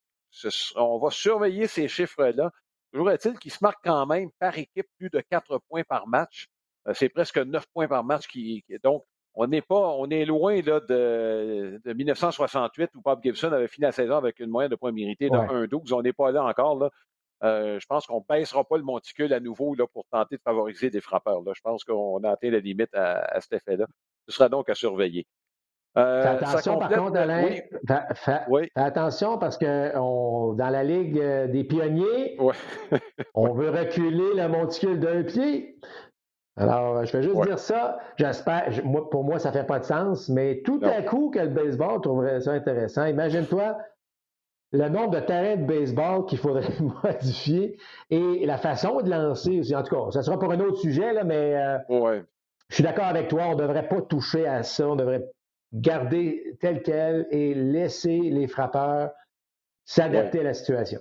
on 0.75 0.99
va 0.99 1.09
surveiller 1.09 1.67
ces 1.67 1.87
chiffres-là. 1.87 2.51
Toujours 2.91 3.11
est-il 3.11 3.37
qu'ils 3.39 3.51
se 3.51 3.59
marquent 3.61 3.83
quand 3.83 4.05
même 4.05 4.29
par 4.39 4.57
équipe 4.57 4.87
plus 4.97 5.09
de 5.09 5.21
quatre 5.21 5.59
points 5.69 5.83
par 5.83 6.07
match. 6.07 6.47
C'est 6.93 7.09
presque 7.09 7.37
neuf 7.37 7.65
points 7.73 7.87
par 7.87 8.03
match. 8.03 8.27
Qui, 8.27 8.63
donc, 8.83 9.03
on 9.39 9.45
n'est 9.45 9.61
pas, 9.61 9.75
on 9.75 10.09
est 10.09 10.25
loin 10.25 10.59
là, 10.63 10.79
de, 10.79 11.79
1968 11.85 12.89
où 12.95 13.01
Bob 13.01 13.21
Gibson 13.23 13.51
avait 13.51 13.67
fini 13.67 13.83
la 13.83 13.91
saison 13.91 14.15
avec 14.15 14.39
une 14.39 14.49
moyenne 14.49 14.71
de 14.71 14.75
points 14.75 14.91
mérités 14.91 15.29
de 15.29 15.35
1-12. 15.35 15.93
On 15.93 16.01
n'est 16.01 16.11
pas 16.11 16.31
là 16.31 16.43
encore. 16.43 16.79
Là. 16.79 16.89
Euh, 17.43 17.79
je 17.79 17.85
pense 17.85 18.07
qu'on 18.07 18.17
ne 18.17 18.25
baissera 18.27 18.63
pas 18.63 18.77
le 18.77 18.83
monticule 18.83 19.31
à 19.33 19.39
nouveau 19.39 19.75
là, 19.75 19.85
pour 19.93 20.05
tenter 20.11 20.37
de 20.37 20.41
favoriser 20.41 20.89
des 20.89 21.01
frappeurs. 21.01 21.43
Là. 21.43 21.51
Je 21.55 21.61
pense 21.61 21.83
qu'on 21.83 22.23
a 22.23 22.31
atteint 22.31 22.49
la 22.49 22.59
limite 22.59 22.93
à, 22.95 23.39
cet 23.39 23.53
effet-là. 23.53 23.85
Ce 24.27 24.33
sera 24.33 24.49
donc 24.49 24.69
à 24.69 24.75
surveiller. 24.75 25.27
Euh, 25.97 26.21
fais 26.21 26.45
attention, 26.45 26.77
par 26.77 26.89
contre, 26.89 27.17
Alain. 27.17 27.47
Fais, 28.13 28.71
attention 28.75 29.37
parce 29.37 29.57
que 29.57 29.93
dans 29.93 30.69
la 30.69 30.83
Ligue 30.83 31.19
euh, 31.19 31.47
des 31.47 31.63
pionniers, 31.63 32.37
on 33.33 33.53
veut 33.53 33.69
reculer 33.69 34.35
le 34.35 34.47
monticule 34.47 34.99
d'un 34.99 35.23
pied. 35.23 35.79
Alors, 36.55 37.05
je 37.05 37.15
vais 37.15 37.23
juste 37.23 37.41
dire 37.41 37.59
ça. 37.59 37.99
J'espère, 38.17 38.69
pour 39.11 39.23
moi, 39.23 39.39
ça 39.39 39.49
ne 39.49 39.53
fait 39.53 39.65
pas 39.65 39.79
de 39.79 39.85
sens, 39.85 40.29
mais 40.29 40.61
tout 40.65 40.81
à 40.83 41.01
coup 41.01 41.29
que 41.29 41.39
le 41.39 41.49
baseball 41.49 42.01
trouverait 42.01 42.41
ça 42.41 42.51
intéressant. 42.51 43.05
Imagine-toi 43.05 43.77
le 44.73 44.89
nombre 44.89 45.11
de 45.11 45.19
terrains 45.19 45.55
de 45.55 45.65
baseball 45.65 46.25
qu'il 46.25 46.39
faudrait 46.39 46.67
modifier 47.03 47.77
et 48.09 48.45
la 48.45 48.57
façon 48.57 49.01
de 49.01 49.09
lancer 49.09 49.59
aussi. 49.59 49.75
En 49.75 49.83
tout 49.83 49.95
cas, 49.95 50.11
ça 50.11 50.23
sera 50.23 50.37
pour 50.37 50.51
un 50.51 50.59
autre 50.59 50.77
sujet, 50.77 51.13
là, 51.13 51.23
mais 51.23 51.55
euh, 51.55 52.21
je 52.69 52.75
suis 52.75 52.83
d'accord 52.83 53.05
avec 53.05 53.29
toi, 53.29 53.43
on 53.47 53.55
ne 53.55 53.61
devrait 53.61 53.87
pas 53.87 54.01
toucher 54.01 54.47
à 54.47 54.63
ça. 54.63 54.87
On 54.87 54.95
devrait 54.95 55.23
garder 55.73 56.57
tel 56.59 56.81
quel 56.81 57.27
et 57.31 57.53
laisser 57.53 58.19
les 58.19 58.47
frappeurs 58.47 59.11
s'adapter 59.85 60.41
à 60.41 60.43
la 60.43 60.53
situation. 60.53 60.99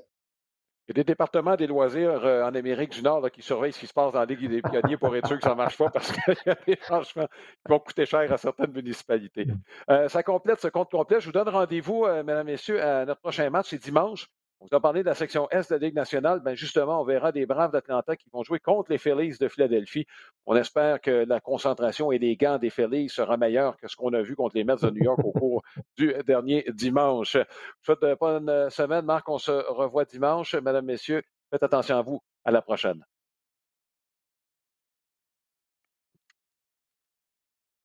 Il 0.89 0.97
y 0.97 1.01
a 1.01 1.03
des 1.03 1.05
départements 1.05 1.57
des 1.57 1.67
loisirs 1.67 2.25
euh, 2.25 2.45
en 2.45 2.55
Amérique 2.55 2.93
du 2.93 3.03
Nord 3.03 3.29
qui 3.33 3.43
surveillent 3.43 3.73
ce 3.73 3.81
qui 3.81 3.89
se 3.89 3.93
passe 3.93 4.13
dans 4.13 4.21
la 4.21 4.25
Ligue 4.25 4.49
des 4.49 4.63
pionniers 4.63 4.97
pour 4.97 5.17
être 5.17 5.27
sûr 5.27 5.37
que 5.37 5.43
ça 5.43 5.51
ne 5.51 5.57
marche 5.57 5.77
pas 5.77 5.91
parce 5.91 6.13
qu'il 6.13 6.37
y 6.47 6.51
a 6.51 6.57
des 6.65 6.79
changements 6.87 7.27
qui 7.27 7.69
vont 7.69 7.81
coûter 7.81 8.07
cher 8.07 8.33
à 8.33 8.39
certaines 8.39 8.71
municipalités. 8.71 9.47
Mm. 9.47 9.55
Euh, 9.91 10.09
ça 10.09 10.23
complète 10.23 10.61
ce 10.61 10.69
compte 10.69 10.89
complet. 10.89 11.19
Je 11.19 11.27
vous 11.27 11.33
donne 11.33 11.49
rendez-vous, 11.49 12.05
euh, 12.05 12.23
mesdames, 12.23 12.47
messieurs, 12.47 12.81
à 12.81 13.05
notre 13.05 13.21
prochain 13.21 13.51
match. 13.51 13.71
C'est 13.71 13.83
dimanche. 13.83 14.29
On 14.61 14.67
vous 14.71 14.77
a 14.77 14.81
parlé 14.81 15.03
de 15.03 15.07
la 15.07 15.15
section 15.15 15.49
Est 15.51 15.71
de 15.71 15.77
la 15.77 15.87
Ligue 15.87 15.95
nationale. 15.95 16.41
Ben 16.41 16.55
justement, 16.55 17.01
on 17.03 17.05
verra 17.05 17.31
des 17.31 17.45
Braves 17.45 17.73
d'Atlanta 17.73 18.17
qui 18.17 18.31
vont 18.31 18.43
jouer 18.43 18.59
contre 18.59 18.91
les 18.91 18.99
Phillies 18.99 19.37
de 19.39 19.49
Philadelphie. 19.49 20.07
On 20.47 20.57
espère 20.57 21.01
que 21.01 21.25
la 21.29 21.41
concentration 21.41 22.11
et 22.11 22.19
les 22.19 22.37
gants 22.37 22.59
des 22.59 22.71
Phillies 22.71 23.09
sera 23.11 23.37
meilleure 23.37 23.77
que 23.77 23.87
ce 23.89 23.97
qu'on 23.97 24.15
a 24.15 24.23
vu 24.23 24.35
contre 24.35 24.57
les 24.57 24.65
Mets 24.65 24.77
de 24.77 24.91
New 24.91 25.05
York 25.05 25.21
au 25.23 25.33
cours 25.33 25.63
du 25.97 26.15
dernier 26.27 26.65
dimanche. 26.73 27.35
Je 27.35 27.39
vous 27.41 27.95
souhaite 27.95 28.03
une 28.03 28.15
bonne 28.15 28.71
semaine. 28.71 29.05
Marc, 29.05 29.29
on 29.29 29.39
se 29.39 29.53
revoit 29.53 30.05
dimanche. 30.05 30.55
Mesdames, 30.55 30.87
Messieurs, 30.87 31.23
faites 31.51 31.63
attention 31.63 31.99
à 31.99 32.03
vous. 32.03 32.21
À 32.45 32.51
la 32.51 32.63
prochaine. 32.63 33.05